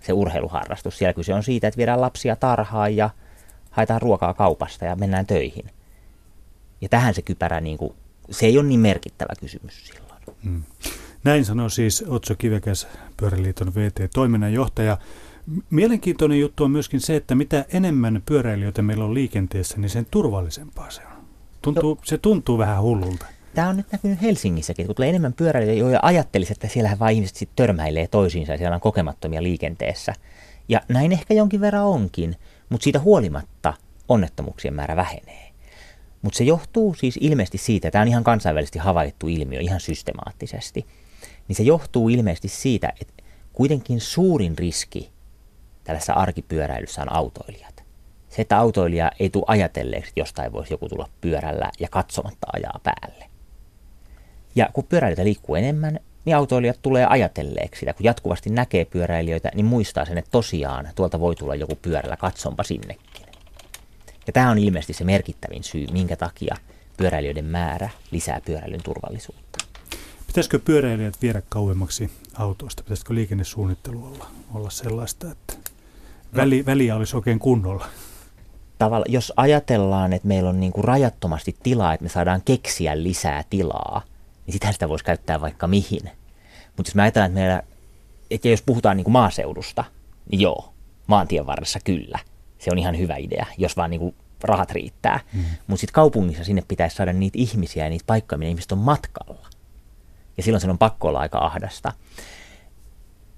se 0.00 0.12
urheiluharrastus. 0.12 0.98
Siellä 0.98 1.12
kyse 1.12 1.34
on 1.34 1.42
siitä, 1.42 1.68
että 1.68 1.78
viedään 1.78 2.00
lapsia 2.00 2.36
tarhaan 2.36 2.96
ja 2.96 3.10
haetaan 3.70 4.02
ruokaa 4.02 4.34
kaupasta 4.34 4.84
ja 4.84 4.96
mennään 4.96 5.26
töihin. 5.26 5.64
Ja 6.80 6.88
tähän 6.88 7.14
se 7.14 7.22
kypärä, 7.22 7.60
niin 7.60 7.78
kuin, 7.78 7.92
se 8.30 8.46
ei 8.46 8.58
ole 8.58 8.66
niin 8.66 8.80
merkittävä 8.80 9.32
kysymys 9.40 9.86
silloin. 9.86 10.22
Hmm. 10.44 10.62
Näin 11.24 11.44
sanoi 11.44 11.70
siis 11.70 12.04
Otso 12.08 12.34
Kivekäs, 12.34 12.88
Pyöräliiton 13.16 13.74
VT-toiminnanjohtaja. 13.74 14.98
Mielenkiintoinen 15.70 16.40
juttu 16.40 16.64
on 16.64 16.70
myöskin 16.70 17.00
se, 17.00 17.16
että 17.16 17.34
mitä 17.34 17.64
enemmän 17.72 18.22
pyöräilijöitä 18.26 18.82
meillä 18.82 19.04
on 19.04 19.14
liikenteessä, 19.14 19.78
niin 19.78 19.90
sen 19.90 20.06
turvallisempaa 20.10 20.90
se 20.90 21.02
on. 21.06 21.24
Tuntuu, 21.62 21.98
se 22.04 22.18
tuntuu 22.18 22.58
vähän 22.58 22.82
hullulta 22.82 23.26
tämä 23.54 23.68
on 23.68 23.76
nyt 23.76 23.92
näkynyt 23.92 24.22
Helsingissäkin, 24.22 24.86
kun 24.86 24.94
tulee 24.94 25.08
enemmän 25.08 25.32
pyöräilijöitä, 25.32 25.80
joilla 25.80 26.00
ajattelisi, 26.02 26.52
että 26.52 26.68
siellähän 26.68 26.98
vain 26.98 27.14
ihmiset 27.14 27.36
sitten 27.36 27.56
törmäilee 27.56 28.08
toisiinsa 28.08 28.52
ja 28.52 28.58
siellä 28.58 28.74
on 28.74 28.80
kokemattomia 28.80 29.42
liikenteessä. 29.42 30.14
Ja 30.68 30.80
näin 30.88 31.12
ehkä 31.12 31.34
jonkin 31.34 31.60
verran 31.60 31.84
onkin, 31.84 32.36
mutta 32.68 32.84
siitä 32.84 32.98
huolimatta 32.98 33.74
onnettomuuksien 34.08 34.74
määrä 34.74 34.96
vähenee. 34.96 35.50
Mutta 36.22 36.36
se 36.36 36.44
johtuu 36.44 36.94
siis 36.94 37.18
ilmeisesti 37.20 37.58
siitä, 37.58 37.90
tämä 37.90 38.02
on 38.02 38.08
ihan 38.08 38.24
kansainvälisesti 38.24 38.78
havaittu 38.78 39.28
ilmiö 39.28 39.60
ihan 39.60 39.80
systemaattisesti, 39.80 40.86
niin 41.48 41.56
se 41.56 41.62
johtuu 41.62 42.08
ilmeisesti 42.08 42.48
siitä, 42.48 42.92
että 43.00 43.22
kuitenkin 43.52 44.00
suurin 44.00 44.58
riski 44.58 45.10
tällaisessa 45.84 46.12
arkipyöräilyssä 46.12 47.02
on 47.02 47.12
autoilijat. 47.12 47.84
Se, 48.28 48.42
että 48.42 48.58
autoilija 48.58 49.10
ei 49.20 49.30
tule 49.30 49.44
ajatelleeksi, 49.46 50.08
että 50.08 50.20
jostain 50.20 50.52
voisi 50.52 50.74
joku 50.74 50.88
tulla 50.88 51.08
pyörällä 51.20 51.70
ja 51.80 51.88
katsomatta 51.90 52.46
ajaa 52.52 52.80
päälle. 52.82 53.29
Ja 54.54 54.68
kun 54.72 54.84
pyöräilijöitä 54.84 55.24
liikkuu 55.24 55.54
enemmän, 55.54 56.00
niin 56.24 56.36
autoilijat 56.36 56.78
tulee 56.82 57.06
ajatelleeksi 57.06 57.80
sitä. 57.80 57.92
Kun 57.92 58.04
jatkuvasti 58.04 58.50
näkee 58.50 58.84
pyöräilijöitä, 58.84 59.50
niin 59.54 59.66
muistaa 59.66 60.04
sen, 60.04 60.18
että 60.18 60.30
tosiaan 60.30 60.88
tuolta 60.94 61.20
voi 61.20 61.34
tulla 61.34 61.54
joku 61.54 61.78
pyörällä, 61.82 62.16
katsonpa 62.16 62.62
sinnekin. 62.62 63.26
Ja 64.26 64.32
tämä 64.32 64.50
on 64.50 64.58
ilmeisesti 64.58 64.92
se 64.92 65.04
merkittävin 65.04 65.64
syy, 65.64 65.86
minkä 65.92 66.16
takia 66.16 66.56
pyöräilijöiden 66.96 67.44
määrä 67.44 67.90
lisää 68.10 68.40
pyöräilyn 68.44 68.82
turvallisuutta. 68.82 69.58
Pitäisikö 70.26 70.58
pyöräilijät 70.58 71.22
viedä 71.22 71.42
kauemmaksi 71.48 72.10
autoista? 72.34 72.82
Pitäisikö 72.82 73.14
liikennesuunnittelu 73.14 74.04
olla, 74.04 74.26
olla 74.54 74.70
sellaista, 74.70 75.30
että 75.30 75.54
väli, 76.36 76.58
no. 76.58 76.66
väliä 76.66 76.96
olisi 76.96 77.16
oikein 77.16 77.38
kunnolla? 77.38 77.86
Tavalla, 78.78 79.06
jos 79.08 79.32
ajatellaan, 79.36 80.12
että 80.12 80.28
meillä 80.28 80.50
on 80.50 80.60
niin 80.60 80.72
kuin 80.72 80.84
rajattomasti 80.84 81.56
tilaa, 81.62 81.94
että 81.94 82.04
me 82.04 82.08
saadaan 82.08 82.42
keksiä 82.44 83.02
lisää 83.02 83.44
tilaa, 83.50 84.02
niin 84.50 84.56
sitähän 84.56 84.72
sitä 84.72 84.88
voisi 84.88 85.04
käyttää 85.04 85.40
vaikka 85.40 85.66
mihin. 85.66 86.10
Mutta 86.76 86.90
jos 86.90 86.94
me 86.94 87.02
ajatellaan, 87.02 87.30
että, 87.30 87.40
meillä, 87.40 87.62
että 88.30 88.48
jos 88.48 88.62
puhutaan 88.62 88.96
niin 88.96 89.04
kuin 89.04 89.12
maaseudusta, 89.12 89.84
niin 90.30 90.40
joo, 90.40 90.72
maantien 91.06 91.46
varressa 91.46 91.78
kyllä. 91.84 92.18
Se 92.58 92.70
on 92.72 92.78
ihan 92.78 92.98
hyvä 92.98 93.16
idea, 93.16 93.46
jos 93.58 93.76
vaan 93.76 93.90
niin 93.90 94.00
kuin 94.00 94.14
rahat 94.42 94.70
riittää. 94.70 95.20
Mm. 95.32 95.44
Mutta 95.66 95.80
sitten 95.80 95.94
kaupungissa 95.94 96.44
sinne 96.44 96.62
pitäisi 96.68 96.96
saada 96.96 97.12
niitä 97.12 97.38
ihmisiä 97.38 97.84
ja 97.84 97.90
niitä 97.90 98.04
paikkoja, 98.06 98.38
minne 98.38 98.50
ihmiset 98.50 98.72
on 98.72 98.78
matkalla. 98.78 99.46
Ja 100.36 100.42
silloin 100.42 100.60
se 100.60 100.70
on 100.70 100.78
pakko 100.78 101.08
olla 101.08 101.20
aika 101.20 101.38
ahdasta. 101.38 101.92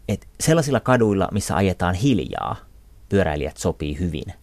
Et 0.09 0.29
sellaisilla 0.41 0.81
kaduilla, 0.81 1.29
missä 1.33 1.57
ajetaan 1.57 1.95
hiljaa, 1.95 2.57
pyöräilijät 3.09 3.57
sopii 3.57 3.99
hyvin 3.99 4.35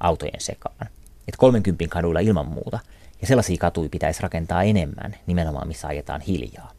autojen 0.00 0.40
sekaan. 0.40 0.86
Et 1.28 1.36
30 1.36 1.84
kaduilla 1.88 2.20
ilman 2.20 2.48
muuta– 2.48 2.78
ja 3.20 3.26
sellaisia 3.26 3.56
katuja 3.58 3.88
pitäisi 3.88 4.22
rakentaa 4.22 4.62
enemmän, 4.62 5.16
nimenomaan 5.26 5.68
missä 5.68 5.88
ajetaan 5.88 6.20
hiljaa. 6.20 6.72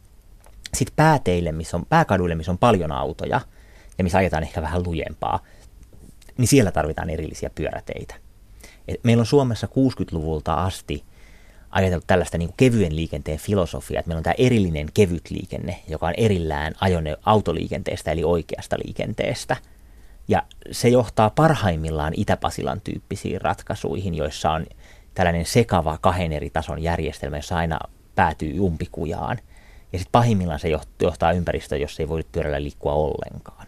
Sitten 0.74 0.96
pääteille, 0.96 1.52
missä 1.52 1.76
on, 1.76 1.86
pääkaduille, 1.86 2.34
missä 2.34 2.52
on 2.52 2.58
paljon 2.58 2.92
autoja 2.92 3.40
ja 3.98 4.04
missä 4.04 4.18
ajetaan 4.18 4.42
ehkä 4.42 4.62
vähän 4.62 4.82
lujempaa, 4.82 5.40
niin 6.38 6.48
siellä 6.48 6.72
tarvitaan 6.72 7.10
erillisiä 7.10 7.50
pyöräteitä. 7.54 8.14
Et 8.88 9.00
meillä 9.04 9.20
on 9.20 9.26
Suomessa 9.26 9.66
60-luvulta 9.66 10.54
asti 10.54 11.04
ajateltu 11.70 12.04
tällaista 12.06 12.38
niin 12.38 12.48
kuin 12.48 12.56
kevyen 12.56 12.96
liikenteen 12.96 13.38
filosofiaa, 13.38 13.98
että 14.00 14.08
meillä 14.08 14.18
on 14.18 14.24
tämä 14.24 14.34
erillinen 14.38 14.88
kevyt 14.94 15.30
liikenne, 15.30 15.82
joka 15.88 16.06
on 16.06 16.14
erillään 16.16 16.74
ajone 16.80 17.16
autoliikenteestä 17.22 18.10
eli 18.10 18.24
oikeasta 18.24 18.76
liikenteestä. 18.84 19.56
Ja 20.28 20.42
se 20.70 20.88
johtaa 20.88 21.30
parhaimmillaan 21.30 22.12
Itä-Pasilan 22.16 22.80
tyyppisiin 22.80 23.40
ratkaisuihin, 23.40 24.14
joissa 24.14 24.50
on 24.50 24.66
tällainen 25.16 25.46
sekava 25.46 25.98
kahden 26.00 26.32
eri 26.32 26.50
tason 26.50 26.82
järjestelmä, 26.82 27.36
jossa 27.36 27.56
aina 27.56 27.78
päätyy 28.14 28.60
umpikujaan. 28.60 29.38
Ja 29.92 29.98
sitten 29.98 30.12
pahimmillaan 30.12 30.60
se 30.60 30.68
johtaa 31.02 31.32
ympäristöön, 31.32 31.80
jossa 31.80 32.02
ei 32.02 32.08
voi 32.08 32.24
pyörällä 32.32 32.62
liikkua 32.62 32.92
ollenkaan. 32.92 33.66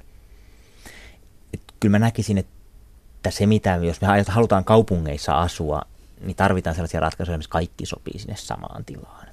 Et 1.54 1.60
kyllä 1.80 1.90
mä 1.90 1.98
näkisin, 1.98 2.38
että 2.38 3.30
se 3.30 3.46
mitä, 3.46 3.76
jos 3.76 4.00
me 4.00 4.06
halutaan 4.28 4.64
kaupungeissa 4.64 5.32
asua, 5.32 5.82
niin 6.20 6.36
tarvitaan 6.36 6.74
sellaisia 6.74 7.00
ratkaisuja, 7.00 7.38
missä 7.38 7.50
kaikki 7.50 7.86
sopii 7.86 8.18
sinne 8.18 8.36
samaan 8.36 8.84
tilaan. 8.84 9.28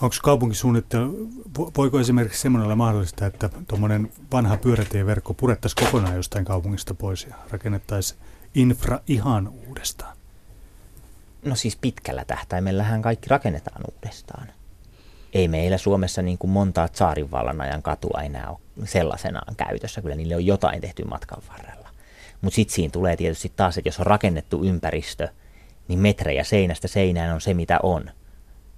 Onko 0.00 0.16
kaupunkisuunnittelu, 0.22 1.28
voiko 1.76 2.00
esimerkiksi 2.00 2.40
semmoinen 2.40 2.64
olla 2.64 2.76
mahdollista, 2.76 3.26
että 3.26 3.50
tuommoinen 3.68 4.12
vanha 4.32 4.56
pyörätieverkko 4.56 5.34
purettaisiin 5.34 5.86
kokonaan 5.86 6.16
jostain 6.16 6.44
kaupungista 6.44 6.94
pois 6.94 7.26
ja 7.30 7.34
rakennettaisiin 7.50 8.20
infra 8.54 9.00
ihan 9.06 9.48
uudestaan? 9.48 10.17
No 11.44 11.56
siis 11.56 11.76
pitkällä 11.76 12.24
tähtäimellähän 12.24 13.02
kaikki 13.02 13.28
rakennetaan 13.28 13.82
uudestaan. 13.94 14.48
Ei 15.32 15.48
meillä 15.48 15.78
Suomessa 15.78 16.22
niin 16.22 16.38
kuin 16.38 16.50
montaa 16.50 16.88
tsaarinvallan 16.88 17.60
ajan 17.60 17.82
katua 17.82 18.20
enää 18.22 18.50
ole 18.50 18.86
sellaisenaan 18.86 19.56
käytössä. 19.56 20.02
Kyllä 20.02 20.14
niille 20.14 20.36
on 20.36 20.46
jotain 20.46 20.80
tehty 20.80 21.04
matkan 21.04 21.42
varrella. 21.48 21.88
Mutta 22.40 22.54
sitten 22.54 22.74
siinä 22.74 22.92
tulee 22.92 23.16
tietysti 23.16 23.52
taas, 23.56 23.78
että 23.78 23.88
jos 23.88 24.00
on 24.00 24.06
rakennettu 24.06 24.64
ympäristö, 24.64 25.28
niin 25.88 25.98
metrejä 25.98 26.44
seinästä 26.44 26.88
seinään 26.88 27.34
on 27.34 27.40
se 27.40 27.54
mitä 27.54 27.78
on. 27.82 28.10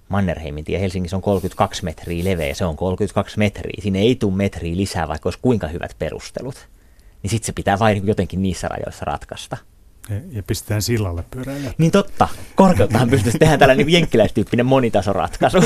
Mannerheimin 0.09 0.65
tie 0.65 0.79
Helsingissä 0.79 1.15
on 1.15 1.21
32 1.21 1.83
metriä 1.85 2.23
leveä, 2.23 2.53
se 2.53 2.65
on 2.65 2.75
32 2.75 3.37
metriä. 3.37 3.81
Sinne 3.81 3.99
ei 3.99 4.15
tule 4.15 4.35
metriä 4.35 4.77
lisää, 4.77 5.07
vaikka 5.07 5.27
olisi 5.27 5.39
kuinka 5.41 5.67
hyvät 5.67 5.95
perustelut. 5.99 6.67
Niin 7.23 7.31
sitten 7.31 7.45
se 7.45 7.53
pitää 7.53 7.79
vain 7.79 8.07
jotenkin 8.07 8.41
niissä 8.41 8.67
rajoissa 8.67 9.05
ratkaista. 9.05 9.57
Ja, 10.31 10.43
pistetään 10.43 10.81
sillalle 10.81 11.23
pyöräilijät. 11.31 11.79
Niin 11.79 11.91
totta, 11.91 12.27
korkeuttaan 12.55 13.09
pystyisi 13.09 13.39
tehdä 13.39 13.57
tällainen 13.57 13.85
niin 13.85 13.93
jenkkiläistyyppinen 13.93 14.65
monitasoratkaisu. 14.65 15.57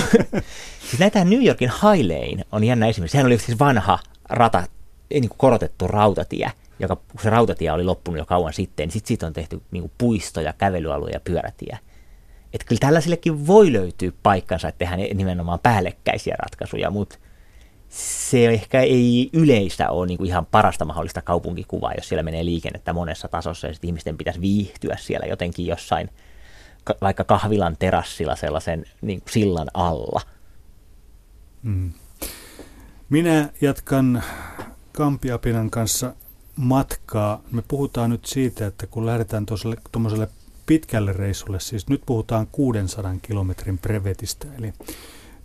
siis 0.90 1.00
näitä 1.00 1.26
New 1.26 1.46
Yorkin 1.46 1.70
High 1.70 2.08
Lane 2.08 2.44
on 2.52 2.64
jännä 2.64 2.88
esimerkiksi. 2.88 3.12
Sehän 3.12 3.26
oli 3.26 3.38
siis 3.38 3.60
vanha 3.60 4.00
rata, 4.30 4.64
niin 5.10 5.30
kuin 5.30 5.38
korotettu 5.38 5.88
rautatie, 5.88 6.52
joka, 6.80 6.96
kun 6.96 7.22
se 7.24 7.30
rautatie 7.30 7.72
oli 7.72 7.84
loppunut 7.84 8.18
jo 8.18 8.26
kauan 8.26 8.54
sitten, 8.54 8.84
niin 8.84 8.92
sitten 8.94 9.08
siitä 9.08 9.28
on 9.28 9.34
tehty 9.34 9.62
niin 9.72 9.82
kuin 9.84 9.92
puisto 9.98 10.42
ja 10.42 10.54
kävelyalue 10.54 11.10
ja 11.10 11.20
pyörätie. 11.20 11.80
Että 12.54 12.68
kyllä 12.68 12.80
tällaisillekin 12.80 13.48
voi 13.48 13.74
löytyä 13.74 14.12
paikkansa, 14.24 14.68
että 14.68 14.80
tehdään 14.80 15.18
nimenomaan 15.18 15.60
päällekkäisiä 15.64 16.36
ratkaisuja, 16.40 16.90
mutta 16.90 17.18
se 17.96 18.48
ehkä 18.48 18.82
ei 18.82 19.30
yleistä 19.34 19.90
ole 19.90 20.08
niin 20.08 20.18
kuin 20.18 20.28
ihan 20.28 20.46
parasta 20.46 20.86
mahdollista 20.86 21.22
kaupunkikuvaa, 21.22 21.94
jos 21.94 22.10
siellä 22.10 22.24
menee 22.24 22.46
liikennettä 22.46 22.94
monessa 22.94 23.28
tasossa 23.28 23.68
ja 23.68 23.74
sitten 23.74 23.88
ihmisten 23.88 24.18
pitäisi 24.18 24.42
viihtyä 24.42 24.98
siellä 25.00 25.26
jotenkin 25.26 25.68
jossain 25.68 26.10
vaikka 27.02 27.24
kahvilan 27.24 27.78
terassilla 27.80 28.36
sellaisen 28.36 28.86
niin 29.02 29.22
kuin 29.22 29.32
sillan 29.32 29.68
alla. 29.74 30.22
Mm. 31.64 31.94
Minä 33.10 33.50
jatkan 33.62 34.24
Kampiapinan 34.92 35.70
kanssa 35.70 36.14
matkaa. 36.56 37.42
Me 37.52 37.64
puhutaan 37.68 38.10
nyt 38.10 38.26
siitä, 38.26 38.66
että 38.66 38.88
kun 38.88 39.06
lähdetään 39.06 39.46
tuollaiselle 39.92 40.28
pitkälle 40.66 41.14
reissulle, 41.14 41.60
siis 41.60 41.90
nyt 41.90 42.02
puhutaan 42.06 42.48
600 42.52 43.16
kilometrin 43.22 43.80
brevetistä, 43.80 44.48
eli 44.60 44.74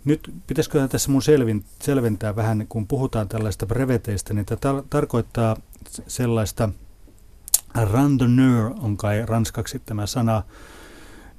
nyt 0.05 0.33
pitäisikö 0.47 0.87
tässä 0.87 1.11
mun 1.11 1.21
selvin, 1.21 1.65
selventää 1.79 2.35
vähän, 2.35 2.65
kun 2.69 2.87
puhutaan 2.87 3.27
tällaista 3.27 3.65
breveteistä, 3.65 4.33
niin 4.33 4.45
tämä 4.45 4.83
tarkoittaa 4.89 5.57
sellaista, 6.07 6.69
randonneur 7.75 8.73
on 8.79 8.97
kai 8.97 9.25
ranskaksi 9.25 9.81
tämä 9.85 10.05
sana, 10.05 10.43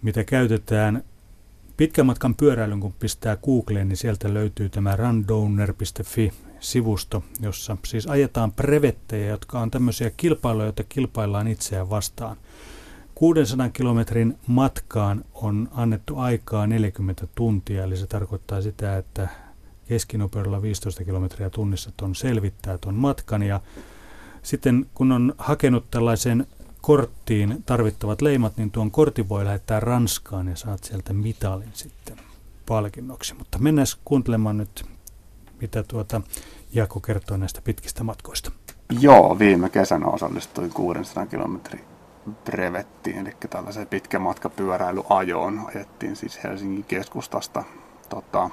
mitä 0.03 0.25
käytetään 0.25 1.05
pitkän 1.77 2.07
matkan 2.07 2.35
pyöräilyn, 2.35 2.81
kun 2.81 2.93
pistää 2.93 3.37
Googleen, 3.37 3.89
niin 3.89 3.97
sieltä 3.97 4.35
löytyy 4.35 4.69
tämä 4.69 4.97
randowner.fi 4.97 6.33
sivusto, 6.61 7.25
jossa 7.41 7.77
siis 7.87 8.07
ajetaan 8.07 8.53
brevettejä, 8.53 9.27
jotka 9.27 9.61
on 9.61 9.71
tämmöisiä 9.71 10.11
kilpailuja, 10.17 10.67
joita 10.67 10.85
kilpaillaan 10.85 11.49
itseään 11.49 11.91
vastaan. 11.91 12.37
600 13.23 13.69
kilometrin 13.69 14.39
matkaan 14.47 15.25
on 15.35 15.69
annettu 15.73 16.19
aikaa 16.19 16.67
40 16.67 17.27
tuntia, 17.35 17.85
eli 17.85 17.97
se 17.97 18.07
tarkoittaa 18.07 18.63
sitä, 18.63 18.97
että 18.97 19.29
keskinopeudella 19.89 20.63
15 20.63 21.05
kilometriä 21.05 21.51
tunnissa 21.51 21.93
ton 21.97 22.15
selvittää 22.15 22.79
tuon 22.79 22.95
matkan. 22.95 23.43
Ja 23.43 23.61
sitten 24.43 24.87
kun 24.95 25.13
on 25.13 25.35
hakenut 25.39 25.91
tällaisen 25.91 26.47
korttiin 26.81 27.63
tarvittavat 27.67 28.23
leimat, 28.23 28.57
niin 28.57 28.71
tuon 28.71 28.91
kortin 28.91 29.29
voi 29.29 29.45
lähettää 29.45 29.81
Ranskaan 29.81 30.49
ja 30.49 30.57
saat 30.57 30.85
sieltä 30.85 31.13
mitalin 31.13 31.71
sitten 31.73 32.17
palkinnoksi. 32.67 33.35
Mutta 33.35 33.59
mennään 33.59 33.87
kuuntelemaan 34.05 34.57
nyt, 34.57 34.85
mitä 35.61 35.83
tuota 35.83 36.21
Jako 36.75 37.01
kertoo 37.01 37.37
näistä 37.37 37.61
pitkistä 37.65 38.05
matkoista. 38.05 38.53
Joo, 39.01 39.39
viime 39.39 39.71
kesänä 39.71 40.07
osallistuin 40.07 40.71
600 40.71 41.27
kilometriä 41.27 41.92
brevettiin, 42.45 43.19
eli 43.19 43.37
tällaiseen 43.51 43.87
pitkän 43.87 44.23
matkapyöräilyajoon. 44.23 45.61
Ajettiin 45.75 46.17
siis 46.17 46.45
Helsingin 46.45 46.85
keskustasta 46.85 47.65
tota, 48.09 48.51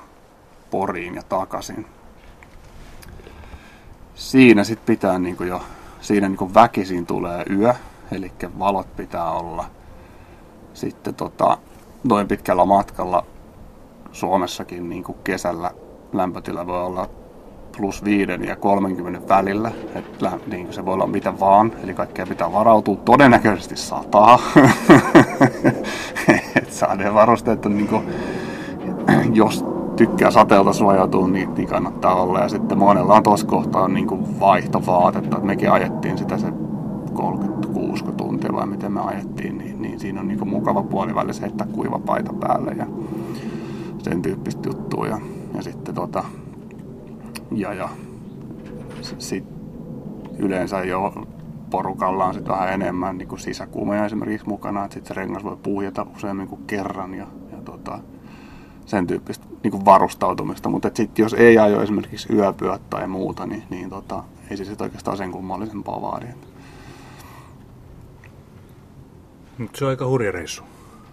Poriin 0.72 1.16
ja 1.16 1.24
takaisin. 1.30 1.86
Siinä 4.16 4.64
sitten 4.64 4.86
pitää 4.86 5.20
niin 5.20 5.38
jo, 5.48 5.62
siinä 6.02 6.30
niin 6.30 6.54
väkisin 6.54 7.06
tulee 7.06 7.46
yö, 7.50 7.74
eli 8.12 8.32
valot 8.60 8.96
pitää 8.96 9.32
olla. 9.32 9.66
Sitten 10.74 11.16
tota, 11.16 11.58
noin 12.04 12.28
pitkällä 12.28 12.66
matkalla 12.66 13.26
Suomessakin 14.12 14.90
niin 14.90 15.04
kesällä 15.24 15.72
lämpötila 16.14 16.68
voi 16.68 16.84
olla 16.84 17.10
plus 17.80 18.04
5 18.04 18.32
ja 18.48 18.56
30 18.56 19.36
välillä. 19.36 19.72
Että 19.96 20.32
niin 20.48 20.74
se 20.74 20.86
voi 20.86 20.94
olla 20.94 21.08
mitä 21.08 21.40
vaan, 21.40 21.72
eli 21.84 21.94
kaikkea 21.94 22.26
pitää 22.26 22.52
varautua. 22.52 22.96
Todennäköisesti 22.96 23.76
sataa. 23.76 24.40
että 26.56 26.74
saadeen 26.74 27.14
varusteet 27.14 27.66
on 27.66 27.78
niin 27.78 27.88
kuin, 27.88 28.04
jos 29.34 29.66
tykkää 29.96 30.32
sateelta 30.32 30.74
suojautua, 30.74 31.28
niin, 31.28 31.56
niin 31.56 31.68
kannattaa 31.68 32.16
olla. 32.16 32.40
Ja 32.40 32.50
sitten 32.50 32.78
monella 32.78 33.16
on 33.16 33.24
tuossa 33.24 33.48
kohtaa 33.48 33.88
niin 33.88 34.08
kuin 34.08 34.40
vaihtovaatetta. 34.40 35.36
Että 35.36 35.48
mekin 35.48 35.72
ajettiin 35.72 36.18
sitä 36.18 36.38
se 36.38 36.48
36 37.14 38.04
tuntia 38.18 38.54
vai 38.54 38.68
miten 38.68 38.92
me 38.92 39.02
ajettiin, 39.02 39.58
niin, 39.58 39.82
niin 39.82 40.00
siinä 40.00 40.22
on 40.22 40.28
niin 40.28 40.40
kuin 40.40 40.50
mukava 40.50 40.84
puolivälissä 40.84 41.42
heittää 41.42 41.68
kuiva 41.68 42.00
paita 42.00 42.34
päälle 42.34 42.72
ja 42.72 42.86
sen 44.00 44.22
tyyppistä 44.22 44.70
juttua. 44.70 45.08
Ja, 45.08 45.20
ja 45.56 45.64
sitten 45.64 45.96
tota, 45.96 46.24
ja, 47.52 47.74
ja 47.74 47.90
sit 49.02 49.44
yleensä 50.38 50.84
jo 50.84 51.26
porukalla 51.70 52.26
on 52.26 52.34
sit 52.34 52.48
vähän 52.48 52.74
enemmän 52.74 53.18
niin 53.18 53.28
kuin 53.28 53.40
sisäkuumeja 53.40 54.06
esimerkiksi 54.06 54.48
mukana, 54.48 54.84
että 54.84 54.94
sitten 54.94 55.08
se 55.08 55.22
rengas 55.22 55.44
voi 55.44 55.58
puhjata 55.64 56.06
useammin 56.16 56.48
kuin 56.48 56.62
kerran 56.68 57.14
ja, 57.14 57.28
ja 57.52 57.58
tota, 57.66 58.00
sen 58.86 59.08
tyyppistä 59.08 59.46
niin 59.64 59.72
kuin 59.72 59.86
varustautumista. 59.86 60.70
Mutta 60.70 60.92
sitten 60.94 61.24
jos 61.24 61.34
ei 61.34 61.58
ajo 61.58 61.82
esimerkiksi 61.82 62.34
yöpyöt 62.34 62.90
tai 62.90 63.08
muuta, 63.08 63.46
niin, 63.46 63.64
niin 63.70 63.90
tota, 63.90 64.24
ei 64.50 64.58
se 64.58 64.66
sitten 64.66 64.86
oikeastaan 64.86 65.18
sen 65.18 65.32
kummallisempaa 65.32 66.02
vaadi. 66.02 66.26
Mutta 69.58 69.78
se 69.78 69.86
on 69.86 69.90
aika 69.90 70.08
hurja 70.08 70.32
reissu. 70.32 70.64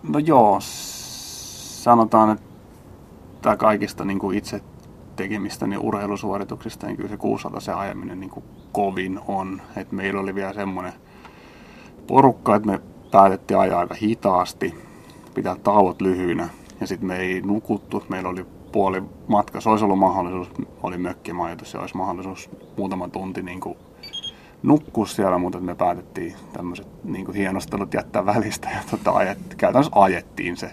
No 0.09 0.19
joo, 0.19 0.57
sanotaan, 0.61 2.31
että 2.31 3.57
kaikista 3.57 4.05
niin 4.05 4.19
kuin 4.19 4.39
itse 4.39 4.61
tekemistä 5.17 5.67
niin 5.67 5.81
urheilusuorituksista, 5.81 6.87
niin 6.87 6.97
kyllä 6.97 7.09
se 7.09 7.17
600 7.17 7.61
se 7.61 7.73
ajaminen 7.73 8.21
niin 8.21 8.31
kuin 8.31 8.45
kovin 8.73 9.21
on. 9.29 9.63
Et 9.77 9.93
meillä 9.93 10.21
oli 10.21 10.35
vielä 10.35 10.53
semmoinen 10.53 10.93
porukka, 12.07 12.57
että 12.57 12.69
me 12.69 12.81
päätettiin 13.11 13.59
ajaa 13.59 13.81
aika 13.81 13.95
hitaasti, 13.95 14.75
pitää 15.35 15.57
tauot 15.57 16.01
lyhyinä. 16.01 16.49
Ja 16.81 16.87
sitten 16.87 17.09
me 17.09 17.17
ei 17.17 17.41
nukuttu, 17.41 18.05
meillä 18.09 18.29
oli 18.29 18.47
puoli 18.73 19.03
matka, 19.29 19.61
se 19.61 19.69
olisi 19.69 19.85
ollut 19.85 19.99
mahdollisuus, 19.99 20.51
oli 20.83 20.99
mökkimajoitus, 20.99 21.71
se 21.71 21.79
olisi 21.79 21.97
mahdollisuus 21.97 22.51
muutama 22.77 23.09
tunti 23.09 23.43
niin 23.43 23.61
kuin 23.61 23.79
nukkua 24.63 25.07
siellä, 25.07 25.39
mutta 25.39 25.61
me 25.61 25.75
päätettiin 25.75 26.35
tämmöiset 26.53 26.87
niin 27.05 27.35
hienostelut 27.35 27.95
jättää 27.95 28.27
välistä 28.27 28.71
ja 28.71 28.81
tota, 28.91 29.11
ajet, 29.11 29.39
käytännössä 29.57 29.93
ajettiin 29.95 30.57
se 30.57 30.71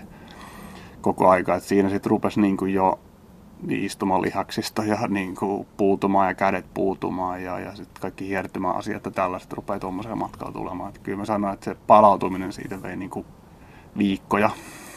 koko 1.01 1.29
aika. 1.29 1.55
Et 1.55 1.63
siinä 1.63 1.89
sitten 1.89 2.09
rupesi 2.09 2.41
niin 2.41 2.57
jo 2.73 2.99
istumalihaksista 3.69 4.83
ja 4.83 5.07
niin 5.07 5.35
kuin 5.35 5.67
puutumaan 5.77 6.27
ja 6.27 6.33
kädet 6.33 6.65
puutumaan 6.73 7.43
ja, 7.43 7.59
ja 7.59 7.75
sitten 7.75 8.01
kaikki 8.01 8.27
hiertymä-asiat 8.27 9.05
ja 9.05 9.11
tällaiset 9.11 9.53
rupeaa 9.53 9.79
tuommoisella 9.79 10.15
matkalla 10.15 10.53
tulemaan. 10.53 10.89
Että 10.89 11.01
kyllä 11.03 11.17
mä 11.17 11.25
sanoin, 11.25 11.53
että 11.53 11.65
se 11.65 11.75
palautuminen 11.87 12.53
siitä 12.53 12.81
vei 12.81 12.95
niin 12.95 13.09
kuin 13.09 13.25
viikkoja 13.97 14.49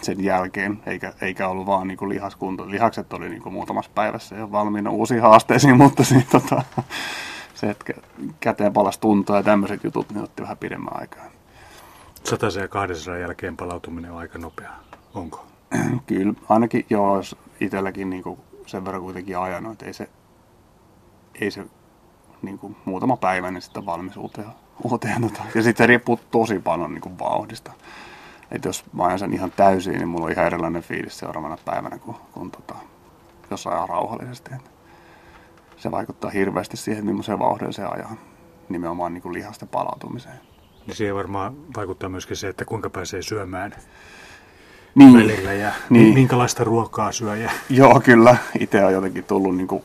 sen 0.02 0.24
jälkeen, 0.24 0.78
eikä, 0.86 1.12
eikä 1.20 1.48
ollut 1.48 1.66
vaan 1.66 1.88
niin 1.88 1.98
kuin 1.98 2.08
lihaskunto. 2.08 2.70
Lihakset 2.70 3.12
oli 3.12 3.28
niin 3.28 3.42
kuin 3.42 3.52
muutamassa 3.52 3.90
päivässä 3.94 4.36
jo 4.36 4.52
valmiina 4.52 4.90
uusiin 4.90 5.22
haasteisiin, 5.22 5.76
mutta 5.82 6.04
siitä, 6.04 6.40
tota, 6.40 6.62
se, 7.54 7.70
että 7.70 7.92
käteen 8.40 8.72
palas 8.72 8.98
tuntoa 8.98 9.36
ja 9.36 9.42
tämmöiset 9.42 9.84
jutut, 9.84 10.10
niin 10.10 10.24
otti 10.24 10.42
vähän 10.42 10.58
pidemmän 10.58 11.00
aikaa. 11.00 11.24
Sataisen 12.24 12.60
ja 12.60 12.68
200 12.68 13.16
jälkeen 13.16 13.56
palautuminen 13.56 14.12
on 14.12 14.18
aika 14.18 14.38
nopea. 14.38 14.70
Onko? 15.14 15.46
Kyllä, 16.06 16.34
ainakin 16.48 16.86
joo, 16.90 17.16
jos 17.16 17.36
itselläkin 17.60 18.10
niin 18.10 18.22
kuin 18.22 18.40
sen 18.66 18.84
verran 18.84 19.02
kuitenkin 19.02 19.38
ajanut, 19.38 19.72
että 19.72 19.86
ei 19.86 19.92
se, 19.92 20.08
ei 21.40 21.50
se 21.50 21.66
niin 22.42 22.58
kuin 22.58 22.76
muutama 22.84 23.16
päivä, 23.16 23.50
niin 23.50 23.62
sitten 23.62 23.86
valmis 23.86 24.16
uuteen. 24.16 24.48
uuteen 24.84 25.22
tota. 25.22 25.42
Ja 25.54 25.62
sitten 25.62 25.84
se 25.84 25.86
riippuu 25.86 26.20
tosi 26.30 26.58
paljon 26.58 26.94
niin 26.94 27.02
kuin 27.02 27.18
vauhdista. 27.18 27.72
Että 28.50 28.68
jos 28.68 28.84
mä 28.92 29.04
ajan 29.04 29.18
sen 29.18 29.32
ihan 29.32 29.50
täysin, 29.50 29.92
niin 29.92 30.08
mulla 30.08 30.26
on 30.26 30.32
ihan 30.32 30.46
erilainen 30.46 30.82
fiilis 30.82 31.18
seuraavana 31.18 31.58
päivänä 31.64 31.98
kuin, 31.98 32.16
kuin 32.32 32.50
tota, 32.50 32.74
jos 33.50 33.66
ajaa 33.66 33.86
rauhallisesti. 33.86 34.54
Että 34.54 34.70
se 35.76 35.90
vaikuttaa 35.90 36.30
hirveästi 36.30 36.76
siihen, 36.76 37.06
millaiseen 37.06 37.38
vauhdilla 37.38 37.72
se 37.72 37.84
ajaa 37.84 38.16
nimenomaan 38.68 39.14
niin 39.14 39.22
kuin 39.22 39.32
lihasta 39.32 39.66
palautumiseen. 39.66 40.40
Niin 40.86 40.96
siihen 40.96 41.14
varmaan 41.14 41.56
vaikuttaa 41.76 42.08
myöskin 42.08 42.36
se, 42.36 42.48
että 42.48 42.64
kuinka 42.64 42.90
pääsee 42.90 43.22
syömään 43.22 43.72
niin. 44.96 45.14
välillä 45.14 45.52
ja 45.52 45.72
niin. 45.90 46.14
minkälaista 46.14 46.64
ruokaa 46.64 47.12
syö. 47.12 47.36
Ja... 47.36 47.50
Joo, 47.70 48.00
kyllä. 48.04 48.36
Itse 48.60 48.84
on 48.84 48.92
jotenkin 48.92 49.24
tullut 49.24 49.56
niin 49.56 49.68
kuin 49.68 49.82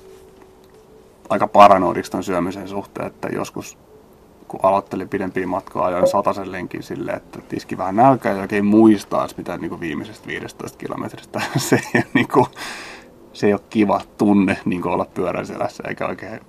aika 1.30 1.48
paranoidiksi 1.48 2.12
syömisen 2.22 2.68
suhteen, 2.68 3.08
että 3.08 3.28
joskus 3.28 3.78
kun 4.48 4.60
aloittelin 4.64 5.10
pidempiä 5.10 5.48
matkoja, 5.48 5.86
ajoin 5.86 6.08
sataisen 6.08 6.52
lenkin 6.52 6.84
silleen, 6.84 7.18
että 7.18 7.40
tiski 7.50 7.78
vähän 7.78 7.96
nälkää 7.96 8.36
ja 8.36 8.42
oikein 8.42 8.66
muistaa 8.66 9.28
mitä 9.38 9.58
niin 9.58 9.70
kuin 9.70 9.82
viimeisestä 9.82 10.28
15 10.28 10.78
kilometristä. 10.78 11.42
Se 11.58 11.76
ei, 11.76 11.82
ole, 11.96 12.06
niin 12.14 12.28
kuin, 12.28 12.46
se 13.34 13.48
ei 13.48 13.54
ole 13.54 13.62
kiva 13.70 14.02
tunne 14.18 14.58
niin 14.66 14.82
kuin 14.82 14.94
olla 14.94 15.06
pyörän 15.14 15.46
selässä, 15.46 15.84
eikä 15.88 16.08
oikein, 16.08 16.40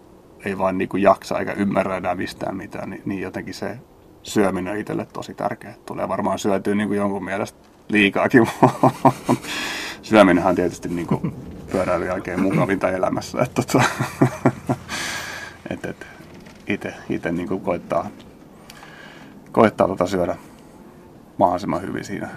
ei 0.44 0.58
vaan 0.58 0.78
niin 0.78 0.88
kuin 0.88 1.02
jaksa 1.02 1.38
eikä 1.38 1.52
ymmärrä 1.52 1.96
enää 1.96 2.14
mistään 2.14 2.56
mitään, 2.56 2.90
niin, 2.90 3.02
niin 3.04 3.20
jotenkin 3.20 3.54
se 3.54 3.78
syöminen 4.22 4.72
on 4.72 4.78
itselle 4.78 5.06
tosi 5.12 5.34
tärkeä. 5.34 5.74
Tulee 5.86 6.08
varmaan 6.08 6.38
syötyä 6.38 6.74
niin 6.74 6.88
kuin 6.88 6.98
jonkun 6.98 7.24
mielestä 7.24 7.71
liikaakin. 7.92 8.48
Syöminen 10.02 10.44
on 10.44 10.54
tietysti 10.54 10.88
niin 10.88 11.06
kuin 11.06 11.36
pyöräilyn 11.72 12.08
jälkeen 12.08 12.40
mukavinta 12.40 12.90
elämässä. 12.90 13.42
Että, 13.42 13.62
tota, 13.62 13.84
et, 15.70 15.84
et, 15.84 16.06
itse, 16.66 16.94
itse 17.10 17.32
niin 17.32 17.48
kuin 17.48 17.60
koittaa, 17.60 18.06
koittaa 19.52 19.88
tota 19.88 20.06
syödä 20.06 20.36
mahdollisimman 21.38 21.82
hyvin 21.82 22.04
siinä, 22.04 22.28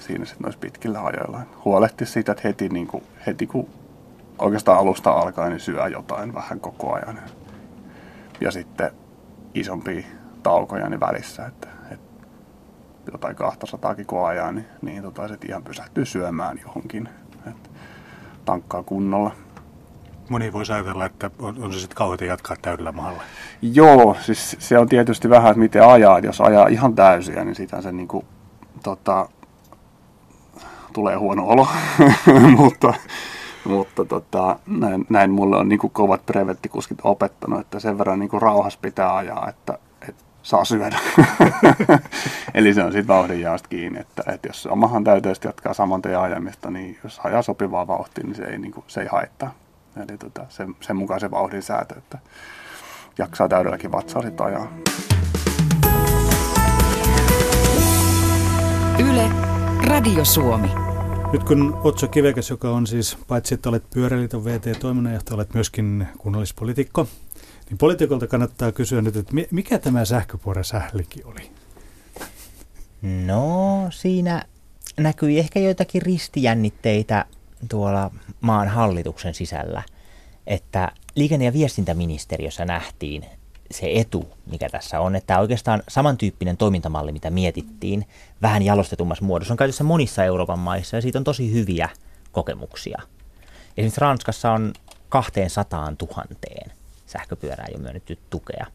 siinä 0.00 0.24
sitten 0.24 0.42
noissa 0.44 0.60
pitkillä 0.60 1.00
ajoilla. 1.00 1.40
Huolehti 1.64 2.06
siitä, 2.06 2.32
että 2.32 2.48
heti, 2.48 2.68
niin 2.68 2.86
kuin, 2.86 3.04
heti 3.26 3.46
kun 3.46 3.68
oikeastaan 4.38 4.78
alusta 4.78 5.10
alkaen, 5.10 5.50
niin 5.50 5.60
syö 5.60 5.88
jotain 5.88 6.34
vähän 6.34 6.60
koko 6.60 6.92
ajan. 6.92 7.20
Ja 8.40 8.50
sitten 8.50 8.90
isompia 9.54 10.02
taukoja 10.42 10.88
niin 10.88 11.00
välissä, 11.00 11.46
että 11.46 11.65
jotain 13.12 13.36
200 13.36 13.94
kun 14.06 14.26
ajaa, 14.26 14.52
niin, 14.52 14.66
niin 14.82 15.02
tota, 15.02 15.28
sitten 15.28 15.50
ihan 15.50 15.62
pysähtyy 15.62 16.06
syömään 16.06 16.60
johonkin. 16.62 17.08
Että 17.46 17.68
tankkaa 18.44 18.82
kunnolla. 18.82 19.30
Moni 20.28 20.52
voisi 20.52 20.72
ajatella, 20.72 21.06
että 21.06 21.30
on, 21.38 21.56
on 21.62 21.72
se 21.72 21.78
sitten 21.80 21.96
kauheita 21.96 22.24
jatkaa 22.24 22.56
täydellä 22.62 22.92
maalla. 22.92 23.22
Joo, 23.62 24.16
siis 24.20 24.56
se 24.58 24.78
on 24.78 24.88
tietysti 24.88 25.30
vähän, 25.30 25.50
että 25.50 25.60
miten 25.60 25.88
ajaa. 25.88 26.18
Jos 26.18 26.40
ajaa 26.40 26.66
ihan 26.66 26.94
täysiä, 26.94 27.44
niin 27.44 27.54
sitä 27.54 27.82
se 27.82 27.92
niin 27.92 28.08
kuin, 28.08 28.26
tota, 28.82 29.28
tulee 30.92 31.16
huono 31.16 31.46
olo. 31.46 31.68
mutta 32.58 32.94
mutta 33.66 34.04
tota, 34.04 34.58
näin, 34.66 35.06
näin 35.08 35.30
mulle 35.30 35.56
on 35.56 35.68
niin 35.68 35.78
kuin 35.78 35.90
kovat 35.90 36.26
brevettikuskit 36.26 36.98
opettanut, 37.02 37.60
että 37.60 37.80
sen 37.80 37.98
verran 37.98 38.18
niin 38.18 38.28
kuin 38.28 38.42
rauhassa 38.42 38.78
pitää 38.82 39.16
ajaa, 39.16 39.48
että 39.48 39.78
saa 40.46 40.64
syödä. 40.64 40.98
Eli 42.54 42.74
se 42.74 42.84
on 42.84 42.92
sitten 42.92 43.08
vauhdin 43.08 43.40
jaosta 43.40 43.68
kiinni, 43.68 44.00
että, 44.00 44.22
että 44.32 44.48
jos 44.48 44.66
omahan 44.66 45.04
täyteistä 45.04 45.48
jatkaa 45.48 45.74
saman 45.74 46.02
tien 46.02 46.18
ajamista, 46.18 46.70
niin 46.70 46.98
jos 47.04 47.20
ajaa 47.24 47.42
sopivaa 47.42 47.86
vauhtia, 47.86 48.24
niin 48.24 48.34
se 48.34 48.44
ei, 48.44 48.58
niin 48.58 48.72
kuin, 48.72 48.84
se 48.86 49.00
ei 49.00 49.06
haittaa. 49.06 49.54
Eli 49.96 50.18
tota, 50.18 50.46
sen, 50.48 50.76
sen 50.80 50.96
mukaan 50.96 51.20
se 51.20 51.30
vauhdin 51.30 51.62
säätö, 51.62 51.94
että 51.98 52.18
jaksaa 53.18 53.48
täydelläkin 53.48 53.92
vatsaa 53.92 54.22
sitten 54.22 54.46
ajaa. 54.46 54.72
Yle, 58.98 59.30
Radio 59.86 60.24
Suomi. 60.24 60.68
Nyt 61.32 61.44
kun 61.44 61.80
Otso 61.84 62.08
Kivekäs, 62.08 62.50
joka 62.50 62.70
on 62.70 62.86
siis, 62.86 63.18
paitsi 63.28 63.54
että 63.54 63.68
olet 63.68 63.90
Pyöräliiton 63.94 64.44
VT-toiminnanjohtaja, 64.44 65.34
olet 65.34 65.54
myöskin 65.54 66.06
kunnallispolitiikko, 66.18 67.06
niin 67.70 67.78
poliitikolta 67.78 68.26
kannattaa 68.26 68.72
kysyä 68.72 69.02
nyt, 69.02 69.16
että 69.16 69.32
mikä 69.50 69.78
tämä 69.78 70.04
sähköpuoresählikin 70.04 71.26
oli? 71.26 71.50
No, 73.02 73.86
siinä 73.90 74.44
näkyi 74.96 75.38
ehkä 75.38 75.60
joitakin 75.60 76.02
ristijännitteitä 76.02 77.24
tuolla 77.68 78.10
maan 78.40 78.68
hallituksen 78.68 79.34
sisällä, 79.34 79.82
että 80.46 80.92
liikenne- 81.14 81.44
ja 81.44 81.52
viestintäministeriössä 81.52 82.64
nähtiin 82.64 83.24
se 83.70 83.90
etu, 83.94 84.28
mikä 84.50 84.68
tässä 84.68 85.00
on, 85.00 85.16
että 85.16 85.38
oikeastaan 85.38 85.82
samantyyppinen 85.88 86.56
toimintamalli, 86.56 87.12
mitä 87.12 87.30
mietittiin, 87.30 88.06
vähän 88.42 88.62
jalostetummassa 88.62 89.24
muodossa, 89.24 89.54
on 89.54 89.58
käytössä 89.58 89.84
monissa 89.84 90.24
Euroopan 90.24 90.58
maissa 90.58 90.96
ja 90.96 91.00
siitä 91.00 91.18
on 91.18 91.24
tosi 91.24 91.52
hyviä 91.52 91.88
kokemuksia. 92.32 93.02
Esimerkiksi 93.76 94.00
Ranskassa 94.00 94.52
on 94.52 94.72
200 95.08 95.92
000 96.00 96.24
sähköpyörää 97.06 97.66
jo 97.72 97.78
myönnetty 97.78 98.18
tukea. 98.30 98.66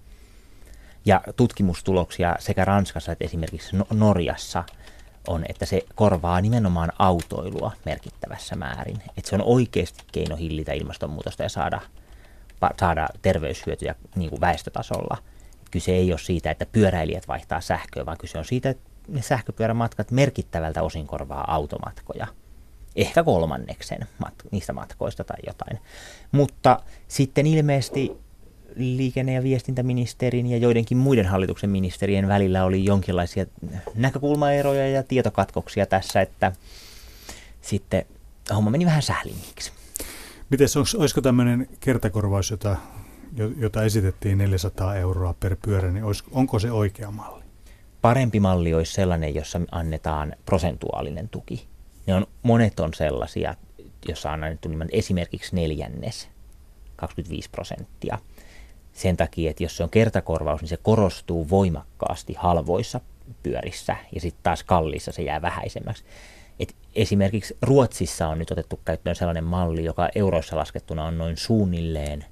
Ja 1.05 1.21
tutkimustuloksia 1.35 2.35
sekä 2.39 2.65
Ranskassa 2.65 3.11
että 3.11 3.25
esimerkiksi 3.25 3.75
no-, 3.75 3.87
Norjassa 3.93 4.63
on, 5.27 5.45
että 5.49 5.65
se 5.65 5.81
korvaa 5.95 6.41
nimenomaan 6.41 6.91
autoilua 6.99 7.71
merkittävässä 7.85 8.55
määrin. 8.55 9.01
Että 9.17 9.29
se 9.29 9.35
on 9.35 9.43
oikeasti 9.45 10.03
keino 10.11 10.35
hillitä 10.35 10.73
ilmastonmuutosta 10.73 11.43
ja 11.43 11.49
saada, 11.49 11.81
saada 12.79 13.07
terveyshyötyjä 13.21 13.95
niin 14.15 14.29
kuin 14.29 14.41
väestötasolla. 14.41 15.17
Kyse 15.71 15.91
ei 15.91 16.11
ole 16.11 16.19
siitä, 16.19 16.51
että 16.51 16.65
pyöräilijät 16.65 17.27
vaihtaa 17.27 17.61
sähköä, 17.61 18.05
vaan 18.05 18.17
kyse 18.17 18.37
on 18.37 18.45
siitä, 18.45 18.69
että 18.69 18.89
ne 19.07 19.21
sähköpyörämatkat 19.21 20.11
merkittävältä 20.11 20.83
osin 20.83 21.07
korvaa 21.07 21.53
automatkoja. 21.53 22.27
Ehkä 22.95 23.23
kolmanneksen 23.23 24.07
mat- 24.25 24.47
niistä 24.51 24.73
matkoista 24.73 25.23
tai 25.23 25.37
jotain. 25.47 25.79
Mutta 26.31 26.79
sitten 27.07 27.47
ilmeisesti 27.47 28.11
liikenne- 28.75 29.33
ja 29.33 29.43
viestintäministerin 29.43 30.47
ja 30.47 30.57
joidenkin 30.57 30.97
muiden 30.97 31.25
hallituksen 31.25 31.69
ministerien 31.69 32.27
välillä 32.27 32.63
oli 32.63 32.85
jonkinlaisia 32.85 33.45
näkökulmaeroja 33.95 34.87
ja 34.87 35.03
tietokatkoksia 35.03 35.85
tässä, 35.85 36.21
että 36.21 36.51
sitten 37.61 38.05
homma 38.55 38.69
meni 38.69 38.85
vähän 38.85 39.01
sählimmiksi. 39.01 39.71
Miten 40.49 40.67
olisiko 40.97 41.21
tämmöinen 41.21 41.67
kertakorvaus, 41.79 42.51
jota, 42.51 42.77
jota 43.57 43.83
esitettiin 43.83 44.37
400 44.37 44.95
euroa 44.95 45.33
per 45.39 45.55
pyörä, 45.65 45.91
niin 45.91 46.03
olis, 46.03 46.23
onko 46.31 46.59
se 46.59 46.71
oikea 46.71 47.11
malli? 47.11 47.43
Parempi 48.01 48.39
malli 48.39 48.73
olisi 48.73 48.93
sellainen, 48.93 49.35
jossa 49.35 49.61
annetaan 49.71 50.33
prosentuaalinen 50.45 51.29
tuki. 51.29 51.67
Ne 52.07 52.13
on, 52.13 52.27
monet 52.43 52.79
on 52.79 52.93
sellaisia, 52.93 53.55
jossa 54.07 54.31
on 54.31 54.43
annettu 54.43 54.69
esimerkiksi 54.91 55.55
neljännes, 55.55 56.29
25 56.95 57.49
prosenttia– 57.49 58.17
sen 58.93 59.17
takia, 59.17 59.49
että 59.51 59.63
jos 59.63 59.77
se 59.77 59.83
on 59.83 59.89
kertakorvaus, 59.89 60.61
niin 60.61 60.69
se 60.69 60.77
korostuu 60.77 61.49
voimakkaasti 61.49 62.33
halvoissa 62.33 63.01
pyörissä 63.43 63.95
ja 64.15 64.21
sitten 64.21 64.43
taas 64.43 64.63
kalliissa 64.63 65.11
se 65.11 65.21
jää 65.21 65.41
vähäisemmäksi. 65.41 66.03
Et 66.59 66.75
esimerkiksi 66.95 67.57
Ruotsissa 67.61 68.27
on 68.27 68.39
nyt 68.39 68.51
otettu 68.51 68.79
käyttöön 68.85 69.15
sellainen 69.15 69.43
malli, 69.43 69.85
joka 69.85 70.09
euroissa 70.15 70.55
laskettuna 70.55 71.05
on 71.05 71.17
noin 71.17 71.37
suunnilleen 71.37 72.25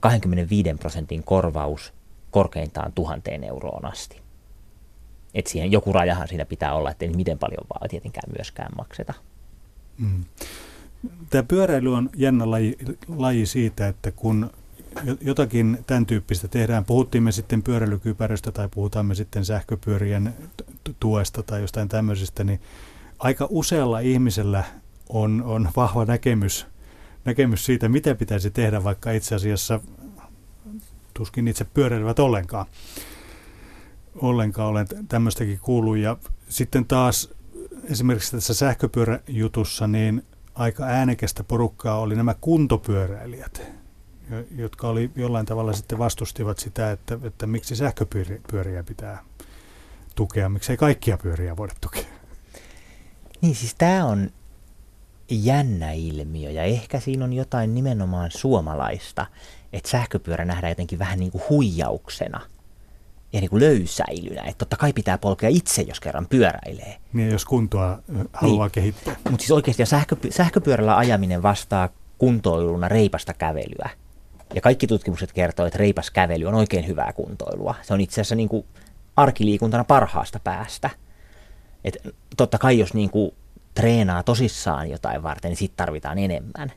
25 0.00 0.74
prosentin 0.78 1.24
korvaus 1.24 1.92
korkeintaan 2.30 2.92
tuhanteen 2.92 3.44
euroon 3.44 3.84
asti. 3.84 4.21
Et 5.34 5.46
siihen 5.46 5.72
joku 5.72 5.92
rajahan 5.92 6.28
siinä 6.28 6.44
pitää 6.44 6.74
olla, 6.74 6.90
ettei 6.90 7.08
miten 7.08 7.38
paljon 7.38 7.66
vaan 7.74 7.90
tietenkään 7.90 8.32
myöskään 8.36 8.72
makseta. 8.78 9.14
Mm. 9.98 10.24
Tämä 11.30 11.42
pyöräily 11.42 11.94
on 11.94 12.10
jännä 12.16 12.50
laji, 12.50 12.76
laji 13.08 13.46
siitä, 13.46 13.88
että 13.88 14.10
kun 14.10 14.50
jotakin 15.20 15.78
tämän 15.86 16.06
tyyppistä 16.06 16.48
tehdään. 16.48 16.84
Puhuttiin 16.84 17.22
me 17.22 17.32
sitten 17.32 17.62
pyöräilykypärästä 17.62 18.52
tai 18.52 18.68
puhutaan 18.74 19.06
me 19.06 19.14
sitten 19.14 19.44
sähköpyörien 19.44 20.34
tuesta 21.00 21.42
tai 21.42 21.60
jostain 21.60 21.88
tämmöisestä, 21.88 22.44
niin 22.44 22.60
aika 23.18 23.46
usealla 23.50 24.00
ihmisellä 24.00 24.64
on, 25.08 25.42
on 25.46 25.68
vahva 25.76 26.04
näkemys, 26.04 26.66
näkemys 27.24 27.66
siitä, 27.66 27.88
mitä 27.88 28.14
pitäisi 28.14 28.50
tehdä, 28.50 28.84
vaikka 28.84 29.10
itse 29.10 29.34
asiassa 29.34 29.80
tuskin 31.14 31.48
itse 31.48 31.64
pyöräilevät 31.64 32.18
ollenkaan. 32.18 32.66
Ollenkaan 34.16 34.68
olen 34.68 34.86
tämmöistäkin 35.08 35.58
kuullut. 35.58 35.98
Ja 35.98 36.16
sitten 36.48 36.84
taas 36.84 37.30
esimerkiksi 37.84 38.32
tässä 38.32 38.54
sähköpyöräjutussa, 38.54 39.86
niin 39.86 40.26
aika 40.54 40.84
äänekästä 40.84 41.44
porukkaa 41.44 41.98
oli 41.98 42.16
nämä 42.16 42.34
kuntopyöräilijät 42.40 43.72
jotka 44.56 44.88
oli 44.88 45.10
jollain 45.16 45.46
tavalla 45.46 45.72
sitten 45.72 45.98
vastustivat 45.98 46.58
sitä, 46.58 46.92
että, 46.92 47.18
että 47.22 47.46
miksi 47.46 47.76
sähköpyöriä 47.76 48.82
pitää 48.86 49.24
tukea, 50.14 50.48
miksei 50.48 50.76
kaikkia 50.76 51.18
pyöriä 51.18 51.56
voida 51.56 51.74
tukea. 51.80 52.04
Niin 53.40 53.54
siis 53.54 53.74
tämä 53.74 54.04
on 54.04 54.30
jännä 55.30 55.92
ilmiö 55.92 56.50
ja 56.50 56.62
ehkä 56.62 57.00
siinä 57.00 57.24
on 57.24 57.32
jotain 57.32 57.74
nimenomaan 57.74 58.30
suomalaista, 58.30 59.26
että 59.72 59.90
sähköpyörä 59.90 60.44
nähdään 60.44 60.70
jotenkin 60.70 60.98
vähän 60.98 61.18
niin 61.18 61.32
kuin 61.32 61.44
huijauksena 61.48 62.40
ja 63.32 63.40
niin 63.40 63.50
kuin 63.50 63.60
löysäilynä, 63.60 64.42
että 64.42 64.58
totta 64.58 64.76
kai 64.76 64.92
pitää 64.92 65.18
polkea 65.18 65.48
itse, 65.48 65.82
jos 65.82 66.00
kerran 66.00 66.26
pyöräilee. 66.26 66.96
Niin, 67.12 67.30
jos 67.30 67.44
kuntoa 67.44 67.98
haluaa 68.32 68.66
niin. 68.66 68.72
kehittää. 68.72 69.16
Mutta 69.30 69.42
siis 69.42 69.50
oikeasti 69.50 69.82
sähköpy- 69.82 70.32
sähköpyörällä 70.32 70.96
ajaminen 70.96 71.42
vastaa 71.42 71.88
kuntoiluna 72.18 72.88
reipasta 72.88 73.34
kävelyä. 73.34 73.90
Ja 74.54 74.60
kaikki 74.60 74.86
tutkimukset 74.86 75.32
kertoo, 75.32 75.66
että 75.66 75.78
reipas 75.78 76.10
kävely 76.10 76.44
on 76.46 76.54
oikein 76.54 76.86
hyvää 76.86 77.12
kuntoilua. 77.12 77.74
Se 77.82 77.94
on 77.94 78.00
itse 78.00 78.14
asiassa 78.20 78.34
niin 78.34 78.48
kuin 78.48 78.66
arkiliikuntana 79.16 79.84
parhaasta 79.84 80.40
päästä. 80.44 80.90
Et 81.84 81.96
totta 82.36 82.58
kai 82.58 82.78
jos 82.78 82.94
niin 82.94 83.10
kuin 83.10 83.34
treenaa 83.74 84.22
tosissaan 84.22 84.90
jotain 84.90 85.22
varten, 85.22 85.48
niin 85.48 85.56
sitten 85.56 85.76
tarvitaan 85.76 86.18
enemmän. 86.18 86.72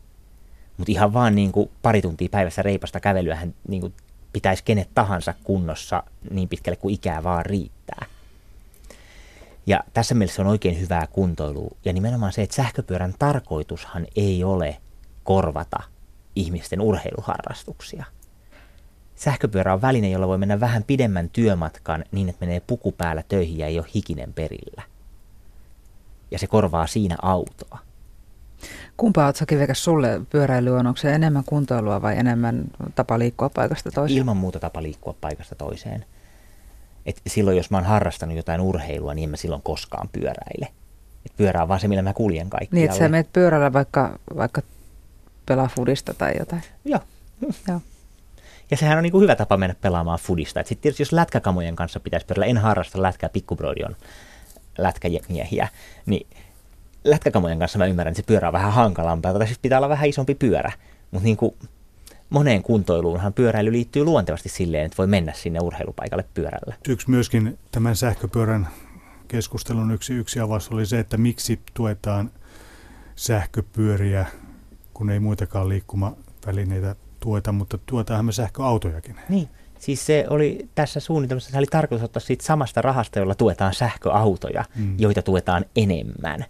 Mutta 0.78 0.92
ihan 0.92 1.14
vaan 1.14 1.36
niin 1.36 1.52
kuin 1.52 1.70
pari 1.82 2.02
tuntia 2.02 2.30
päivässä 2.32 2.62
reipasta 2.62 3.00
kävelyä 3.00 3.38
niin 3.68 3.82
kuin 3.82 3.94
pitäisi 4.36 4.64
kenet 4.64 4.90
tahansa 4.94 5.34
kunnossa 5.44 6.04
niin 6.32 6.50
pitkälle 6.50 6.76
kuin 6.76 6.96
ikää 6.96 7.24
vaan 7.24 7.46
riittää. 7.46 8.06
Ja 9.68 9.80
tässä 9.94 10.16
mielessä 10.16 10.42
on 10.42 10.48
oikein 10.48 10.80
hyvää 10.80 11.08
kuntoilua. 11.08 11.76
Ja 11.86 11.94
nimenomaan 11.94 12.34
se, 12.34 12.42
että 12.42 12.56
sähköpyörän 12.56 13.14
tarkoitushan 13.20 14.08
ei 14.16 14.44
ole 14.44 14.78
korvata 15.24 15.80
ihmisten 16.36 16.82
urheiluharrastuksia. 16.82 18.06
Sähköpyörä 19.16 19.74
on 19.74 19.82
väline, 19.82 20.10
jolla 20.10 20.28
voi 20.28 20.38
mennä 20.38 20.60
vähän 20.60 20.84
pidemmän 20.84 21.30
työmatkan 21.30 22.06
niin, 22.12 22.30
että 22.30 22.46
menee 22.46 22.60
puku 22.60 22.92
päällä 22.92 23.24
töihin 23.28 23.58
ja 23.58 23.68
ei 23.68 23.80
ole 23.80 23.88
hikinen 23.96 24.34
perillä. 24.34 24.84
Ja 26.32 26.40
se 26.40 26.48
korvaa 26.48 26.88
siinä 26.88 27.16
autoa. 27.22 27.80
Kumpaa 28.98 29.26
olet 29.26 29.36
Sakivekäs 29.36 29.84
sulle 29.84 30.22
pyöräily 30.30 30.76
on? 30.76 30.88
Onko 30.88 30.98
se 30.98 31.14
enemmän 31.14 31.44
kuntoilua 31.46 32.02
vai 32.02 32.18
enemmän 32.18 32.64
tapa 32.96 33.20
liikkua 33.20 33.50
paikasta 33.50 33.92
toiseen? 33.92 34.18
Ilman 34.18 34.38
muuta 34.38 34.60
tapa 34.60 34.84
liikkua 34.84 35.16
paikasta 35.22 35.56
toiseen. 35.56 36.06
Et 37.06 37.22
silloin 37.28 37.58
jos 37.58 37.72
mä 37.72 37.78
oon 37.78 37.86
harrastanut 37.86 38.38
jotain 38.38 38.62
urheilua, 38.62 39.14
niin 39.14 39.24
en 39.24 39.30
mä 39.30 39.38
silloin 39.38 39.62
koskaan 39.62 40.10
pyöräile. 40.12 40.68
Et 41.26 41.38
pyörä 41.38 41.62
on 41.62 41.68
vaan 41.68 41.80
se, 41.80 41.88
millä 41.88 42.02
mä 42.02 42.14
kuljen 42.14 42.50
kaikkialle. 42.50 42.80
Niin, 42.80 42.86
että 42.86 42.98
sä 42.98 43.10
menet 43.10 43.34
pyörällä 43.34 43.74
vaikka, 43.74 44.20
vaikka 44.38 44.62
pelaa 45.46 45.70
fudista 45.76 46.14
tai 46.14 46.34
jotain. 46.40 46.64
Joo. 46.86 47.00
Joo. 47.68 47.82
Ja 48.72 48.78
sehän 48.78 48.98
on 48.98 49.04
niin 49.04 49.12
kuin 49.12 49.22
hyvä 49.22 49.36
tapa 49.36 49.58
mennä 49.58 49.76
pelaamaan 49.82 50.20
fudista. 50.20 50.60
Sitten 50.60 50.78
tietysti 50.82 51.02
jos 51.02 51.14
lätkäkamojen 51.14 51.76
kanssa 51.76 52.00
pitäisi 52.00 52.26
pyöräillä, 52.26 52.50
en 52.50 52.58
harrasta 52.58 53.02
lätkää, 53.02 53.30
pikkubroidi 53.30 53.84
on 53.84 53.96
lätkämiehiä, 54.78 55.68
niin 56.06 56.28
lätkäkamojen 57.06 57.60
kanssa 57.60 57.78
mä 57.78 57.86
ymmärrän, 57.86 58.12
että 58.12 58.22
se 58.22 58.26
pyörä 58.26 58.48
on 58.48 58.54
vähän 58.54 58.74
hankalampaa, 58.74 59.34
tai 59.34 59.48
siis 59.48 59.60
pitää 59.60 59.80
olla 59.80 59.90
vähän 59.90 60.10
isompi 60.10 60.36
pyörä. 60.36 60.72
Mutta 61.12 61.26
niin 61.26 61.38
kuin 61.38 61.56
moneen 62.30 62.64
kuntoiluunhan 62.64 63.34
pyöräily 63.34 63.72
liittyy 63.72 64.04
luontevasti 64.04 64.50
silleen, 64.50 64.86
että 64.86 64.98
voi 64.98 65.08
mennä 65.08 65.34
sinne 65.34 65.60
urheilupaikalle 65.60 66.26
pyörällä. 66.34 66.76
Yksi 66.88 67.10
myöskin 67.10 67.60
tämän 67.72 67.96
sähköpyörän 67.96 68.68
keskustelun 69.28 69.92
yksi, 69.92 70.14
yksi 70.14 70.40
avaus 70.40 70.70
oli 70.70 70.86
se, 70.86 71.00
että 71.00 71.18
miksi 71.18 71.60
tuetaan 71.74 72.32
sähköpyöriä, 73.16 74.26
kun 74.94 75.10
ei 75.10 75.20
muitakaan 75.20 75.70
liikkumavälineitä 75.70 76.96
tueta, 77.20 77.52
mutta 77.52 77.78
tuetaanhan 77.86 78.26
me 78.26 78.32
sähköautojakin. 78.32 79.16
Niin, 79.30 79.50
siis 79.80 80.06
se 80.06 80.26
oli 80.30 80.70
tässä 80.76 81.00
suunnitelmassa, 81.00 81.52
se 81.52 81.58
oli 81.58 81.66
tarkoitus 81.66 82.06
ottaa 82.06 82.20
siitä 82.20 82.46
samasta 82.46 82.82
rahasta, 82.82 83.20
jolla 83.20 83.36
tuetaan 83.36 83.74
sähköautoja, 83.74 84.66
mm. 84.76 84.96
joita 85.00 85.22
tuetaan 85.22 85.66
enemmän. 85.76 86.46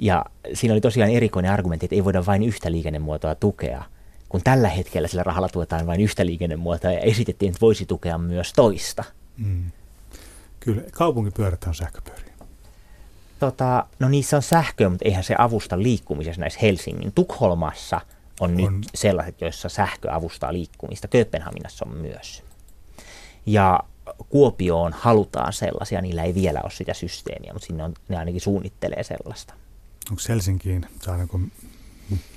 Ja 0.00 0.24
siinä 0.54 0.74
oli 0.74 0.80
tosiaan 0.80 1.10
erikoinen 1.10 1.52
argumentti, 1.52 1.86
että 1.86 1.96
ei 1.96 2.04
voida 2.04 2.26
vain 2.26 2.42
yhtä 2.42 2.72
liikennemuotoa 2.72 3.34
tukea, 3.34 3.84
kun 4.28 4.40
tällä 4.44 4.68
hetkellä 4.68 5.08
sillä 5.08 5.22
rahalla 5.22 5.48
tuetaan 5.48 5.86
vain 5.86 6.00
yhtä 6.00 6.26
liikennemuotoa 6.26 6.92
ja 6.92 7.00
esitettiin, 7.00 7.50
että 7.50 7.60
voisi 7.60 7.86
tukea 7.86 8.18
myös 8.18 8.52
toista. 8.52 9.04
Mm. 9.36 9.70
Kyllä, 10.60 10.82
kaupunkipyörät 10.92 11.64
on 11.66 11.74
sähköpyöriä. 11.74 12.30
Tota, 13.40 13.86
no 13.98 14.08
niissä 14.08 14.36
on 14.36 14.42
sähköä, 14.42 14.88
mutta 14.88 15.04
eihän 15.04 15.24
se 15.24 15.34
avusta 15.38 15.82
liikkumisessa 15.82 16.40
näissä 16.40 16.60
Helsingin. 16.62 17.12
Tukholmassa 17.12 18.00
on, 18.40 18.50
on 18.50 18.56
nyt 18.56 18.88
sellaiset, 18.94 19.40
joissa 19.40 19.68
sähkö 19.68 20.12
avustaa 20.12 20.52
liikkumista. 20.52 21.08
Kööpenhaminassa 21.08 21.84
on 21.88 21.96
myös. 21.96 22.42
Ja 23.46 23.80
Kuopioon 24.28 24.92
halutaan 24.92 25.52
sellaisia, 25.52 26.00
niillä 26.00 26.22
ei 26.22 26.34
vielä 26.34 26.60
ole 26.62 26.70
sitä 26.70 26.94
systeemiä, 26.94 27.52
mutta 27.52 27.66
sinne 27.66 27.84
on, 27.84 27.94
ne 28.08 28.16
ainakin 28.16 28.40
suunnittelee 28.40 29.02
sellaista. 29.02 29.54
Onko 30.10 30.22
Helsinkiin 30.28 30.86
saadaanko 31.02 31.40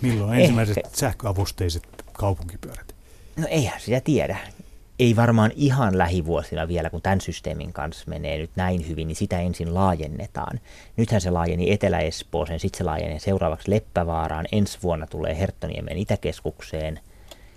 milloin 0.01 0.39
ensimmäiset 0.39 0.77
Ehkä. 0.77 0.89
sähköavusteiset 0.93 1.87
kaupunkipyörät? 2.13 2.95
No 3.37 3.47
eihän 3.49 3.79
sitä 3.81 4.01
tiedä. 4.01 4.37
Ei 4.99 5.15
varmaan 5.15 5.51
ihan 5.55 5.97
lähivuosina 5.97 6.67
vielä, 6.67 6.89
kun 6.89 7.01
tämän 7.01 7.21
systeemin 7.21 7.73
kanssa 7.73 8.05
menee 8.07 8.37
nyt 8.37 8.51
näin 8.55 8.87
hyvin, 8.87 9.07
niin 9.07 9.15
sitä 9.15 9.39
ensin 9.39 9.73
laajennetaan. 9.73 10.59
Nythän 10.97 11.21
se 11.21 11.29
laajeni 11.29 11.71
Etelä-Espooseen, 11.71 12.59
sitten 12.59 12.77
se 12.77 12.83
laajenee 12.83 13.19
seuraavaksi 13.19 13.71
Leppävaaraan, 13.71 14.45
ensi 14.51 14.77
vuonna 14.83 15.07
tulee 15.07 15.39
Herttoniemen 15.39 15.97
Itäkeskukseen, 15.97 16.99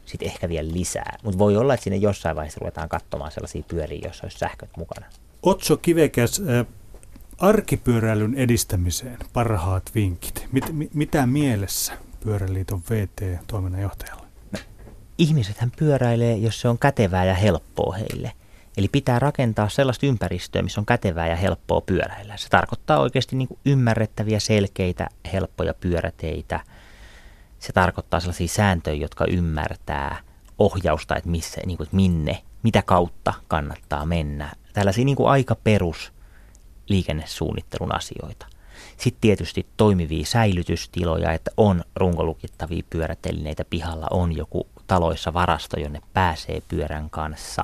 sitten 0.07 0.29
ehkä 0.29 0.49
vielä 0.49 0.73
lisää. 0.73 1.19
Mutta 1.23 1.39
voi 1.39 1.57
olla, 1.57 1.75
että 1.75 1.85
sinne 1.85 1.97
jossain 1.97 2.37
vaiheessa 2.37 2.61
ruvetaan 2.61 2.89
katsomaan 2.89 3.33
sellaisia 3.33 3.62
pyöriä, 3.69 4.01
joissa 4.05 4.25
olisi 4.25 4.39
sähköt 4.39 4.71
mukana. 4.77 5.07
Otso 5.43 5.77
Kivekäs, 5.77 6.43
arkipyöräilyn 7.39 8.34
edistämiseen 8.34 9.18
parhaat 9.32 9.91
vinkit. 9.95 10.49
Mit, 10.53 10.64
mitä 10.95 11.26
mielessä 11.26 11.93
Pyöräliiton 12.20 12.82
VT-toiminnanjohtajalla? 12.91 14.26
No, 14.53 14.59
ihmisethän 15.18 15.72
pyöräilee, 15.78 16.37
jos 16.37 16.61
se 16.61 16.68
on 16.68 16.78
kätevää 16.78 17.24
ja 17.24 17.34
helppoa 17.34 17.97
heille. 17.97 18.32
Eli 18.76 18.89
pitää 18.89 19.18
rakentaa 19.18 19.68
sellaista 19.68 20.07
ympäristöä, 20.07 20.62
missä 20.62 20.80
on 20.80 20.87
kätevää 20.87 21.28
ja 21.28 21.37
helppoa 21.37 21.80
pyöräillä. 21.80 22.37
Se 22.37 22.49
tarkoittaa 22.49 22.99
oikeasti 22.99 23.37
niin 23.37 23.49
kuin 23.49 23.61
ymmärrettäviä, 23.66 24.41
selkeitä, 24.41 25.09
helppoja 25.32 25.74
pyöräteitä. 25.74 26.61
Se 27.59 27.72
tarkoittaa 27.72 28.20
sellaisia 28.20 28.49
sääntöjä, 28.49 28.97
jotka 28.97 29.24
ymmärtää 29.24 30.20
ohjausta, 30.59 31.16
että, 31.16 31.30
missä, 31.30 31.61
niin 31.66 31.76
kuin, 31.76 31.84
että 31.87 31.97
minne, 31.97 32.43
mitä 32.62 32.82
kautta 32.82 33.34
kannattaa 33.49 34.07
mennä. 34.07 34.53
Tällaisia 34.72 35.05
niin 35.05 35.16
kuin 35.16 35.28
aika 35.28 35.55
perus 35.55 36.12
liikennesuunnittelun 36.89 37.95
asioita. 37.95 38.47
Sitten 38.97 39.20
tietysti 39.20 39.66
toimivia 39.76 40.26
säilytystiloja, 40.26 41.32
että 41.32 41.51
on 41.57 41.84
runkolukittavia 41.97 42.82
pyörätelineitä 42.91 43.64
pihalla, 43.70 44.07
on 44.11 44.37
joku 44.37 44.66
taloissa 44.87 45.32
varasto, 45.32 45.80
jonne 45.80 46.01
pääsee 46.12 46.62
pyörän 46.68 47.11
kanssa. 47.11 47.62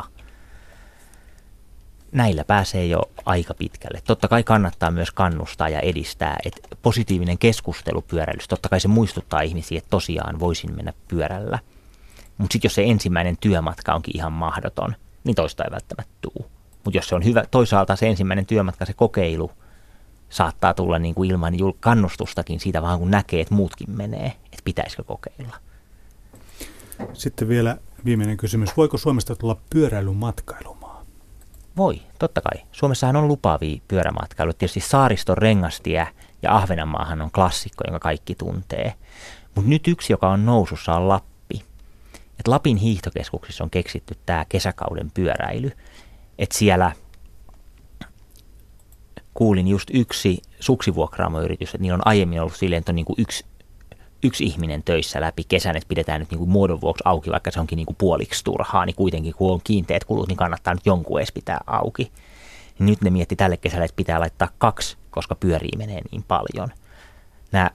Näillä 2.12 2.44
pääsee 2.44 2.86
jo 2.86 3.02
aika 3.24 3.54
pitkälle. 3.54 4.00
Totta 4.06 4.28
kai 4.28 4.42
kannattaa 4.42 4.90
myös 4.90 5.10
kannustaa 5.10 5.68
ja 5.68 5.80
edistää, 5.80 6.36
että 6.44 6.76
positiivinen 6.82 7.38
keskustelu 7.38 8.02
pyöräilystä, 8.02 8.48
totta 8.48 8.68
kai 8.68 8.80
se 8.80 8.88
muistuttaa 8.88 9.40
ihmisiä, 9.40 9.78
että 9.78 9.90
tosiaan 9.90 10.40
voisin 10.40 10.76
mennä 10.76 10.92
pyörällä. 11.08 11.58
Mutta 12.38 12.52
sitten 12.52 12.68
jos 12.68 12.74
se 12.74 12.84
ensimmäinen 12.84 13.36
työmatka 13.36 13.94
onkin 13.94 14.16
ihan 14.16 14.32
mahdoton, 14.32 14.96
niin 15.24 15.34
toista 15.34 15.64
ei 15.64 15.70
välttämättä 15.70 16.14
tule. 16.20 16.50
Mutta 16.84 16.98
jos 16.98 17.08
se 17.08 17.14
on 17.14 17.24
hyvä, 17.24 17.44
toisaalta 17.50 17.96
se 17.96 18.08
ensimmäinen 18.08 18.46
työmatka, 18.46 18.86
se 18.86 18.92
kokeilu, 18.92 19.50
saattaa 20.28 20.74
tulla 20.74 20.98
niin 20.98 21.14
kuin 21.14 21.30
ilman 21.30 21.54
kannustustakin 21.80 22.60
siitä 22.60 22.82
vaan 22.82 22.98
kun 22.98 23.10
näkee, 23.10 23.40
että 23.40 23.54
muutkin 23.54 23.90
menee, 23.90 24.26
että 24.26 24.62
pitäisikö 24.64 25.04
kokeilla. 25.04 25.56
Sitten 27.12 27.48
vielä 27.48 27.76
viimeinen 28.04 28.36
kysymys. 28.36 28.76
Voiko 28.76 28.98
Suomesta 28.98 29.36
tulla 29.36 29.56
pyöräilymatkailumaa? 29.70 31.04
Voi, 31.76 32.02
totta 32.18 32.40
kai. 32.40 32.62
Suomessahan 32.72 33.16
on 33.16 33.28
lupaavia 33.28 33.80
pyörämatkailuja. 33.88 34.54
Tietysti 34.54 34.80
saariston 34.80 35.38
rengastie 35.38 36.06
ja 36.42 36.56
Ahvenanmaahan 36.56 37.22
on 37.22 37.30
klassikko, 37.30 37.84
jonka 37.86 37.98
kaikki 37.98 38.34
tuntee. 38.34 38.94
Mutta 39.54 39.70
nyt 39.70 39.88
yksi, 39.88 40.12
joka 40.12 40.28
on 40.28 40.46
nousussa, 40.46 40.94
on 40.94 41.08
Lappi. 41.08 41.62
Et 42.40 42.48
Lapin 42.48 42.76
hiihtokeskuksissa 42.76 43.64
on 43.64 43.70
keksitty 43.70 44.14
tämä 44.26 44.44
kesäkauden 44.48 45.10
pyöräily– 45.10 45.72
että 46.43 46.59
siellä 46.59 46.93
kuulin 49.34 49.68
just 49.68 49.90
yksi 49.95 50.43
suksivuokraamoyritys, 50.61 51.68
että 51.68 51.82
niillä 51.82 51.95
on 51.95 52.07
aiemmin 52.07 52.40
ollut 52.40 52.57
silleen, 52.57 52.78
että 52.78 52.93
on 52.93 52.97
niin 52.97 53.05
kuin 53.05 53.16
yksi, 53.18 53.45
yksi 54.22 54.45
ihminen 54.45 54.82
töissä 54.82 55.20
läpi 55.20 55.45
kesän, 55.49 55.76
että 55.76 55.88
pidetään 55.88 56.20
nyt 56.20 56.30
niin 56.30 56.38
kuin 56.38 56.51
muodon 56.51 56.80
vuoksi 56.80 57.03
auki, 57.05 57.30
vaikka 57.30 57.51
se 57.51 57.61
onkin 57.61 57.76
niin 57.76 57.86
kuin 57.86 57.97
puoliksi 57.97 58.45
turhaa, 58.45 58.86
niin 58.86 58.97
kuitenkin 58.97 59.34
kun 59.34 59.53
on 59.53 59.61
kiinteät 59.64 60.05
kulut, 60.05 60.28
niin 60.28 60.36
kannattaa 60.36 60.74
nyt 60.74 60.86
jonkun 60.86 61.18
edes 61.18 61.32
pitää 61.32 61.61
auki. 61.66 62.12
Nyt 62.78 63.01
ne 63.01 63.11
mietti 63.11 63.36
tälle 63.36 63.57
kesälle, 63.57 63.84
että 63.84 63.97
pitää 63.97 64.20
laittaa 64.20 64.49
kaksi, 64.59 64.97
koska 65.11 65.34
pyörii 65.34 65.76
menee 65.76 66.01
niin 66.11 66.22
paljon. 66.22 66.68
Nämä 67.53 67.70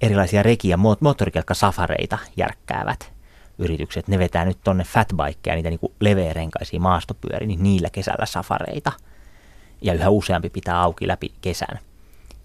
erilaisia 0.00 0.42
rekiä, 0.42 0.76
moottorikelkkasafareita 0.76 2.18
järkkäävät 2.36 3.12
yritykset, 3.60 4.08
ne 4.08 4.18
vetää 4.18 4.44
nyt 4.44 4.58
tonne 4.64 4.84
fatbikeja, 4.84 5.54
niitä 5.54 5.70
niin 5.70 5.80
leveärenkaisia 6.00 6.80
maastopyöriä, 6.80 7.46
niin 7.46 7.62
niillä 7.62 7.90
kesällä 7.90 8.26
safareita. 8.26 8.92
Ja 9.82 9.92
yhä 9.92 10.10
useampi 10.10 10.50
pitää 10.50 10.80
auki 10.80 11.08
läpi 11.08 11.32
kesän. 11.40 11.78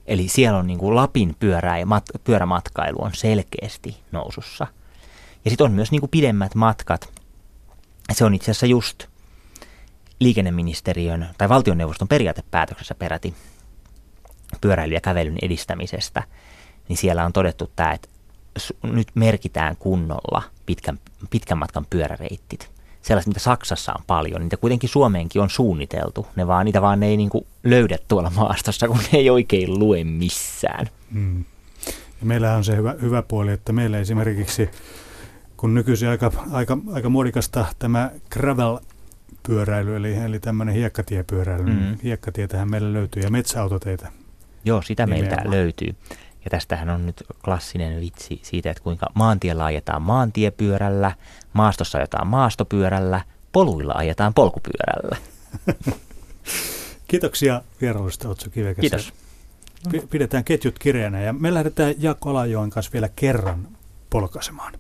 Eli 0.08 0.28
siellä 0.28 0.60
on 0.60 0.68
niin 0.68 0.80
kuin 0.80 0.96
Lapin 0.96 1.36
pyörä 1.40 1.78
ja 1.78 1.86
mat- 1.86 2.20
pyörämatkailu 2.24 3.04
on 3.04 3.12
selkeästi 3.14 3.98
nousussa. 4.12 4.68
Ja 5.46 5.52
sitten 5.52 5.66
on 5.66 5.72
myös 5.72 5.92
niin 5.92 6.02
kuin 6.02 6.10
pidemmät 6.10 6.56
matkat. 6.56 7.10
Se 8.12 8.26
on 8.26 8.34
itse 8.34 8.52
asiassa 8.52 8.66
just 8.66 9.04
liikenneministeriön 10.20 11.30
tai 11.38 11.50
valtioneuvoston 11.50 12.08
periaatepäätöksessä 12.08 12.96
peräti 12.96 13.34
pyöräily- 14.62 14.94
ja 14.94 15.02
kävelyn 15.02 15.38
edistämisestä, 15.42 16.24
niin 16.90 16.98
siellä 16.98 17.26
on 17.26 17.34
todettu 17.34 17.72
tämä, 17.76 17.92
että 17.92 18.10
nyt 18.84 19.08
merkitään 19.16 19.78
kunnolla 19.78 20.44
pitkän, 20.66 21.00
pitkän 21.30 21.58
matkan 21.58 21.86
pyöräreittit. 21.90 22.70
Sellaiset, 23.02 23.28
mitä 23.28 23.40
Saksassa 23.40 23.94
on 23.94 24.04
paljon, 24.08 24.42
niitä 24.42 24.58
kuitenkin 24.58 24.90
Suomeenkin 24.90 25.42
on 25.42 25.50
suunniteltu. 25.50 26.28
Ne 26.36 26.48
vaan, 26.48 26.66
niitä 26.66 26.82
vaan 26.82 27.04
ei 27.04 27.18
niin 27.18 27.30
löydä 27.64 27.98
tuolla 28.08 28.32
maastossa, 28.36 28.88
kun 28.88 28.98
ne 28.98 29.20
ei 29.20 29.30
oikein 29.30 29.80
lue 29.80 30.04
missään. 30.04 30.90
Hmm. 31.14 31.46
Ja 32.20 32.26
meillä 32.26 32.56
on 32.56 32.64
se 32.64 32.76
hyvä, 32.76 32.96
hyvä 33.02 33.22
puoli, 33.22 33.52
että 33.52 33.74
meillä 33.74 34.00
esimerkiksi 34.00 34.70
kun 35.58 35.74
nykyisin 35.74 36.10
aika, 36.10 36.32
aika, 36.52 36.78
aika 36.94 37.10
muodikasta 37.10 37.66
tämä 37.80 38.12
gravel-pyöräily, 38.30 39.96
eli, 39.96 40.16
eli 40.16 40.40
tämmöinen 40.40 40.76
hiekkatiepyöräily, 40.76 41.64
mm. 41.64 41.70
niin 41.70 42.00
hiekkatietähän 42.04 42.72
meillä 42.72 42.94
löytyy 42.94 43.24
ja 43.24 43.30
metsäautoteitä. 43.30 44.12
Joo, 44.66 44.82
sitä 44.82 45.06
Nimenomaan. 45.06 45.36
meiltä 45.36 45.52
löytyy. 45.52 45.96
Ja 46.46 46.50
tästähän 46.50 46.90
on 46.90 47.06
nyt 47.06 47.24
klassinen 47.46 48.02
vitsi 48.02 48.40
siitä, 48.44 48.72
että 48.72 48.84
kuinka 48.84 49.08
maantiellä 49.14 49.66
ajetaan 49.66 50.02
maantiepyörällä, 50.02 51.12
maastossa 51.54 51.98
ajetaan 51.98 52.28
maastopyörällä, 52.28 53.22
poluilla 53.52 53.94
ajetaan 53.96 54.34
polkupyörällä. 54.34 55.18
Kiitoksia 57.08 57.62
vierailusta 57.82 58.30
Otso 58.30 58.50
Kivekäs. 58.50 58.82
Kiitos. 58.82 59.14
Pi- 59.92 60.08
Pidetään 60.10 60.44
ketjut 60.44 60.80
kireänä 60.80 61.22
ja 61.22 61.34
me 61.34 61.54
lähdetään 61.54 61.94
Jaakko 61.98 62.30
Alajoen 62.30 62.70
kanssa 62.70 62.94
vielä 62.94 63.10
kerran 63.16 63.68
polkaisemaan. 64.10 64.74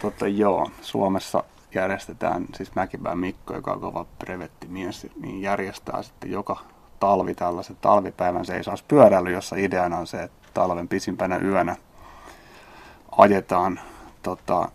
Tota, 0.00 0.28
joo, 0.28 0.70
Suomessa 0.82 1.44
järjestetään, 1.74 2.46
siis 2.54 2.74
Mäkipään 2.74 3.18
Mikko, 3.18 3.54
joka 3.54 3.72
on 3.72 3.80
kova 3.80 4.06
brevettimies, 4.18 5.06
niin 5.22 5.42
järjestää 5.42 6.02
sitten 6.02 6.30
joka 6.30 6.64
talvi 7.00 7.34
tällaisen 7.34 7.76
talvipäivän 7.80 8.46
seisauspyöräily, 8.46 9.32
jossa 9.32 9.56
ideana 9.56 9.98
on 9.98 10.06
se, 10.06 10.22
että 10.22 10.47
talven 10.54 10.88
pisimpänä 10.88 11.36
yönä 11.36 11.76
ajetaan 13.18 13.80
tota, 14.22 14.68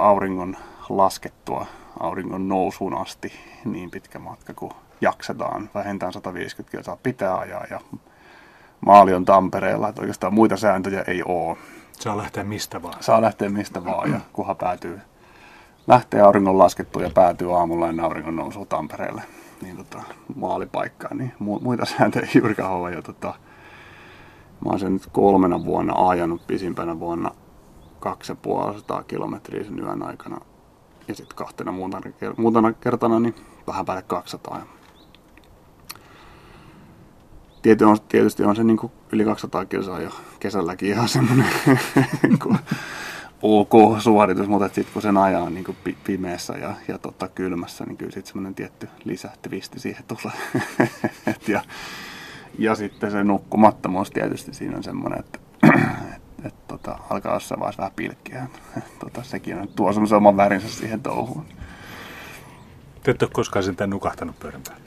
auringon 0.00 0.56
laskettua 0.88 1.66
auringon 2.00 2.48
nousuun 2.48 2.98
asti 2.98 3.32
niin 3.64 3.90
pitkä 3.90 4.18
matka 4.18 4.54
kuin 4.54 4.72
jaksetaan. 5.00 5.70
Vähintään 5.74 6.12
150 6.12 6.76
kilsaa 6.76 6.96
pitää 7.02 7.38
ajaa 7.38 7.64
ja 7.70 7.80
maali 8.80 9.14
on 9.14 9.24
Tampereella, 9.24 9.88
että 9.88 10.02
oikeastaan 10.02 10.34
muita 10.34 10.56
sääntöjä 10.56 11.04
ei 11.06 11.22
ole 11.22 11.56
Saa 11.92 12.16
lähteä 12.16 12.44
mistä 12.44 12.82
vaan. 12.82 13.02
saa 13.02 13.22
lähteä 13.22 13.48
mistä 13.48 13.84
vaan 13.84 14.12
ja 14.12 14.20
kunhan 14.32 14.56
päätyy, 14.56 15.00
lähtee 15.86 16.20
auringon 16.20 16.58
laskettua 16.58 17.02
ja 17.02 17.10
päätyy 17.10 17.56
aamulla 17.58 17.88
ennen 17.88 18.04
auringon 18.04 18.36
nousua 18.36 18.64
Tampereelle 18.64 19.22
niin 19.62 19.76
tota, 19.76 20.02
maalipaikkaan, 20.36 21.18
niin 21.18 21.32
mu- 21.32 21.62
muita 21.62 21.84
sääntöjä 21.84 22.26
ei 22.26 22.38
juurikaan 22.38 22.72
ole. 22.72 22.92
Ja 22.92 23.02
tota, 23.02 23.34
mä 24.64 24.70
oon 24.70 24.80
sen 24.80 24.92
nyt 24.92 25.06
kolmena 25.12 25.64
vuonna 25.64 26.08
ajanut 26.08 26.46
pisimpänä 26.46 27.00
vuonna 27.00 27.30
2500 28.00 29.02
kilometriä 29.02 29.64
sen 29.64 29.78
yön 29.78 30.02
aikana. 30.02 30.40
Ja 31.08 31.14
sitten 31.14 31.36
kahtena 31.36 31.72
muutana, 31.72 32.10
ker- 32.10 32.34
muutana 32.36 32.72
kertana 32.72 33.20
niin 33.20 33.34
vähän 33.66 33.86
päälle 33.86 34.02
200. 34.02 34.58
Ja 34.58 34.80
Tietysti 37.62 37.84
on, 37.84 37.96
tietysti 38.08 38.44
on 38.44 38.56
se 38.56 38.64
niin 38.64 38.76
kuin 38.76 38.92
yli 39.12 39.24
200 39.24 39.64
kilsaa 39.64 40.00
jo 40.00 40.10
kesälläkin 40.40 40.88
ihan 40.88 41.08
semmoinen 41.08 41.46
niin 42.22 42.58
ok-suoritus, 43.42 44.48
mutta 44.48 44.66
sitten 44.66 44.92
kun 44.92 45.02
sen 45.02 45.16
ajaa 45.16 45.50
niin 45.50 45.64
kuin 45.64 45.76
pi- 45.84 45.98
pimeässä 46.04 46.52
ja, 46.52 46.74
ja 46.88 46.98
tota, 46.98 47.28
kylmässä, 47.28 47.84
niin 47.84 47.96
kyllä 47.96 48.12
sitten 48.12 48.32
semmoinen 48.32 48.54
tietty 48.54 48.88
lisätvisti 49.04 49.80
siihen 49.80 50.04
tulee. 50.04 50.36
Ja, 51.48 51.62
ja 52.58 52.74
sitten 52.74 53.10
se 53.10 53.24
nukkumattomuus 53.24 54.10
tietysti 54.10 54.54
siinä 54.54 54.76
on 54.76 54.82
semmoinen, 54.82 55.20
että 55.20 55.38
et, 56.16 56.22
et, 56.44 56.68
tota, 56.68 56.98
alkaa 57.10 57.34
jossain 57.34 57.60
vaiheessa 57.60 57.80
vähän 57.80 57.92
pilkkiä. 57.96 58.46
Tota, 58.98 59.22
sekin 59.22 59.58
on, 59.58 59.68
tuo 59.68 59.92
semmoisen 59.92 60.16
oman 60.16 60.36
värinsä 60.36 60.68
siihen 60.68 61.02
touhuun. 61.02 61.44
Te 63.02 63.10
ette 63.10 63.24
ole 63.24 63.30
koskaan 63.34 63.62
sentään 63.62 63.90
nukahtanut 63.90 64.38
pyörän 64.38 64.62
päälle. 64.68 64.84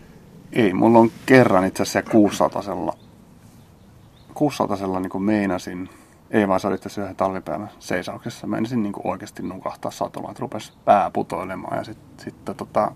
Ei, 0.53 0.74
mulla 0.74 0.99
on 0.99 1.11
kerran 1.26 1.66
itse 1.66 1.84
asiassa 1.84 2.11
600 2.11 2.61
600 4.34 4.99
niin 4.99 5.09
kuin 5.09 5.24
meinasin, 5.24 5.89
ei 6.32 6.47
vaan 6.47 6.59
se 6.59 6.68
oli 6.68 6.78
tässä 6.78 7.01
yhden 7.01 7.16
talvipäivän 7.16 7.70
seisauksessa, 7.80 8.47
meinasin 8.47 8.84
niin 8.84 8.93
kuin 8.93 9.07
oikeasti 9.07 9.43
nukahtaa 9.43 9.91
satolla, 9.91 10.32
että 10.32 10.41
rupesi 10.41 10.74
pää 10.86 11.09
putoilemaan 11.09 11.78
ja 11.78 11.84
sitten 11.84 12.26
sit, 12.26 12.45
tota, 12.45 12.91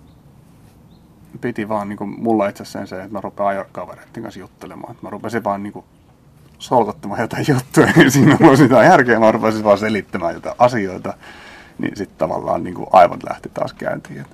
piti 1.37 1.69
vaan, 1.69 1.89
niin 1.89 1.97
kuin, 1.97 2.09
mulla 2.21 2.45
asiassa 2.45 2.85
se, 2.85 3.01
että 3.01 3.13
mä 3.13 3.21
rupean 3.21 3.49
ajokavereiden 3.49 4.23
kanssa 4.23 4.39
juttelemaan, 4.39 4.91
että 4.91 5.05
mä 5.05 5.09
rupesin 5.09 5.43
vaan 5.43 5.63
niin 5.63 5.73
kuin, 5.73 5.85
solkottamaan 6.59 7.21
jotain 7.21 7.45
juttuja, 7.49 7.87
niin 7.95 8.11
siinä 8.11 8.37
ollut 8.41 8.59
mitään 8.59 8.85
järkeä, 8.85 9.19
mä 9.19 9.31
rupesin 9.31 9.63
vaan 9.63 9.77
selittämään 9.77 10.33
jotain 10.33 10.55
asioita, 10.59 11.13
niin 11.77 11.95
sitten 11.95 12.17
tavallaan 12.17 12.63
niin 12.63 12.73
kuin 12.73 12.87
aivot 12.91 13.23
lähti 13.29 13.49
taas 13.53 13.73
käyntiin. 13.73 14.21
Et, 14.21 14.27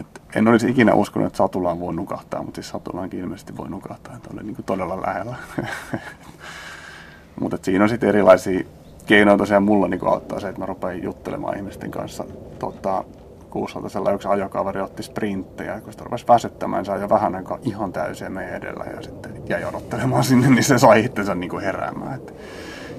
et 0.00 0.22
en 0.34 0.48
olisi 0.48 0.70
ikinä 0.70 0.94
uskonut, 0.94 1.26
että 1.26 1.36
Satulaan 1.36 1.80
voi 1.80 1.94
nukahtaa, 1.94 2.42
mutta 2.42 2.56
siis 2.56 2.68
Satulaankin 2.68 3.20
ilmeisesti 3.20 3.56
voi 3.56 3.68
nukahtaa, 3.68 4.16
että 4.16 4.30
oli 4.34 4.42
niin 4.42 4.56
kuin 4.56 4.66
todella 4.66 5.02
lähellä. 5.02 5.36
mutta 7.40 7.58
siinä 7.62 7.84
on 7.84 7.88
sitten 7.88 8.08
erilaisia 8.08 8.64
keinoja 9.06 9.38
tosiaan 9.38 9.62
mulla 9.62 9.88
niin 9.88 10.08
auttaa 10.08 10.40
se, 10.40 10.48
että 10.48 10.60
mä 10.60 10.66
rupean 10.66 11.02
juttelemaan 11.02 11.56
ihmisten 11.56 11.90
kanssa. 11.90 12.24
Tota, 12.58 13.04
kuusaltaisella 13.52 14.12
yksi 14.12 14.28
ajokaveri 14.28 14.80
otti 14.80 15.02
sprinttejä, 15.02 15.80
kun 15.80 15.92
sitä 15.92 16.04
rupesi 16.04 16.28
väsyttämään, 16.28 16.84
sai 16.84 17.00
jo 17.00 17.08
vähän 17.08 17.34
aikaa 17.34 17.58
ihan 17.62 17.92
täysin 17.92 18.32
meidän 18.32 18.54
edellä 18.54 18.84
ja 18.84 19.02
sitten 19.02 19.42
jäi 19.48 19.64
odottelemaan 19.64 20.24
sinne, 20.24 20.50
niin 20.50 20.64
se 20.64 20.78
sai 20.78 21.04
itsensä 21.04 21.34
niin 21.34 21.50
kuin 21.50 21.64
heräämään. 21.64 22.14
Et 22.14 22.34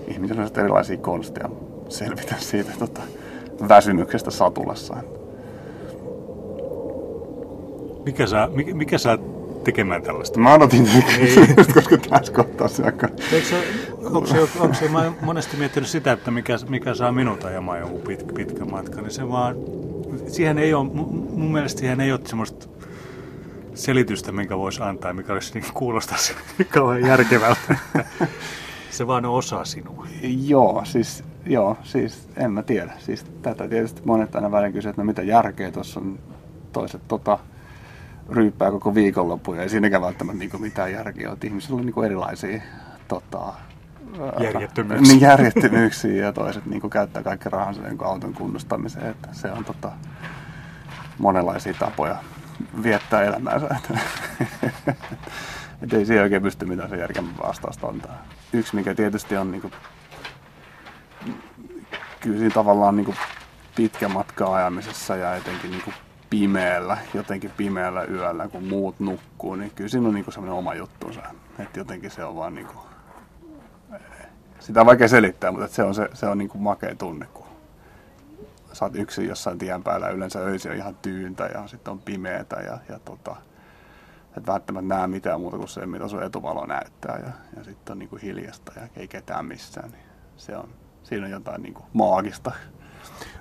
ihmisillä 0.08 0.42
on 0.42 0.48
sitten 0.48 0.64
erilaisia 0.64 0.98
konsteja 0.98 1.50
selvitä 1.90 2.36
siitä 2.38 2.72
tota, 2.80 3.02
väsymyksestä 3.70 4.32
satulassa. 4.32 4.96
Mikä 8.06 8.28
saa, 8.28 8.48
mikä, 8.48 8.76
mikä 8.76 8.98
saa 8.98 9.18
tekemään 9.64 10.02
tällaista? 10.02 10.40
Mä 10.40 10.54
odotin 10.54 10.90
tätä, 11.56 11.74
koska 11.74 11.98
tässä 11.98 12.34
kohtaa 12.34 12.68
se 12.68 12.84
aika... 12.84 13.08
Eikö 13.32 13.48
se, 13.48 13.68
onko 14.04 14.26
se, 14.26 14.42
onko 14.60 14.74
se, 14.74 14.90
mä 14.90 15.12
monesti 15.22 15.58
miettinyt 15.58 15.90
sitä, 15.90 16.12
että 16.12 16.32
mikä, 16.32 16.58
mikä 16.70 16.94
saa 16.94 17.12
minut 17.12 17.44
ajamaan 17.44 17.80
jonkun 17.80 18.02
pit, 18.02 18.28
pitkä 18.36 18.66
matka, 18.66 19.02
niin 19.02 19.12
se 19.12 19.30
vaan, 19.30 19.56
siihen 20.28 20.58
ei 20.58 20.74
ole, 20.74 20.90
mun 20.94 21.52
mielestä 21.52 21.80
siihen 21.80 22.02
ei 22.02 22.12
ole 22.12 22.20
semmoista 22.26 22.68
selitystä, 23.74 24.32
minkä 24.32 24.58
voisi 24.58 24.84
antaa, 24.84 25.14
mikä 25.14 25.34
olisi 25.34 25.60
niin 25.60 25.74
kuulostaisi 25.74 26.36
kauhean 26.74 27.08
järkevältä. 27.08 27.76
Se 28.90 29.08
vaan 29.08 29.26
on 29.26 29.32
osa 29.32 29.66
sinua. 29.66 30.08
Joo, 30.22 30.82
siis, 30.86 31.24
joo, 31.46 31.78
siis 31.84 32.28
en 32.38 32.52
mä 32.52 32.64
tiedä. 32.64 32.94
Siis 33.00 33.26
tätä 33.42 33.68
tietysti 33.68 34.02
monet 34.06 34.36
aina 34.36 34.52
välillä 34.52 34.72
kysyvät, 34.72 34.94
että 34.94 35.02
no 35.02 35.06
mitä 35.06 35.22
järkeä 35.22 35.72
tuossa 35.72 36.00
on. 36.00 36.20
Toiset 36.72 37.02
tota, 37.08 37.40
ryyppää 38.30 38.72
koko 38.72 38.96
viikonloppu 38.96 39.54
ja 39.54 39.62
ei 39.62 39.70
siinäkään 39.70 40.02
välttämättä 40.02 40.40
niin 40.40 40.62
mitään 40.62 40.92
järkeä 40.92 41.30
ole. 41.30 41.38
Ihmisillä 41.44 41.80
on 41.80 41.86
niin 41.86 42.06
erilaisia 42.06 42.62
tota, 43.08 43.54
ää, 44.22 44.44
Järjettömyyksiä. 44.44 45.14
Niin, 45.14 45.22
järjettömyyksiä 45.22 46.26
ja 46.26 46.34
toiset 46.34 46.66
niin 46.66 46.90
käyttää 46.90 47.24
kaikki 47.24 47.50
rahansa 47.50 47.82
niin 47.82 48.04
auton 48.04 48.34
kunnostamiseen. 48.34 49.12
Että 49.12 49.30
se 49.32 49.52
on 49.52 49.66
tota, 49.66 49.92
monenlaisia 51.18 51.74
tapoja 51.74 52.16
viettää 52.84 53.24
elämäänsä. 53.24 53.68
Että, 53.78 54.00
et 55.84 55.94
ei 55.94 56.06
siihen 56.06 56.24
oikein 56.24 56.42
pysty 56.42 56.66
mitään 56.66 56.90
sen 56.90 57.00
järkevää 57.00 57.32
vastausta 57.44 57.88
antaa. 57.88 58.26
Yksi, 58.54 58.76
mikä 58.76 58.96
tietysti 58.96 59.38
on 59.38 59.52
niin 59.52 59.62
kuin, 59.62 59.74
kyllä 62.20 62.38
siinä 62.38 62.54
tavallaan 62.54 62.96
niin 62.96 63.06
kuin 63.06 63.18
pitkä 63.76 64.10
matka 64.10 64.56
ajamisessa 64.56 65.16
ja 65.16 65.36
etenkin 65.36 65.72
niin 65.72 65.84
kuin 65.84 65.94
pimeällä, 66.30 66.98
jotenkin 67.14 67.52
pimeällä 67.58 68.04
yöllä, 68.04 68.48
kun 68.48 68.64
muut 68.64 69.00
nukkuu, 69.00 69.56
niin 69.56 69.72
kyllä 69.76 69.90
siinä 69.90 70.08
on 70.08 70.14
niin 70.14 70.24
kuin 70.24 70.34
sellainen 70.34 70.58
oma 70.58 70.74
juttunsa. 70.74 71.22
Että 71.60 71.80
jotenkin 71.80 72.12
se 72.12 72.24
on 72.24 72.36
vaan 72.36 72.56
niin 72.56 72.68
kuin, 72.68 72.86
sitä 74.64 74.80
on 74.80 74.86
vaikea 74.86 75.08
selittää, 75.08 75.52
mutta 75.52 75.68
se 75.68 75.84
on, 75.84 75.96
se, 75.96 76.10
se 76.14 76.28
on 76.28 76.38
niin 76.38 76.50
kuin 76.50 76.62
makea 76.62 76.96
tunne, 76.96 77.26
kun 77.34 77.46
sä 78.74 78.86
oot 78.86 78.96
yksin 78.96 79.28
jossain 79.28 79.58
tien 79.58 79.84
päällä, 79.84 80.10
yleensä 80.10 80.40
öisin 80.40 80.72
on 80.72 80.78
ihan 80.78 80.96
tyyntä 80.96 81.46
ja 81.46 81.68
sitten 81.68 81.92
on 81.92 82.00
pimeätä 82.00 82.56
ja, 82.56 82.78
ja 82.90 83.00
tota, 83.00 83.36
et 84.38 84.48
välttämättä 84.48 84.96
näe 84.96 85.08
mitään 85.08 85.42
muuta 85.42 85.58
kuin 85.58 85.68
se, 85.70 85.86
mitä 85.86 86.08
sun 86.08 86.24
etuvalo 86.24 86.66
näyttää 86.66 87.20
ja, 87.26 87.32
ja 87.58 87.64
sitten 87.64 87.92
on 87.92 88.00
niin 88.00 88.10
kuin 88.10 88.22
hiljasta 88.22 88.72
ja 88.76 88.88
ei 88.96 89.08
ketään 89.08 89.46
missään, 89.46 89.92
niin 89.92 90.04
se 90.38 90.58
on, 90.58 90.70
siinä 91.04 91.26
on 91.26 91.32
jotain 91.32 91.64
niin 91.64 91.74
kuin 91.74 91.86
maagista. 91.94 92.52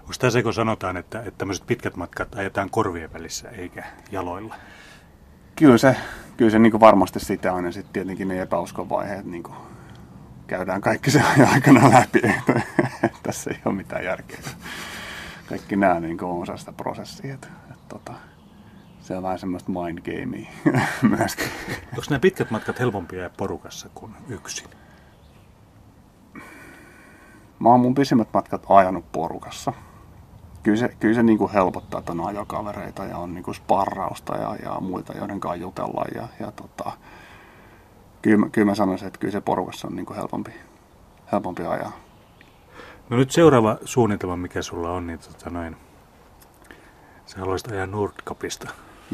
Onko 0.00 0.12
tämä 0.18 0.30
se, 0.30 0.42
kun 0.42 0.54
sanotaan, 0.54 0.96
että, 0.96 1.18
että 1.18 1.38
tämmöiset 1.38 1.66
pitkät 1.66 1.96
matkat 1.96 2.34
ajetaan 2.34 2.70
korvien 2.70 3.12
välissä 3.12 3.48
eikä 3.48 3.84
jaloilla? 4.12 4.54
Kyllä 5.56 5.78
se, 5.78 5.96
kyllä 6.36 6.50
se 6.50 6.58
niin 6.58 6.70
kuin 6.70 6.80
varmasti 6.80 7.20
sitä 7.20 7.52
on 7.52 7.64
ja 7.64 7.72
sitten 7.72 7.92
tietenkin 7.92 8.28
ne 8.28 8.42
epäuskon 8.42 8.88
vaiheet 8.88 9.24
niin 9.24 9.42
kuin 9.42 9.56
käydään 10.52 10.80
kaikki 10.80 11.10
sen 11.10 11.24
aikana 11.54 11.90
läpi, 11.90 12.20
tässä 13.22 13.50
ei 13.50 13.58
ole 13.64 13.74
mitään 13.74 14.04
järkeä. 14.04 14.38
Kaikki 15.48 15.76
nämä 15.76 16.00
niin 16.00 16.18
kuin 16.18 16.30
on 16.30 16.42
osa 16.42 16.56
sitä 16.56 16.72
prosessia, 16.72 17.34
että, 17.34 17.48
että, 17.70 17.88
tota, 17.88 18.12
se 19.00 19.16
on 19.16 19.22
vähän 19.22 19.38
semmoista 19.38 19.72
mind 19.72 19.98
gamea 19.98 20.50
myöskin. 21.18 21.48
Onko 21.90 22.02
nämä 22.10 22.20
pitkät 22.20 22.50
matkat 22.50 22.80
helpompia 22.80 23.30
porukassa 23.36 23.88
kuin 23.94 24.12
yksin? 24.28 24.70
Mä 27.58 27.68
oon 27.68 27.80
mun 27.80 27.94
pisimmät 27.94 28.28
matkat 28.34 28.66
ajanut 28.68 29.12
porukassa. 29.12 29.72
Kyllä 30.62 30.76
se, 30.76 30.96
kyllä 31.00 31.14
se 31.14 31.22
niin 31.22 31.38
kuin 31.38 31.52
helpottaa, 31.52 31.98
että 31.98 32.12
on 32.12 32.26
ajokavereita 32.26 33.04
ja 33.04 33.18
on 33.18 33.34
niin 33.34 33.44
kuin 33.44 33.54
sparrausta 33.54 34.36
ja, 34.36 34.56
ja 34.64 34.80
muita, 34.80 35.12
joiden 35.12 35.40
kanssa 35.40 35.62
jutellaan. 35.62 36.10
Ja, 36.14 36.28
ja 36.40 36.52
tota, 36.52 36.92
kyllä, 38.22 38.36
mä- 38.38 38.48
kyllä 38.50 38.64
mä 38.66 38.74
sanoisin, 38.74 39.06
että 39.06 39.18
kyllä 39.18 39.32
se 39.32 39.40
porukassa 39.40 39.88
on 39.88 39.96
niin 39.96 40.06
kuin 40.06 40.16
helpompi, 40.16 40.52
helpompi 41.32 41.66
ajaa. 41.66 41.92
No 43.08 43.16
nyt 43.16 43.30
seuraava 43.30 43.76
suunnitelma, 43.84 44.36
mikä 44.36 44.62
sulla 44.62 44.90
on, 44.90 45.06
niin 45.06 45.18
tota 45.18 45.50
noin, 45.50 45.76
sä 47.26 47.38
haluaisit 47.38 47.72
ajaa 47.72 47.86
Nordcapista 47.86 48.70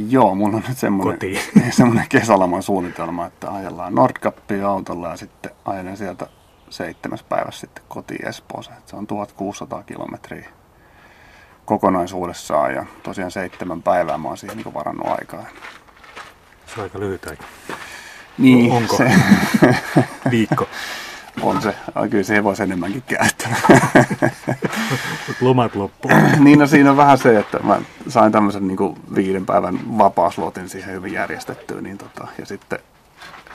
Joo, 0.08 0.34
mulla 0.34 0.56
on 0.56 0.62
nyt 0.68 0.78
semmoinen, 0.78 1.18
semmoinen 1.70 2.06
kesäloman 2.08 2.62
suunnitelma, 2.62 3.26
että 3.26 3.50
ajellaan 3.50 3.94
Nordcappia 3.94 4.68
autolla 4.68 5.08
ja 5.08 5.16
sitten 5.16 5.50
ajelen 5.64 5.96
sieltä 5.96 6.26
seitsemäs 6.70 7.22
päivässä 7.22 7.60
sitten 7.60 7.84
kotiin 7.88 8.28
Espooseen. 8.28 8.76
Se 8.86 8.96
on 8.96 9.06
1600 9.06 9.82
kilometriä 9.82 10.48
kokonaisuudessaan 11.64 12.74
ja 12.74 12.86
tosiaan 13.02 13.30
seitsemän 13.30 13.82
päivää 13.82 14.18
mä 14.18 14.28
oon 14.28 14.38
siihen 14.38 14.56
niin 14.56 14.74
varannut 14.74 15.06
aikaa. 15.06 15.44
Se 16.66 16.74
on 16.76 16.82
aika 16.82 17.00
lyhyt 17.00 17.26
aika. 17.26 17.44
Niin, 18.38 18.72
Onko? 18.72 18.96
Se, 18.96 19.12
Viikko. 20.30 20.68
on 21.42 21.62
se. 21.62 21.74
Kyllä 22.10 22.24
siihen 22.24 22.44
voisi 22.44 22.62
enemmänkin 22.62 23.02
käyttää. 23.02 23.56
Lomat 25.40 25.74
loppu. 25.74 26.08
niin 26.44 26.58
no 26.58 26.66
siinä 26.66 26.90
on 26.90 26.96
vähän 26.96 27.18
se, 27.18 27.38
että 27.38 27.58
mä 27.62 27.80
sain 28.08 28.32
tämmöisen 28.32 28.68
niin 28.68 28.76
kuin 28.76 28.96
viiden 29.14 29.46
päivän 29.46 29.98
vapaaslotin 29.98 30.68
siihen 30.68 30.94
hyvin 30.94 31.12
järjestettyä. 31.12 31.80
Niin 31.80 31.98
tota, 31.98 32.26
ja 32.38 32.46
sitten 32.46 32.78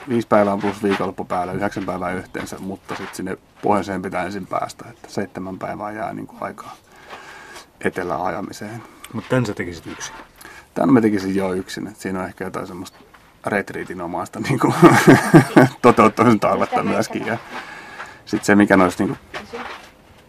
viisi 0.08 0.28
päivää 0.28 0.56
plus 0.56 0.82
viikonloppu 0.82 1.24
päällä, 1.24 1.52
yhdeksän 1.52 1.84
päivää 1.86 2.12
yhteensä, 2.12 2.56
mutta 2.58 2.94
sitten 2.94 3.14
sinne 3.16 3.36
pohjoiseen 3.62 4.02
pitää 4.02 4.24
ensin 4.24 4.46
päästä. 4.46 4.84
Että 4.90 5.08
seitsemän 5.10 5.58
päivää 5.58 5.92
jää 5.92 6.12
niin 6.12 6.26
kuin 6.26 6.42
aikaa 6.42 6.76
etelään 7.80 8.22
ajamiseen. 8.22 8.82
Mutta 9.12 9.30
tän 9.30 9.46
sä 9.46 9.54
tekisit 9.54 9.86
yksin. 9.86 10.14
Tämän 10.74 10.94
mä 10.94 11.00
tekisin 11.00 11.34
jo 11.34 11.52
yksin, 11.52 11.86
että 11.86 12.02
siinä 12.02 12.20
on 12.20 12.26
ehkä 12.26 12.44
jotain 12.44 12.66
semmoista 12.66 12.98
retriitinomaista 13.46 14.40
niin 14.40 14.58
kuin, 14.58 14.74
toteuttamisen 15.82 16.40
tarvetta 16.40 16.82
myöskin. 16.82 17.26
Ja 17.26 17.38
sitten 18.24 18.44
se, 18.44 18.54
mikä 18.54 18.76
noissa 18.76 19.04
niin 19.04 19.16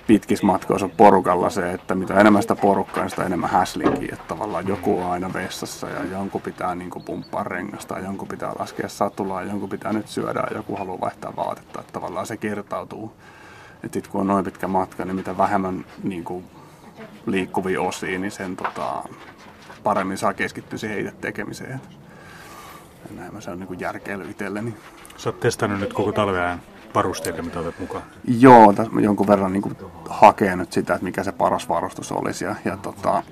pitkissä 0.08 0.46
matkoissa 0.46 0.86
on 0.86 0.92
porukalla 0.92 1.50
se, 1.50 1.72
että 1.72 1.96
mitä 1.96 2.14
enemmän 2.14 2.42
sitä 2.42 2.56
porukkaa, 2.56 3.04
niin 3.04 3.10
sitä 3.10 3.24
enemmän 3.24 3.50
häslinkiä. 3.50 4.10
Että 4.14 4.28
tavallaan 4.28 4.68
joku 4.68 5.00
on 5.00 5.12
aina 5.12 5.34
vessassa 5.34 5.90
ja 5.90 6.04
jonkun 6.04 6.42
pitää 6.42 6.76
niin 6.76 6.90
kuin, 6.90 7.06
pumppaa 7.06 7.44
rengasta, 7.44 8.00
jonkun 8.00 8.28
pitää 8.28 8.54
laskea 8.60 8.90
satulaa, 8.90 9.44
jonkun 9.44 9.70
pitää 9.70 9.94
nyt 9.94 10.08
syödä 10.08 10.44
ja 10.50 10.58
joku 10.58 10.76
haluaa 10.76 11.02
vaihtaa 11.02 11.36
vaatetta. 11.36 11.80
Että 11.80 11.94
tavallaan 11.94 12.28
se 12.28 12.38
kertautuu. 12.38 13.14
Että 13.84 13.94
sitten 13.94 14.12
kun 14.12 14.22
on 14.22 14.28
noin 14.28 14.46
pitkä 14.46 14.68
matka, 14.68 15.06
niin 15.06 15.16
mitä 15.16 15.38
vähemmän 15.38 15.86
niin 16.04 16.24
kuin, 16.24 16.46
liikkuvia 17.26 17.82
osia, 17.82 18.20
niin 18.20 18.32
sen 18.32 18.56
tota, 18.56 19.04
paremmin 19.84 20.18
saa 20.18 20.34
keskittyä 20.34 20.80
siihen 20.80 21.00
itse 21.00 21.14
tekemiseen. 21.22 21.82
Ja 23.10 23.16
näin 23.16 23.34
mä 23.34 23.42
se 23.42 23.52
on 23.52 23.60
niin 23.60 23.80
järkeily 23.80 24.30
itselleni. 24.30 24.78
Sä 25.18 25.30
oot 25.30 25.40
testannut 25.40 25.80
nyt 25.80 25.94
koko 25.94 26.12
talven 26.12 26.42
ajan 26.42 26.62
varusteita, 26.96 27.42
mitä 27.42 27.60
otat 27.60 27.80
mukaan. 27.80 28.04
Joo, 28.40 28.74
tässä 28.74 28.94
mä 28.94 29.02
jonkun 29.02 29.28
verran 29.28 29.54
niin 29.54 29.62
kuin 29.62 29.76
hakee 30.10 30.56
nyt 30.56 30.72
sitä, 30.72 30.94
että 30.94 31.04
mikä 31.04 31.24
se 31.24 31.32
paras 31.32 31.70
varustus 31.70 32.12
olisi. 32.12 32.46
Ja, 32.46 32.56
ja, 32.66 32.78
tota, 32.78 33.24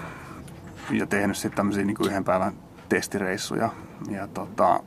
ja 0.90 1.06
tehnyt 1.06 1.36
sitten 1.36 1.56
tämmöisiä 1.56 1.84
niin 1.84 1.96
yhden 2.06 2.24
päivän 2.24 2.52
testireissuja. 2.88 3.70
Ja 4.10 4.26
tota, 4.26 4.80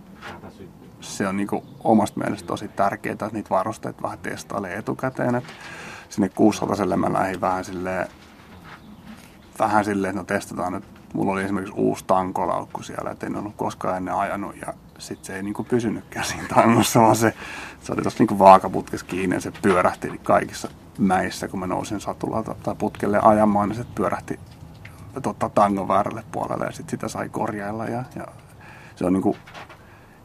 se 1.02 1.28
on 1.28 1.38
niin 1.38 1.48
kuin 1.48 1.66
omasta 1.84 2.20
mielestä 2.20 2.48
tosi 2.48 2.68
tärkeää, 2.68 3.14
että 3.14 3.30
niitä 3.32 3.50
varusteita 3.50 4.02
vähän 4.02 4.20
testailee 4.20 4.76
etukäteen. 4.76 5.36
Et 5.36 5.44
sinne 6.10 6.30
600 6.30 6.98
mä 6.98 7.14
lähdin 7.14 7.42
vähän 7.42 7.66
silleen, 7.66 8.08
vähän 9.60 9.86
silleen, 9.86 10.10
että 10.10 10.22
no 10.22 10.26
testataan 10.26 10.74
nyt. 10.74 11.01
Mulla 11.14 11.32
oli 11.32 11.44
esimerkiksi 11.44 11.76
uusi 11.78 12.04
tankolaukku 12.08 12.84
siellä, 12.84 13.12
että 13.12 13.26
en 13.26 13.36
ollut 13.36 13.56
koskaan 13.56 13.98
ennen 13.98 14.16
ajanut 14.16 14.56
ja 14.62 14.74
sitten 14.98 15.26
se 15.26 15.36
ei 15.36 15.44
niinku 15.44 15.64
pysynytkään 15.64 16.26
siinä 16.26 16.48
tangossa, 16.56 17.02
vaan 17.02 17.16
se, 17.16 17.34
se 17.82 17.94
oli 17.94 18.02
tuossa 18.02 18.22
niinku 18.22 18.40
vaakaputkessa 18.40 19.06
kiinni 19.06 19.36
ja 19.36 19.42
se 19.42 19.52
pyörähti 19.62 20.20
kaikissa 20.24 20.70
mäissä, 20.98 21.48
kun 21.48 21.60
mä 21.60 21.68
nousin 21.68 22.02
satulalta 22.02 22.56
tai 22.64 22.76
putkelle 22.76 23.20
ajamaan, 23.22 23.70
niin 23.70 23.78
se 23.78 23.86
pyörähti 23.96 24.40
totta, 25.22 25.50
tangon 25.50 25.88
väärälle 25.88 26.24
puolelle 26.32 26.66
ja 26.66 26.72
sitten 26.72 26.92
sitä 26.92 27.08
sai 27.08 27.30
korjailla 27.30 27.86
ja, 27.86 28.04
ja 28.16 28.28
se 28.96 29.06
on 29.06 29.14
niinku 29.14 29.38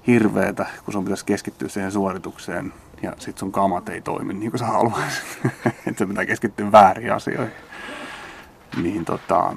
hirveetä, 0.06 0.66
kun 0.84 0.92
sun 0.92 1.04
pitäisi 1.04 1.24
keskittyä 1.24 1.68
siihen 1.68 1.92
suoritukseen 1.92 2.72
ja 3.02 3.12
sit 3.18 3.38
sun 3.38 3.52
kamat 3.52 3.88
ei 3.88 4.00
toimi 4.00 4.34
niin 4.34 4.50
kuin 4.50 4.58
sä 4.58 4.66
haluaisit. 4.66 5.38
että 5.86 5.98
se 5.98 6.06
pitää 6.06 6.26
keskittyä 6.26 6.72
väärin 6.72 7.12
asioihin. 7.12 7.54
Niin 8.82 9.04
tota, 9.04 9.56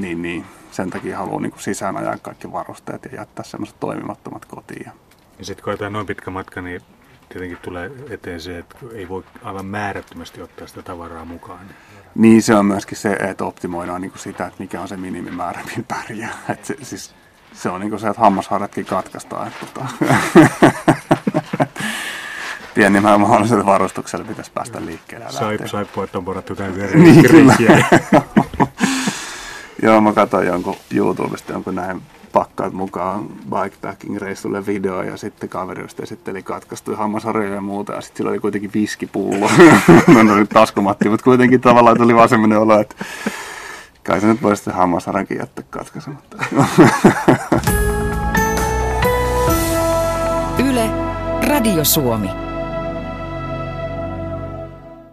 niin, 0.00 0.22
niin. 0.22 0.44
Sen 0.70 0.90
takia 0.90 1.18
haluan 1.18 1.42
niin 1.42 1.52
sisään 1.58 1.96
ajaa 1.96 2.18
kaikki 2.18 2.52
varusteet 2.52 3.04
ja 3.04 3.10
jättää 3.16 3.44
semmoiset 3.44 3.80
toimimattomat 3.80 4.44
kotiin. 4.44 4.92
Ja 5.38 5.44
sitten 5.44 5.64
kun 5.64 5.70
ajetaan 5.70 5.92
noin 5.92 6.06
pitkä 6.06 6.30
matka, 6.30 6.60
niin 6.62 6.80
tietenkin 7.28 7.58
tulee 7.62 7.90
eteen 8.10 8.40
se, 8.40 8.58
että 8.58 8.76
ei 8.94 9.08
voi 9.08 9.24
aivan 9.42 9.66
määrättömästi 9.66 10.42
ottaa 10.42 10.66
sitä 10.66 10.82
tavaraa 10.82 11.24
mukaan. 11.24 11.66
Niin 12.14 12.42
se 12.42 12.54
on 12.54 12.66
myöskin 12.66 12.98
se, 12.98 13.12
että 13.12 13.44
optimoidaan 13.44 14.00
niin 14.00 14.12
sitä, 14.16 14.46
että 14.46 14.62
mikä 14.62 14.80
on 14.80 14.88
se 14.88 14.96
minimimäärä, 14.96 15.60
millä 15.64 15.84
pärjää. 15.88 16.34
Et 16.52 16.64
se, 16.64 16.76
siis, 16.82 17.14
se 17.52 17.68
on 17.68 17.80
niin 17.80 18.00
se, 18.00 18.08
että 18.08 18.22
hammasharjatkin 18.22 18.86
katkaistaan. 18.86 19.48
Että, 19.48 19.66
tota, 19.66 19.86
pienimmällä 22.74 23.18
mahdollisella 23.18 23.66
varustuksella 23.66 24.24
pitäisi 24.24 24.52
päästä 24.52 24.86
liikkeelle. 24.86 25.32
Saip, 25.32 25.60
saippua, 25.66 26.04
että 26.04 26.18
on 26.18 26.24
porattu 26.24 26.56
täysin 26.56 27.02
niin, 27.04 27.28
kyllä. 27.30 27.56
Joo, 29.84 30.00
mä 30.00 30.12
katsoin 30.12 30.46
jonkun 30.46 30.76
YouTubesta 30.94 31.52
jonkun 31.52 31.74
näin 31.74 32.02
pakkaat 32.32 32.72
mukaan 32.72 33.26
bikepacking-reissulle 33.50 34.66
video 34.66 35.02
ja 35.02 35.16
sitten 35.16 35.48
kaveri 35.48 35.82
just 35.82 36.00
esitteli 36.00 36.42
katkaistui 36.42 36.94
hammasharjoja 36.94 37.54
ja 37.54 37.60
muuta 37.60 37.92
ja 37.92 38.00
sitten 38.00 38.16
sillä 38.16 38.30
oli 38.30 38.38
kuitenkin 38.38 38.70
viskipullo. 38.74 39.50
no 40.14 40.22
ne 40.22 40.32
oli 40.32 40.46
taskumatti, 40.46 41.08
mutta 41.08 41.24
kuitenkin 41.24 41.60
tavallaan 41.60 41.96
tuli 41.96 42.14
vaan 42.14 42.28
semmoinen 42.28 42.58
olo, 42.58 42.80
että 42.80 43.04
kai 44.04 44.20
se 44.20 44.26
nyt 44.26 44.42
voisi 44.42 44.60
sitten 44.60 44.74
hammasharankin 44.74 45.38
jättää 45.38 45.64
katkaisematta. 45.70 46.36
Yle, 50.70 50.90
Radio 51.48 51.84
Suomi. 51.84 52.43